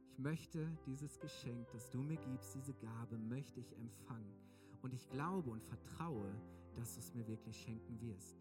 ich 0.05 0.17
möchte 0.17 0.71
dieses 0.87 1.19
Geschenk, 1.19 1.69
das 1.73 1.91
du 1.91 2.05
mir 2.05 2.19
gibst, 2.19 2.55
diese 2.55 2.75
Gabe, 2.75 3.19
möchte 3.19 3.59
ich 3.59 3.77
empfangen. 3.77 4.33
Und 4.81 4.95
ich 4.95 5.11
glaube 5.11 5.51
und 5.51 5.65
vertraue, 5.65 6.33
dass 6.77 6.95
du 6.95 7.01
es 7.01 7.13
mir 7.13 7.27
wirklich 7.27 7.61
schenken 7.61 8.01
wirst. 8.01 8.37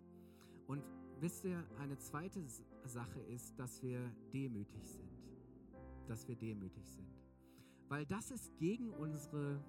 Und 0.67 0.83
wisst 1.23 1.45
ihr, 1.45 1.63
eine 1.79 1.97
zweite 1.97 2.43
Sache 2.83 3.21
ist, 3.21 3.57
dass 3.57 3.81
wir 3.81 4.13
demütig 4.33 4.85
sind. 4.85 5.09
Dass 6.05 6.27
wir 6.27 6.35
demütig 6.35 6.85
sind. 6.85 7.07
Weil 7.87 8.05
das 8.05 8.29
ist 8.29 8.57
gegen 8.57 8.89
unsere, 8.89 9.63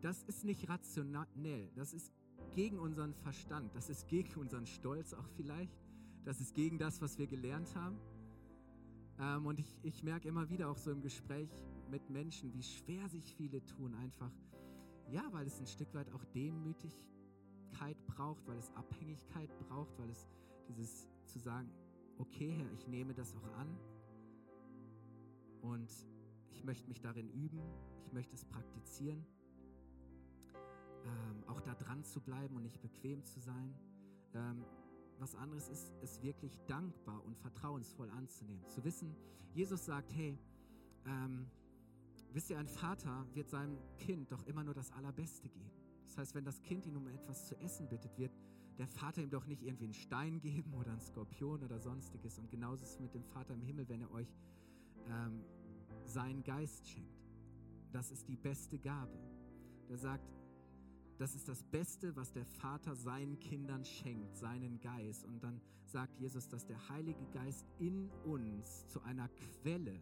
das 0.00 0.22
ist 0.22 0.44
nicht 0.44 0.68
rationell, 0.68 1.68
das 1.74 1.92
ist 1.94 2.12
gegen 2.54 2.78
unseren 2.78 3.12
Verstand, 3.12 3.74
das 3.74 3.90
ist 3.90 4.06
gegen 4.06 4.32
unseren 4.38 4.66
Stolz 4.66 5.14
auch 5.14 5.26
vielleicht, 5.34 5.76
das 6.24 6.40
ist 6.40 6.54
gegen 6.54 6.78
das, 6.78 7.02
was 7.02 7.18
wir 7.18 7.26
gelernt 7.26 7.74
haben. 7.74 7.98
Ähm, 9.18 9.46
und 9.46 9.58
ich, 9.58 9.80
ich 9.82 10.04
merke 10.04 10.28
immer 10.28 10.48
wieder 10.48 10.70
auch 10.70 10.78
so 10.78 10.92
im 10.92 11.02
Gespräch 11.02 11.50
mit 11.90 12.08
Menschen, 12.08 12.54
wie 12.54 12.62
schwer 12.62 13.08
sich 13.08 13.34
viele 13.34 13.64
tun, 13.64 13.96
einfach, 13.96 14.30
ja, 15.10 15.24
weil 15.32 15.48
es 15.48 15.58
ein 15.58 15.66
Stück 15.66 15.92
weit 15.94 16.12
auch 16.12 16.24
Demütigkeit 16.26 17.96
braucht, 18.06 18.46
weil 18.46 18.58
es 18.58 18.70
Abhängigkeit 18.76 19.50
braucht, 19.58 19.98
weil 19.98 20.10
es 20.10 20.28
dieses 20.68 21.08
zu 21.26 21.38
sagen, 21.38 21.70
okay 22.18 22.50
Herr, 22.50 22.70
ich 22.72 22.86
nehme 22.86 23.14
das 23.14 23.34
auch 23.34 23.52
an 23.58 23.78
und 25.62 25.90
ich 26.50 26.64
möchte 26.64 26.88
mich 26.88 27.00
darin 27.00 27.28
üben, 27.30 27.60
ich 28.04 28.12
möchte 28.12 28.34
es 28.34 28.44
praktizieren, 28.44 29.24
ähm, 31.04 31.44
auch 31.46 31.60
da 31.60 31.74
dran 31.74 32.04
zu 32.04 32.20
bleiben 32.20 32.56
und 32.56 32.62
nicht 32.62 32.80
bequem 32.80 33.24
zu 33.24 33.40
sein. 33.40 33.74
Ähm, 34.34 34.64
was 35.18 35.34
anderes 35.34 35.68
ist, 35.68 35.92
es 36.00 36.22
wirklich 36.22 36.58
dankbar 36.66 37.24
und 37.24 37.36
vertrauensvoll 37.36 38.10
anzunehmen. 38.10 38.68
Zu 38.68 38.84
wissen, 38.84 39.16
Jesus 39.52 39.84
sagt, 39.84 40.12
hey, 40.14 40.38
ähm, 41.06 41.46
wisst 42.32 42.50
ihr, 42.50 42.58
ein 42.58 42.68
Vater 42.68 43.26
wird 43.34 43.48
seinem 43.48 43.78
Kind 43.98 44.30
doch 44.30 44.44
immer 44.46 44.62
nur 44.62 44.74
das 44.74 44.92
Allerbeste 44.92 45.48
geben. 45.48 45.70
Das 46.04 46.18
heißt, 46.18 46.34
wenn 46.34 46.44
das 46.44 46.62
Kind 46.62 46.86
ihn 46.86 46.96
um 46.96 47.08
etwas 47.08 47.46
zu 47.46 47.56
essen 47.56 47.88
bittet, 47.88 48.16
wird 48.16 48.32
der 48.78 48.86
Vater 48.86 49.22
ihm 49.22 49.30
doch 49.30 49.46
nicht 49.46 49.62
irgendwie 49.62 49.84
einen 49.84 49.94
Stein 49.94 50.40
geben 50.40 50.72
oder 50.74 50.92
einen 50.92 51.00
Skorpion 51.00 51.62
oder 51.62 51.80
sonstiges. 51.80 52.38
Und 52.38 52.50
genauso 52.50 52.84
ist 52.84 52.92
es 52.92 53.00
mit 53.00 53.12
dem 53.12 53.24
Vater 53.24 53.54
im 53.54 53.62
Himmel, 53.62 53.88
wenn 53.88 54.02
er 54.02 54.10
euch 54.12 54.32
ähm, 55.08 55.44
seinen 56.04 56.44
Geist 56.44 56.86
schenkt. 56.86 57.18
Das 57.92 58.10
ist 58.10 58.28
die 58.28 58.36
beste 58.36 58.78
Gabe. 58.78 59.18
Der 59.88 59.98
sagt, 59.98 60.24
das 61.18 61.34
ist 61.34 61.48
das 61.48 61.64
Beste, 61.64 62.14
was 62.14 62.32
der 62.32 62.44
Vater 62.44 62.94
seinen 62.94 63.40
Kindern 63.40 63.84
schenkt, 63.84 64.36
seinen 64.36 64.78
Geist. 64.80 65.24
Und 65.24 65.42
dann 65.42 65.60
sagt 65.84 66.16
Jesus, 66.20 66.48
dass 66.48 66.64
der 66.64 66.88
Heilige 66.88 67.26
Geist 67.32 67.66
in 67.78 68.08
uns 68.24 68.86
zu 68.86 69.02
einer 69.02 69.28
Quelle 69.28 70.00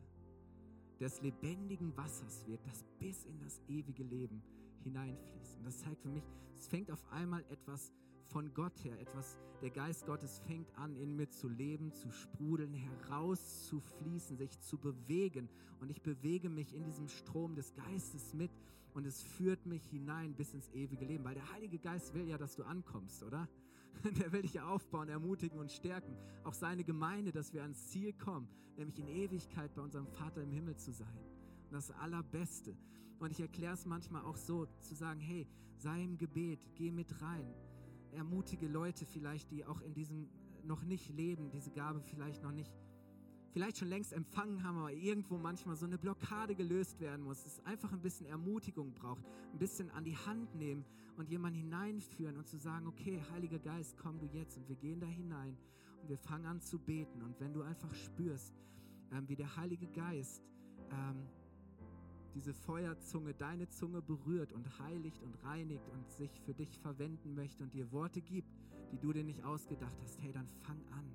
des 1.00 1.22
lebendigen 1.22 1.96
Wassers 1.96 2.46
wird, 2.46 2.60
das 2.66 2.84
bis 2.98 3.24
in 3.24 3.38
das 3.40 3.62
ewige 3.68 4.02
Leben 4.02 4.42
hineinfließt. 4.82 5.56
Und 5.56 5.64
das 5.64 5.78
zeigt 5.78 6.02
für 6.02 6.10
mich, 6.10 6.24
es 6.54 6.66
fängt 6.66 6.90
auf 6.90 7.02
einmal 7.10 7.44
etwas 7.50 7.92
von 8.26 8.52
Gott 8.54 8.84
her, 8.84 8.98
etwas, 9.00 9.38
der 9.62 9.70
Geist 9.70 10.06
Gottes 10.06 10.40
fängt 10.40 10.74
an, 10.76 10.96
in 10.96 11.16
mir 11.16 11.28
zu 11.30 11.48
leben, 11.48 11.92
zu 11.92 12.10
sprudeln, 12.10 12.74
herauszufließen, 12.74 14.36
sich 14.36 14.58
zu 14.60 14.78
bewegen. 14.78 15.48
Und 15.80 15.90
ich 15.90 16.02
bewege 16.02 16.48
mich 16.48 16.74
in 16.74 16.84
diesem 16.84 17.08
Strom 17.08 17.54
des 17.54 17.74
Geistes 17.74 18.34
mit 18.34 18.50
und 18.94 19.06
es 19.06 19.22
führt 19.22 19.66
mich 19.66 19.84
hinein 19.86 20.34
bis 20.34 20.54
ins 20.54 20.70
ewige 20.70 21.04
Leben, 21.04 21.24
weil 21.24 21.34
der 21.34 21.52
Heilige 21.52 21.78
Geist 21.78 22.14
will 22.14 22.26
ja, 22.26 22.38
dass 22.38 22.56
du 22.56 22.64
ankommst, 22.64 23.22
oder? 23.22 23.48
Der 24.18 24.32
will 24.32 24.42
dich 24.42 24.54
ja 24.54 24.68
aufbauen, 24.68 25.08
ermutigen 25.08 25.58
und 25.58 25.72
stärken. 25.72 26.16
Auch 26.44 26.54
seine 26.54 26.84
Gemeinde, 26.84 27.32
dass 27.32 27.52
wir 27.52 27.62
ans 27.62 27.88
Ziel 27.88 28.12
kommen, 28.12 28.48
nämlich 28.76 28.98
in 28.98 29.08
Ewigkeit 29.08 29.74
bei 29.74 29.82
unserem 29.82 30.06
Vater 30.06 30.42
im 30.42 30.50
Himmel 30.50 30.76
zu 30.76 30.92
sein. 30.92 31.18
Das 31.70 31.90
Allerbeste. 31.90 32.76
Und 33.18 33.30
ich 33.32 33.40
erkläre 33.40 33.74
es 33.74 33.86
manchmal 33.86 34.22
auch 34.22 34.36
so, 34.36 34.66
zu 34.80 34.94
sagen, 34.94 35.20
hey, 35.20 35.46
sei 35.76 36.02
im 36.02 36.18
Gebet, 36.18 36.60
geh 36.74 36.90
mit 36.90 37.22
rein. 37.22 37.46
Ermutige 38.16 38.66
Leute 38.66 39.06
vielleicht, 39.06 39.50
die 39.50 39.64
auch 39.64 39.80
in 39.80 39.94
diesem 39.94 40.28
noch 40.64 40.82
nicht 40.82 41.08
leben, 41.10 41.50
diese 41.50 41.70
Gabe 41.70 42.00
vielleicht 42.00 42.42
noch 42.42 42.52
nicht 42.52 42.72
vielleicht 43.56 43.78
schon 43.78 43.88
längst 43.88 44.12
empfangen 44.12 44.62
haben, 44.64 44.76
aber 44.76 44.92
irgendwo 44.92 45.38
manchmal 45.38 45.76
so 45.76 45.86
eine 45.86 45.96
Blockade 45.96 46.54
gelöst 46.54 47.00
werden 47.00 47.24
muss. 47.24 47.46
Es 47.46 47.64
einfach 47.64 47.90
ein 47.90 48.02
bisschen 48.02 48.26
Ermutigung 48.26 48.92
braucht, 48.92 49.24
ein 49.50 49.58
bisschen 49.58 49.90
an 49.92 50.04
die 50.04 50.14
Hand 50.14 50.54
nehmen 50.54 50.84
und 51.16 51.30
jemanden 51.30 51.60
hineinführen 51.60 52.36
und 52.36 52.46
zu 52.46 52.58
sagen, 52.58 52.86
okay, 52.86 53.22
Heiliger 53.32 53.58
Geist, 53.58 53.96
komm 53.96 54.18
du 54.18 54.26
jetzt 54.26 54.58
und 54.58 54.68
wir 54.68 54.76
gehen 54.76 55.00
da 55.00 55.06
hinein 55.06 55.56
und 56.02 56.08
wir 56.10 56.18
fangen 56.18 56.44
an 56.44 56.60
zu 56.60 56.78
beten. 56.78 57.22
Und 57.22 57.40
wenn 57.40 57.54
du 57.54 57.62
einfach 57.62 57.94
spürst, 57.94 58.52
ähm, 59.10 59.26
wie 59.26 59.36
der 59.36 59.56
Heilige 59.56 59.86
Geist 59.86 60.42
ähm, 60.90 61.26
diese 62.36 62.54
Feuerzunge, 62.54 63.34
deine 63.34 63.68
Zunge 63.68 64.00
berührt 64.00 64.52
und 64.52 64.78
heiligt 64.78 65.20
und 65.22 65.42
reinigt 65.42 65.88
und 65.88 66.08
sich 66.12 66.40
für 66.42 66.54
dich 66.54 66.78
verwenden 66.78 67.34
möchte 67.34 67.64
und 67.64 67.74
dir 67.74 67.90
Worte 67.90 68.20
gibt, 68.20 68.54
die 68.92 68.98
du 68.98 69.12
dir 69.12 69.24
nicht 69.24 69.42
ausgedacht 69.42 69.98
hast, 70.02 70.20
hey, 70.20 70.32
dann 70.32 70.46
fang 70.62 70.80
an 70.92 71.10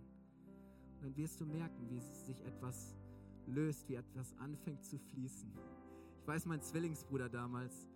dann 1.02 1.18
wirst 1.18 1.42
du 1.42 1.46
merken, 1.46 1.90
wie 1.90 2.00
sich 2.00 2.40
etwas 2.46 2.96
löst, 3.48 3.90
wie 3.90 3.96
etwas 3.96 4.38
anfängt 4.38 4.86
zu 4.86 4.98
fließen. 4.98 5.52
Ich 6.20 6.28
weiß, 6.28 6.46
mein 6.46 6.62
Zwillingsbruder 6.62 7.28
damals, 7.28 7.90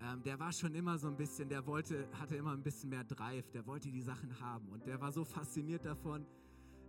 ähm, 0.00 0.22
der 0.22 0.40
war 0.40 0.52
schon 0.52 0.74
immer 0.74 0.98
so 0.98 1.08
ein 1.08 1.16
bisschen, 1.16 1.48
der 1.48 1.66
wollte, 1.66 2.08
hatte 2.18 2.36
immer 2.36 2.52
ein 2.52 2.62
bisschen 2.62 2.88
mehr 2.88 3.04
Drive, 3.04 3.50
der 3.50 3.66
wollte 3.66 3.90
die 3.90 4.00
Sachen 4.00 4.40
haben 4.40 4.68
und 4.70 4.86
der 4.86 5.00
war 5.00 5.12
so 5.12 5.24
fasziniert 5.24 5.84
davon. 5.84 6.26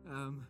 Ähm, 0.05 0.47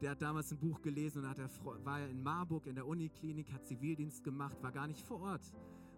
der 0.00 0.10
hat 0.10 0.22
damals 0.22 0.52
ein 0.52 0.58
Buch 0.58 0.82
gelesen 0.82 1.22
und 1.22 1.28
hat 1.28 1.38
er, 1.38 1.48
war 1.84 2.06
in 2.06 2.22
Marburg 2.22 2.66
in 2.66 2.74
der 2.74 2.86
Uniklinik, 2.86 3.52
hat 3.52 3.64
Zivildienst 3.64 4.22
gemacht, 4.22 4.62
war 4.62 4.72
gar 4.72 4.86
nicht 4.86 5.02
vor 5.02 5.20
Ort. 5.20 5.52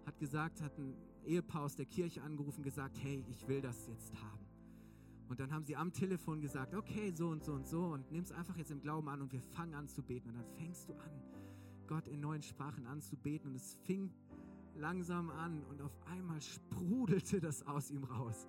Hat 0.07 0.19
gesagt, 0.19 0.63
hat 0.63 0.79
ein 0.79 0.95
Ehepaar 1.25 1.65
aus 1.65 1.77
der 1.77 1.87
Kirche 1.87 2.23
angerufen, 2.23 2.63
gesagt, 2.63 2.99
hey, 3.03 3.25
ich 3.29 3.47
will 3.49 3.61
das 3.61 3.87
jetzt 3.87 4.15
haben. 4.23 4.47
Und 5.29 5.41
dann 5.41 5.53
haben 5.53 5.65
sie 5.65 5.77
am 5.77 5.93
Telefon 5.93 6.41
gesagt, 6.41 6.75
okay, 6.75 7.11
so 7.13 7.29
und 7.29 7.45
so 7.45 7.53
und 7.53 7.67
so 7.67 7.85
und 7.87 8.11
nimm 8.11 8.23
es 8.23 8.33
einfach 8.33 8.57
jetzt 8.57 8.71
im 8.71 8.81
Glauben 8.81 9.09
an 9.09 9.21
und 9.21 9.33
wir 9.33 9.43
fangen 9.43 9.75
an 9.75 9.89
zu 9.89 10.03
beten. 10.03 10.31
Und 10.31 10.37
dann 10.37 10.49
fängst 10.57 10.89
du 10.89 10.95
an, 10.95 11.11
Gott 11.87 12.07
in 12.07 12.21
neuen 12.21 12.43
Sprachen 12.43 12.87
anzubeten 12.87 13.51
und 13.51 13.57
es 13.57 13.75
fing 13.85 14.11
langsam 14.77 15.31
an 15.31 15.65
und 15.65 15.83
auf 15.83 15.97
einmal 16.07 16.41
sprudelte 16.41 17.41
das 17.41 17.67
aus 17.67 17.91
ihm 17.91 18.05
raus. 18.05 18.47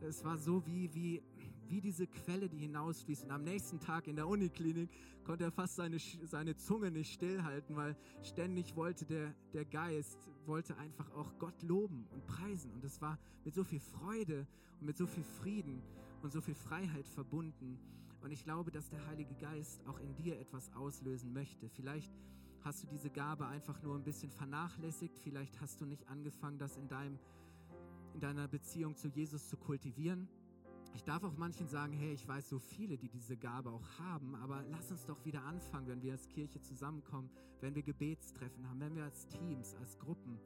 Es 0.00 0.24
war 0.24 0.38
so 0.38 0.66
wie, 0.66 0.92
wie, 0.94 1.22
wie 1.68 1.80
diese 1.80 2.06
Quelle, 2.06 2.48
die 2.48 2.58
hinausfließt. 2.58 3.24
Und 3.24 3.30
am 3.30 3.44
nächsten 3.44 3.80
Tag 3.80 4.06
in 4.06 4.16
der 4.16 4.26
Uniklinik 4.26 4.90
konnte 5.24 5.44
er 5.44 5.50
fast 5.50 5.76
seine, 5.76 5.98
seine 5.98 6.56
Zunge 6.56 6.90
nicht 6.90 7.12
stillhalten, 7.12 7.76
weil 7.76 7.96
ständig 8.22 8.76
wollte 8.76 9.04
der, 9.04 9.34
der 9.52 9.64
Geist, 9.64 10.30
wollte 10.46 10.76
einfach 10.78 11.10
auch 11.12 11.38
Gott 11.38 11.62
loben 11.62 12.06
und 12.12 12.26
preisen. 12.26 12.72
Und 12.72 12.84
es 12.84 13.00
war 13.00 13.18
mit 13.44 13.54
so 13.54 13.64
viel 13.64 13.80
Freude 13.80 14.46
und 14.80 14.86
mit 14.86 14.96
so 14.96 15.06
viel 15.06 15.24
Frieden 15.24 15.82
und 16.22 16.32
so 16.32 16.40
viel 16.40 16.54
Freiheit 16.54 17.06
verbunden. 17.08 17.78
Und 18.22 18.30
ich 18.30 18.44
glaube, 18.44 18.70
dass 18.70 18.88
der 18.88 19.06
Heilige 19.06 19.34
Geist 19.34 19.86
auch 19.86 20.00
in 20.00 20.14
dir 20.16 20.38
etwas 20.40 20.72
auslösen 20.74 21.32
möchte. 21.32 21.68
Vielleicht 21.68 22.12
hast 22.62 22.82
du 22.82 22.86
diese 22.86 23.10
Gabe 23.10 23.46
einfach 23.46 23.82
nur 23.82 23.94
ein 23.94 24.04
bisschen 24.04 24.30
vernachlässigt. 24.30 25.18
Vielleicht 25.18 25.60
hast 25.60 25.80
du 25.80 25.86
nicht 25.86 26.08
angefangen, 26.08 26.58
das 26.58 26.76
in, 26.76 26.88
deinem, 26.88 27.18
in 28.14 28.20
deiner 28.20 28.48
Beziehung 28.48 28.96
zu 28.96 29.08
Jesus 29.08 29.48
zu 29.48 29.56
kultivieren. 29.56 30.28
Ich 30.98 31.04
darf 31.04 31.22
auch 31.22 31.36
manchen 31.36 31.68
sagen, 31.68 31.92
hey, 31.92 32.12
ich 32.12 32.26
weiß 32.26 32.48
so 32.48 32.58
viele, 32.58 32.98
die 32.98 33.08
diese 33.08 33.36
Gabe 33.36 33.70
auch 33.70 33.88
haben, 34.00 34.34
aber 34.34 34.64
lass 34.68 34.90
uns 34.90 35.06
doch 35.06 35.24
wieder 35.24 35.44
anfangen, 35.44 35.86
wenn 35.86 36.02
wir 36.02 36.10
als 36.10 36.28
Kirche 36.28 36.60
zusammenkommen, 36.60 37.30
wenn 37.60 37.76
wir 37.76 37.84
Gebetstreffen 37.84 38.68
haben, 38.68 38.80
wenn 38.80 38.96
wir 38.96 39.04
als 39.04 39.28
Teams, 39.28 39.76
als 39.76 39.96
Gruppen 39.96 40.40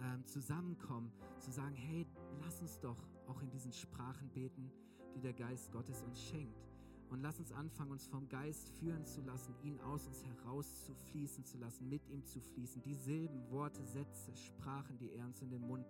ähm, 0.00 0.26
zusammenkommen, 0.26 1.12
zu 1.38 1.52
sagen, 1.52 1.76
hey, 1.76 2.04
lass 2.40 2.60
uns 2.60 2.80
doch 2.80 2.96
auch 3.28 3.40
in 3.42 3.50
diesen 3.50 3.72
Sprachen 3.72 4.28
beten, 4.30 4.72
die 5.14 5.20
der 5.20 5.34
Geist 5.34 5.70
Gottes 5.70 6.02
uns 6.02 6.20
schenkt. 6.20 6.66
Und 7.08 7.22
lass 7.22 7.38
uns 7.38 7.52
anfangen, 7.52 7.92
uns 7.92 8.08
vom 8.08 8.28
Geist 8.28 8.70
führen 8.80 9.06
zu 9.06 9.20
lassen, 9.20 9.54
ihn 9.62 9.78
aus 9.82 10.08
uns 10.08 10.24
heraus 10.24 10.84
zu 10.84 10.96
fließen 10.96 11.44
zu 11.44 11.58
lassen, 11.58 11.88
mit 11.88 12.08
ihm 12.08 12.24
zu 12.24 12.40
fließen, 12.40 12.82
die 12.82 12.96
Silben, 12.96 13.48
Worte, 13.50 13.84
Sätze, 13.84 14.34
Sprachen, 14.34 14.98
die 14.98 15.12
er 15.12 15.24
uns 15.26 15.40
in 15.42 15.50
den 15.50 15.62
Mund 15.62 15.86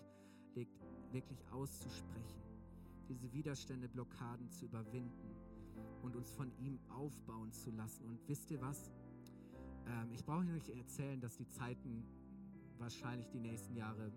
legt, 0.55 0.79
wirklich 1.13 1.43
auszusprechen, 1.51 2.52
diese 3.13 3.33
Widerstände, 3.33 3.89
Blockaden 3.89 4.51
zu 4.51 4.65
überwinden 4.65 5.37
und 6.03 6.17
uns 6.17 6.31
von 6.31 6.51
ihm 6.59 6.79
aufbauen 6.89 7.53
zu 7.53 7.71
lassen. 7.71 8.07
Und 8.07 8.27
wisst 8.27 8.51
ihr 8.51 8.61
was? 8.61 8.91
Ähm, 9.87 10.13
ich 10.13 10.25
brauche 10.25 10.47
euch 10.55 10.69
erzählen, 10.71 11.21
dass 11.21 11.37
die 11.37 11.47
Zeiten 11.47 12.05
wahrscheinlich 12.79 13.29
die 13.29 13.39
nächsten 13.39 13.77
Jahre 13.77 14.11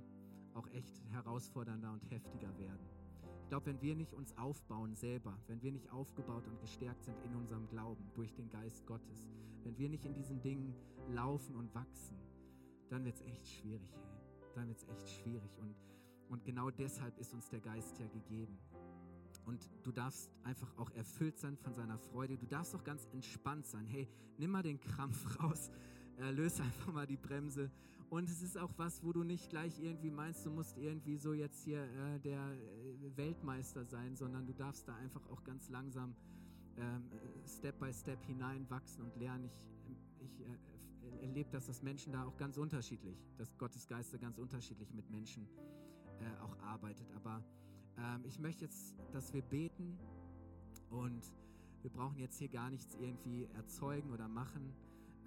auch 0.54 0.68
echt 0.70 1.04
herausfordernder 1.12 1.92
und 1.92 2.10
heftiger 2.10 2.58
werden. 2.58 2.88
Ich 3.42 3.50
glaube, 3.50 3.68
wenn 3.68 3.82
wir 3.82 3.96
nicht 3.96 4.14
uns 4.14 4.36
aufbauen 4.38 4.96
selber, 4.96 5.38
wenn 5.48 5.62
wir 5.62 5.72
nicht 5.72 5.92
aufgebaut 5.92 6.48
und 6.48 6.60
gestärkt 6.62 7.04
sind 7.04 7.16
in 7.26 7.36
unserem 7.36 7.68
Glauben 7.68 8.04
durch 8.16 8.34
den 8.34 8.50
Geist 8.50 8.86
Gottes, 8.88 9.28
wenn 9.64 9.78
wir 9.78 9.90
nicht 9.90 10.06
in 10.06 10.14
diesen 10.14 10.42
Dingen 10.42 10.74
laufen 11.10 11.56
und 11.56 11.74
wachsen, 11.76 12.18
dann 12.90 13.04
wird 13.04 13.16
es 13.16 13.22
echt 13.22 13.48
schwierig. 13.48 13.90
Hey. 13.94 14.52
Dann 14.56 14.68
wird 14.68 14.78
es 14.78 14.88
echt 14.88 15.10
schwierig. 15.10 15.52
Und, 15.60 15.76
und 16.30 16.44
genau 16.46 16.70
deshalb 16.72 17.18
ist 17.20 17.34
uns 17.34 17.50
der 17.50 17.60
Geist 17.60 18.00
ja 18.00 18.08
gegeben. 18.08 18.58
Und 19.46 19.70
du 19.84 19.92
darfst 19.92 20.32
einfach 20.44 20.76
auch 20.78 20.90
erfüllt 20.92 21.38
sein 21.38 21.56
von 21.58 21.74
seiner 21.74 21.98
Freude. 21.98 22.38
Du 22.38 22.48
darfst 22.48 22.74
auch 22.76 22.84
ganz 22.84 23.08
entspannt 23.14 23.68
sein. 23.68 23.86
Hey, 23.86 24.08
nimm 24.38 24.52
mal 24.52 24.64
den 24.64 24.80
Krampf 24.80 25.40
raus. 25.44 25.70
Löse 26.32 26.64
einfach 26.64 26.94
mal 26.94 27.06
die 27.06 27.18
Bremse 27.18 27.70
und 28.10 28.30
es 28.30 28.42
ist 28.42 28.58
auch 28.58 28.72
was, 28.78 29.04
wo 29.04 29.12
du 29.12 29.24
nicht 29.24 29.50
gleich 29.50 29.80
irgendwie 29.80 30.12
meinst, 30.12 30.46
du 30.46 30.52
musst 30.52 30.78
irgendwie 30.78 31.18
so 31.18 31.34
jetzt 31.34 31.64
hier 31.64 31.84
äh, 31.84 32.20
der 32.20 32.40
äh, 32.40 33.18
Weltmeister 33.18 33.84
sein, 33.84 34.16
sondern 34.16 34.46
du 34.46 34.54
darfst 34.54 34.88
da 34.88 34.96
einfach 34.96 35.28
auch 35.30 35.44
ganz 35.44 35.70
langsam 35.70 36.16
ähm, 36.78 37.10
Step 37.46 37.80
by 37.80 37.92
Step 37.94 38.24
hineinwachsen 38.24 39.04
und 39.04 39.16
lernen. 39.18 39.50
Ich, 39.90 40.00
ich 40.20 40.42
äh, 40.42 41.26
erlebe 41.26 41.50
das, 41.52 41.66
dass 41.66 41.82
Menschen 41.82 42.14
da 42.14 42.24
auch 42.26 42.38
ganz 42.38 42.58
unterschiedlich, 42.58 43.18
dass 43.38 43.58
Gottes 43.58 43.88
Geister 43.88 44.18
ganz 44.18 44.38
unterschiedlich 44.38 44.94
mit 44.94 45.10
Menschen 45.10 45.48
äh, 46.20 46.42
auch 46.42 46.58
arbeitet. 46.60 47.12
Aber 47.16 47.44
ähm, 47.98 48.24
ich 48.26 48.40
möchte 48.40 48.66
jetzt, 48.66 48.96
dass 49.12 49.34
wir 49.34 49.42
beten 49.42 49.98
und 50.90 51.34
wir 51.82 51.92
brauchen 51.92 52.18
jetzt 52.18 52.38
hier 52.38 52.50
gar 52.50 52.70
nichts 52.70 52.96
irgendwie 52.96 53.48
erzeugen 53.54 54.12
oder 54.12 54.28
machen 54.28 54.74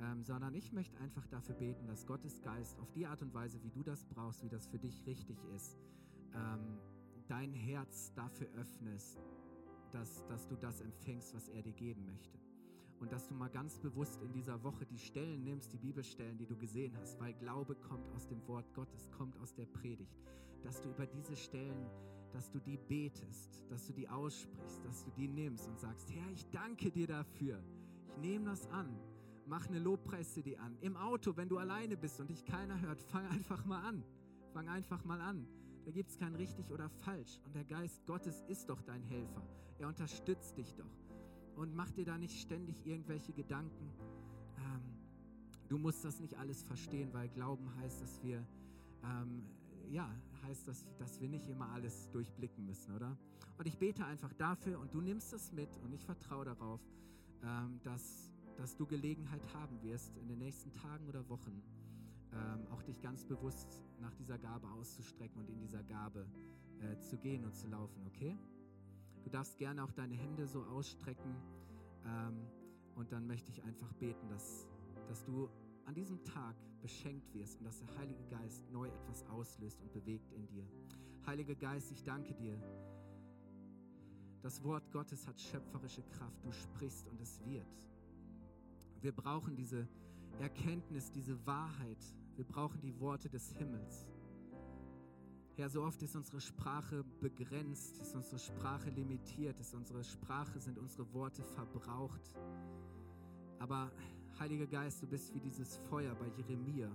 ähm, 0.00 0.22
sondern 0.22 0.54
ich 0.54 0.72
möchte 0.72 0.96
einfach 0.98 1.26
dafür 1.26 1.54
beten, 1.56 1.86
dass 1.86 2.06
Gottes 2.06 2.40
Geist 2.42 2.78
auf 2.78 2.90
die 2.92 3.06
Art 3.06 3.20
und 3.22 3.34
Weise, 3.34 3.62
wie 3.62 3.70
du 3.70 3.82
das 3.82 4.04
brauchst, 4.04 4.44
wie 4.44 4.48
das 4.48 4.66
für 4.68 4.78
dich 4.78 5.04
richtig 5.06 5.36
ist, 5.56 5.76
ähm, 6.34 6.78
dein 7.26 7.52
Herz 7.52 8.12
dafür 8.14 8.48
öffnest, 8.56 9.18
dass, 9.90 10.24
dass 10.26 10.46
du 10.46 10.56
das 10.56 10.80
empfängst, 10.80 11.34
was 11.34 11.48
er 11.48 11.62
dir 11.62 11.72
geben 11.72 12.06
möchte. 12.06 12.38
und 13.00 13.12
dass 13.12 13.28
du 13.28 13.34
mal 13.34 13.48
ganz 13.48 13.78
bewusst 13.78 14.20
in 14.22 14.32
dieser 14.32 14.60
Woche 14.64 14.84
die 14.84 14.98
Stellen 14.98 15.44
nimmst, 15.44 15.72
die 15.72 15.78
Bibelstellen, 15.78 16.36
die 16.36 16.46
du 16.46 16.56
gesehen 16.56 16.96
hast, 16.96 17.20
weil 17.20 17.32
Glaube 17.34 17.76
kommt 17.76 18.10
aus 18.10 18.26
dem 18.26 18.44
Wort 18.48 18.74
Gottes, 18.74 19.08
kommt 19.12 19.38
aus 19.38 19.54
der 19.54 19.66
Predigt, 19.66 20.18
dass 20.62 20.82
du 20.82 20.88
über 20.90 21.06
diese 21.06 21.36
Stellen, 21.36 21.86
dass 22.32 22.50
du 22.50 22.58
die 22.60 22.76
betest, 22.76 23.64
dass 23.68 23.86
du 23.86 23.92
die 23.92 24.08
aussprichst, 24.08 24.84
dass 24.84 25.04
du 25.04 25.10
die 25.10 25.28
nimmst 25.28 25.68
und 25.68 25.78
sagst, 25.78 26.10
Herr, 26.12 26.30
ich 26.30 26.48
danke 26.50 26.90
dir 26.90 27.06
dafür. 27.06 27.62
Ich 28.08 28.16
nehme 28.18 28.46
das 28.46 28.66
an. 28.68 28.98
Mach 29.46 29.66
eine 29.68 29.78
Lobpreis-CD 29.78 30.56
an. 30.56 30.76
Im 30.80 30.96
Auto, 30.96 31.36
wenn 31.36 31.48
du 31.48 31.58
alleine 31.58 31.96
bist 31.96 32.20
und 32.20 32.28
dich 32.28 32.44
keiner 32.44 32.80
hört, 32.80 33.00
fang 33.00 33.26
einfach 33.28 33.64
mal 33.64 33.82
an. 33.82 34.04
Fang 34.52 34.68
einfach 34.68 35.04
mal 35.04 35.20
an. 35.20 35.46
Da 35.84 35.90
gibt 35.90 36.10
es 36.10 36.18
kein 36.18 36.34
richtig 36.34 36.70
oder 36.70 36.88
falsch. 36.90 37.40
Und 37.44 37.54
der 37.54 37.64
Geist 37.64 38.04
Gottes 38.06 38.42
ist 38.48 38.68
doch 38.68 38.82
dein 38.82 39.02
Helfer. 39.02 39.42
Er 39.78 39.88
unterstützt 39.88 40.56
dich 40.56 40.74
doch 40.74 41.08
und 41.58 41.74
mach 41.74 41.90
dir 41.90 42.04
da 42.04 42.16
nicht 42.16 42.40
ständig 42.40 42.86
irgendwelche 42.86 43.32
Gedanken. 43.32 43.90
Ähm, 44.58 44.82
du 45.68 45.76
musst 45.76 46.04
das 46.04 46.20
nicht 46.20 46.38
alles 46.38 46.62
verstehen, 46.62 47.12
weil 47.12 47.28
Glauben 47.28 47.74
heißt, 47.80 48.00
dass 48.00 48.22
wir, 48.22 48.46
ähm, 49.02 49.42
ja, 49.90 50.08
heißt, 50.42 50.66
dass, 50.68 50.84
dass 50.98 51.20
wir 51.20 51.28
nicht 51.28 51.48
immer 51.48 51.68
alles 51.70 52.10
durchblicken 52.10 52.64
müssen, 52.66 52.94
oder? 52.94 53.16
Und 53.58 53.66
ich 53.66 53.78
bete 53.78 54.04
einfach 54.04 54.32
dafür 54.34 54.78
und 54.78 54.94
du 54.94 55.00
nimmst 55.00 55.32
es 55.32 55.52
mit 55.52 55.76
und 55.78 55.92
ich 55.92 56.04
vertraue 56.04 56.44
darauf, 56.44 56.80
ähm, 57.42 57.80
dass, 57.82 58.30
dass 58.56 58.76
du 58.76 58.86
Gelegenheit 58.86 59.42
haben 59.54 59.82
wirst, 59.82 60.16
in 60.16 60.28
den 60.28 60.38
nächsten 60.38 60.72
Tagen 60.72 61.06
oder 61.08 61.28
Wochen 61.28 61.62
ähm, 62.32 62.66
auch 62.70 62.82
dich 62.82 63.00
ganz 63.00 63.24
bewusst 63.24 63.82
nach 64.00 64.14
dieser 64.14 64.38
Gabe 64.38 64.68
auszustrecken 64.70 65.40
und 65.40 65.48
in 65.48 65.58
dieser 65.58 65.82
Gabe 65.82 66.26
äh, 66.80 66.98
zu 67.00 67.16
gehen 67.16 67.44
und 67.44 67.54
zu 67.54 67.68
laufen, 67.68 68.06
okay? 68.06 68.36
Du 69.24 69.30
darfst 69.30 69.58
gerne 69.58 69.82
auch 69.82 69.92
deine 69.92 70.14
Hände 70.14 70.46
so 70.46 70.62
ausstrecken. 70.64 71.34
Ähm, 72.04 72.46
und 72.94 73.12
dann 73.12 73.26
möchte 73.26 73.50
ich 73.50 73.62
einfach 73.62 73.92
beten, 73.94 74.28
dass, 74.28 74.66
dass 75.06 75.24
du 75.24 75.48
an 75.84 75.94
diesem 75.94 76.22
Tag 76.24 76.56
beschenkt 76.80 77.32
wirst 77.34 77.58
und 77.58 77.64
dass 77.64 77.78
der 77.78 77.96
Heilige 77.96 78.24
Geist 78.24 78.70
neu 78.70 78.88
etwas 78.88 79.24
auslöst 79.26 79.80
und 79.80 79.92
bewegt 79.92 80.32
in 80.32 80.46
dir. 80.46 80.66
Heiliger 81.26 81.54
Geist, 81.54 81.90
ich 81.92 82.02
danke 82.02 82.34
dir. 82.34 82.58
Das 84.42 84.62
Wort 84.62 84.90
Gottes 84.92 85.26
hat 85.26 85.40
schöpferische 85.40 86.02
Kraft. 86.02 86.44
Du 86.44 86.52
sprichst 86.52 87.08
und 87.08 87.20
es 87.20 87.44
wird. 87.44 87.66
Wir 89.00 89.12
brauchen 89.12 89.56
diese 89.56 89.88
Erkenntnis, 90.38 91.10
diese 91.10 91.44
Wahrheit. 91.46 91.98
Wir 92.36 92.44
brauchen 92.44 92.80
die 92.80 92.98
Worte 93.00 93.28
des 93.28 93.50
Himmels. 93.52 94.06
Herr, 95.56 95.68
so 95.68 95.82
oft 95.82 96.00
ist 96.02 96.14
unsere 96.14 96.40
Sprache 96.40 97.02
begrenzt, 97.20 97.98
ist 97.98 98.14
unsere 98.14 98.38
Sprache 98.38 98.90
limitiert, 98.90 99.58
ist 99.58 99.74
unsere 99.74 100.04
Sprache, 100.04 100.60
sind 100.60 100.78
unsere 100.78 101.12
Worte 101.12 101.42
verbraucht. 101.42 102.36
Aber 103.58 103.90
Heiliger 104.38 104.66
Geist, 104.68 105.02
du 105.02 105.08
bist 105.08 105.34
wie 105.34 105.40
dieses 105.40 105.78
Feuer 105.90 106.14
bei 106.14 106.28
Jeremia. 106.36 106.88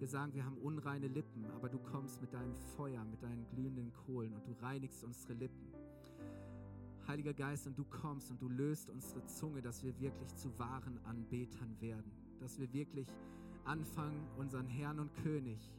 Wir 0.00 0.08
sagen, 0.08 0.34
wir 0.34 0.44
haben 0.44 0.58
unreine 0.58 1.06
Lippen, 1.06 1.44
aber 1.54 1.68
du 1.68 1.78
kommst 1.78 2.20
mit 2.20 2.34
deinem 2.34 2.56
Feuer, 2.76 3.04
mit 3.04 3.22
deinen 3.22 3.46
glühenden 3.46 3.92
Kohlen 3.92 4.34
und 4.34 4.44
du 4.48 4.52
reinigst 4.60 5.04
unsere 5.04 5.34
Lippen. 5.34 5.72
Heiliger 7.06 7.34
Geist, 7.34 7.68
und 7.68 7.78
du 7.78 7.84
kommst 7.84 8.32
und 8.32 8.42
du 8.42 8.48
löst 8.48 8.90
unsere 8.90 9.24
Zunge, 9.26 9.62
dass 9.62 9.84
wir 9.84 9.96
wirklich 10.00 10.34
zu 10.34 10.58
wahren 10.58 10.98
Anbetern 11.04 11.80
werden, 11.80 12.10
dass 12.40 12.58
wir 12.58 12.72
wirklich 12.72 13.06
anfangen, 13.62 14.26
unseren 14.36 14.66
Herrn 14.66 14.98
und 14.98 15.14
König 15.22 15.70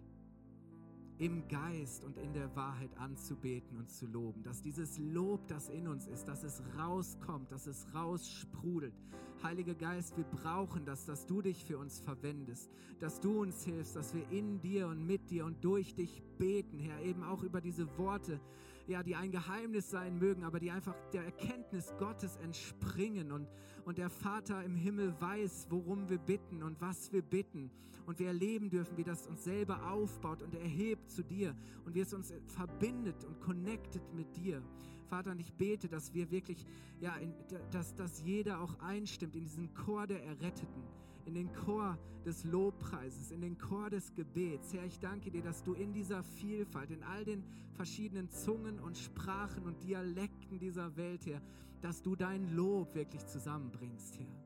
im 1.24 1.48
Geist 1.48 2.04
und 2.04 2.18
in 2.18 2.34
der 2.34 2.54
Wahrheit 2.54 2.90
anzubeten 2.98 3.78
und 3.78 3.90
zu 3.90 4.06
loben. 4.08 4.44
Dass 4.44 4.62
dieses 4.62 4.98
Lob, 4.98 5.48
das 5.48 5.70
in 5.70 5.88
uns 5.88 6.06
ist, 6.06 6.28
dass 6.28 6.44
es 6.44 6.62
rauskommt, 6.78 7.50
dass 7.50 7.66
es 7.66 7.88
raussprudelt. 7.96 8.94
Heiliger 9.42 9.74
Geist, 9.74 10.18
wir 10.18 10.26
brauchen 10.26 10.86
das, 10.86 11.06
dass 11.06 11.26
du 11.26 11.42
dich 11.42 11.64
für 11.64 11.78
uns 11.78 12.02
verwendest, 12.02 12.70
dass 13.00 13.22
du 13.22 13.42
uns 13.42 13.64
hilfst, 13.64 13.96
dass 13.96 14.14
wir 14.14 14.30
in 14.32 14.60
dir 14.60 14.88
und 14.88 15.08
mit 15.08 15.30
dir 15.30 15.46
und 15.46 15.64
durch 15.64 15.96
dich 15.96 16.22
beten, 16.38 16.78
Herr, 16.78 17.00
eben 17.02 17.24
auch 17.24 17.44
über 17.44 17.62
diese 17.62 17.98
Worte, 17.98 18.42
ja, 18.88 19.04
die 19.04 19.16
ein 19.16 19.32
Geheimnis 19.32 19.90
sein 19.90 20.18
mögen, 20.18 20.44
aber 20.44 20.60
die 20.60 20.72
einfach 20.72 20.96
der 21.12 21.24
Erkenntnis 21.24 21.94
Gottes 21.98 22.38
entspringen 22.38 23.32
und, 23.32 23.48
und 23.86 23.98
der 23.98 24.10
Vater 24.10 24.64
im 24.64 24.76
Himmel 24.76 25.14
weiß, 25.20 25.68
worum 25.70 26.10
wir 26.10 26.18
bitten 26.18 26.64
und 26.64 26.80
was 26.82 27.12
wir 27.12 27.22
bitten 27.22 27.72
und 28.06 28.20
wir 28.20 28.28
erleben 28.28 28.70
dürfen, 28.70 28.98
wie 28.98 29.04
das 29.04 29.28
uns 29.28 29.44
selber 29.44 29.90
aufbaut 29.92 30.42
und 30.42 30.54
erhebt 30.56 31.10
zu 31.10 31.24
dir 31.24 31.56
und 31.86 31.96
wie 31.96 32.02
es 32.02 32.14
uns 32.14 32.34
verbindet 32.48 33.24
und 33.24 33.40
connected 33.40 34.02
mit 34.14 34.36
dir. 34.36 34.62
Vater, 35.08 35.32
und 35.32 35.40
ich 35.40 35.54
bete, 35.54 35.88
dass 35.88 36.14
wir 36.14 36.32
wirklich, 36.32 36.66
ja, 37.00 37.16
in, 37.18 37.34
dass, 37.72 37.96
dass 37.96 38.22
jeder 38.22 38.60
auch 38.62 38.80
einstimmt 38.80 39.36
in 39.36 39.44
diesen 39.44 39.74
Chor 39.74 40.08
der 40.08 40.24
Erretteten, 40.24 40.84
in 41.26 41.34
den 41.34 41.52
Chor 41.54 41.98
des 42.26 42.44
Lobpreises, 42.44 43.32
in 43.32 43.42
den 43.42 43.58
Chor 43.58 43.90
des 43.90 44.14
Gebets. 44.14 44.74
Herr, 44.74 44.86
ich 44.86 45.00
danke 45.00 45.32
dir, 45.32 45.42
dass 45.42 45.64
du 45.64 45.74
in 45.74 45.94
dieser 45.94 46.24
Vielfalt, 46.24 46.92
in 46.92 47.04
all 47.04 47.26
den 47.26 47.44
verschiedenen 47.74 48.30
Zungen 48.30 48.80
und 48.80 48.98
Sprachen 48.98 49.64
und 49.64 49.84
Dialekten 49.84 50.60
dieser 50.60 50.96
Welt, 50.96 51.26
Herr, 51.26 51.42
dass 51.82 52.02
du 52.02 52.16
dein 52.16 52.56
Lob 52.56 52.96
wirklich 52.96 53.26
zusammenbringst, 53.26 54.20
Herr. 54.20 54.44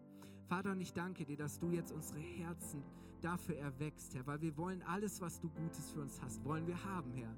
Vater, 0.48 0.72
und 0.72 0.82
ich 0.82 0.94
danke 0.94 1.26
dir, 1.26 1.38
dass 1.38 1.60
du 1.60 1.72
jetzt 1.72 1.92
unsere 1.92 2.20
Herzen 2.20 2.82
dafür 3.22 3.58
erwächst, 3.58 4.16
Herr, 4.16 4.26
weil 4.26 4.42
wir 4.42 4.56
wollen 4.58 4.82
alles, 4.84 5.22
was 5.22 5.40
du 5.40 5.50
Gutes 5.50 5.92
für 5.92 6.02
uns 6.02 6.22
hast, 6.22 6.44
wollen 6.44 6.66
wir 6.66 6.84
haben, 6.84 7.12
Herr. 7.14 7.36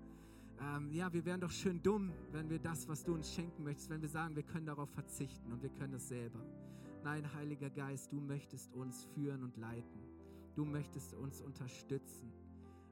Ähm, 0.61 0.91
ja, 0.91 1.11
wir 1.11 1.23
wären 1.25 1.39
doch 1.39 1.51
schön 1.51 1.81
dumm, 1.81 2.11
wenn 2.31 2.49
wir 2.49 2.59
das, 2.59 2.87
was 2.87 3.03
du 3.03 3.13
uns 3.13 3.33
schenken 3.33 3.63
möchtest, 3.63 3.89
wenn 3.89 4.01
wir 4.01 4.09
sagen, 4.09 4.35
wir 4.35 4.43
können 4.43 4.65
darauf 4.65 4.89
verzichten 4.89 5.51
und 5.51 5.61
wir 5.63 5.69
können 5.69 5.93
es 5.93 6.09
selber. 6.09 6.39
Nein, 7.03 7.33
Heiliger 7.33 7.69
Geist, 7.69 8.11
du 8.11 8.19
möchtest 8.19 8.73
uns 8.73 9.05
führen 9.13 9.43
und 9.43 9.55
leiten. 9.57 10.01
Du 10.55 10.65
möchtest 10.65 11.13
uns 11.13 11.41
unterstützen. 11.41 12.31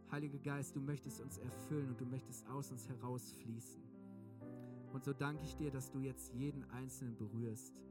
Heiliger 0.10 0.40
Geist, 0.40 0.76
du 0.76 0.80
möchtest 0.80 1.20
uns 1.20 1.38
erfüllen 1.38 1.90
und 1.90 2.00
du 2.00 2.06
möchtest 2.06 2.48
aus 2.48 2.72
uns 2.72 2.88
herausfließen. 2.88 3.82
Und 4.94 5.04
so 5.04 5.12
danke 5.12 5.44
ich 5.44 5.56
dir, 5.56 5.70
dass 5.70 5.92
du 5.92 6.00
jetzt 6.00 6.34
jeden 6.34 6.64
Einzelnen 6.72 7.18
berührst, 7.18 7.82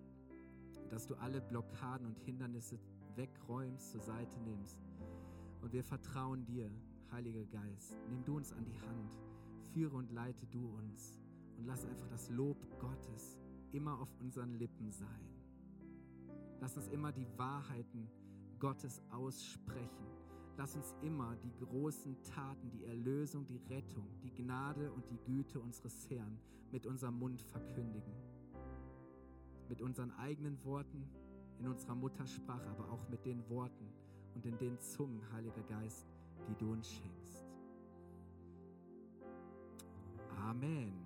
dass 0.88 1.06
du 1.06 1.14
alle 1.16 1.42
Blockaden 1.42 2.06
und 2.06 2.18
Hindernisse 2.18 2.78
wegräumst, 3.16 3.90
zur 3.90 4.00
Seite 4.00 4.40
nimmst. 4.40 4.78
Und 5.60 5.72
wir 5.72 5.84
vertrauen 5.84 6.46
dir, 6.46 6.70
Heiliger 7.12 7.44
Geist. 7.44 7.94
Nimm 8.08 8.24
du 8.24 8.36
uns 8.36 8.52
an 8.52 8.64
die 8.64 8.78
Hand, 8.80 9.18
führe 9.72 9.96
und 9.96 10.10
leite 10.10 10.46
du 10.46 10.66
uns 10.68 11.20
und 11.58 11.66
lass 11.66 11.84
einfach 11.84 12.08
das 12.08 12.30
Lob 12.30 12.56
Gottes 12.78 13.38
immer 13.72 14.00
auf 14.00 14.08
unseren 14.20 14.54
Lippen 14.54 14.90
sein. 14.90 15.36
Lass 16.61 16.76
uns 16.76 16.88
immer 16.88 17.12
die 17.12 17.26
Wahrheiten 17.36 18.09
Gottes 18.59 19.02
aussprechen. 19.11 20.07
Lass 20.57 20.74
uns 20.74 20.94
immer 21.02 21.36
die 21.36 21.52
großen 21.59 22.22
Taten, 22.22 22.70
die 22.70 22.84
Erlösung, 22.84 23.46
die 23.46 23.61
Rettung, 23.68 24.09
die 24.22 24.32
Gnade 24.32 24.90
und 24.90 25.04
die 25.11 25.18
Güte 25.18 25.61
unseres 25.61 26.09
Herrn 26.09 26.38
mit 26.72 26.86
unserem 26.86 27.18
Mund 27.18 27.42
verkündigen. 27.42 28.14
Mit 29.68 29.82
unseren 29.82 30.12
eigenen 30.12 30.62
Worten, 30.64 31.07
in 31.59 31.68
unserer 31.68 31.94
Muttersprache, 31.94 32.68
aber 32.70 32.90
auch 32.90 33.09
mit 33.11 33.24
den 33.26 33.46
Worten 33.50 33.86
und 34.34 34.46
in 34.46 34.57
den 34.59 34.78
Zungen, 34.80 35.20
Heiliger 35.32 35.62
Geist, 35.62 36.07
die 36.48 36.54
du 36.54 36.72
uns 36.72 36.90
schenkst. 36.90 37.44
Amen. 40.38 41.05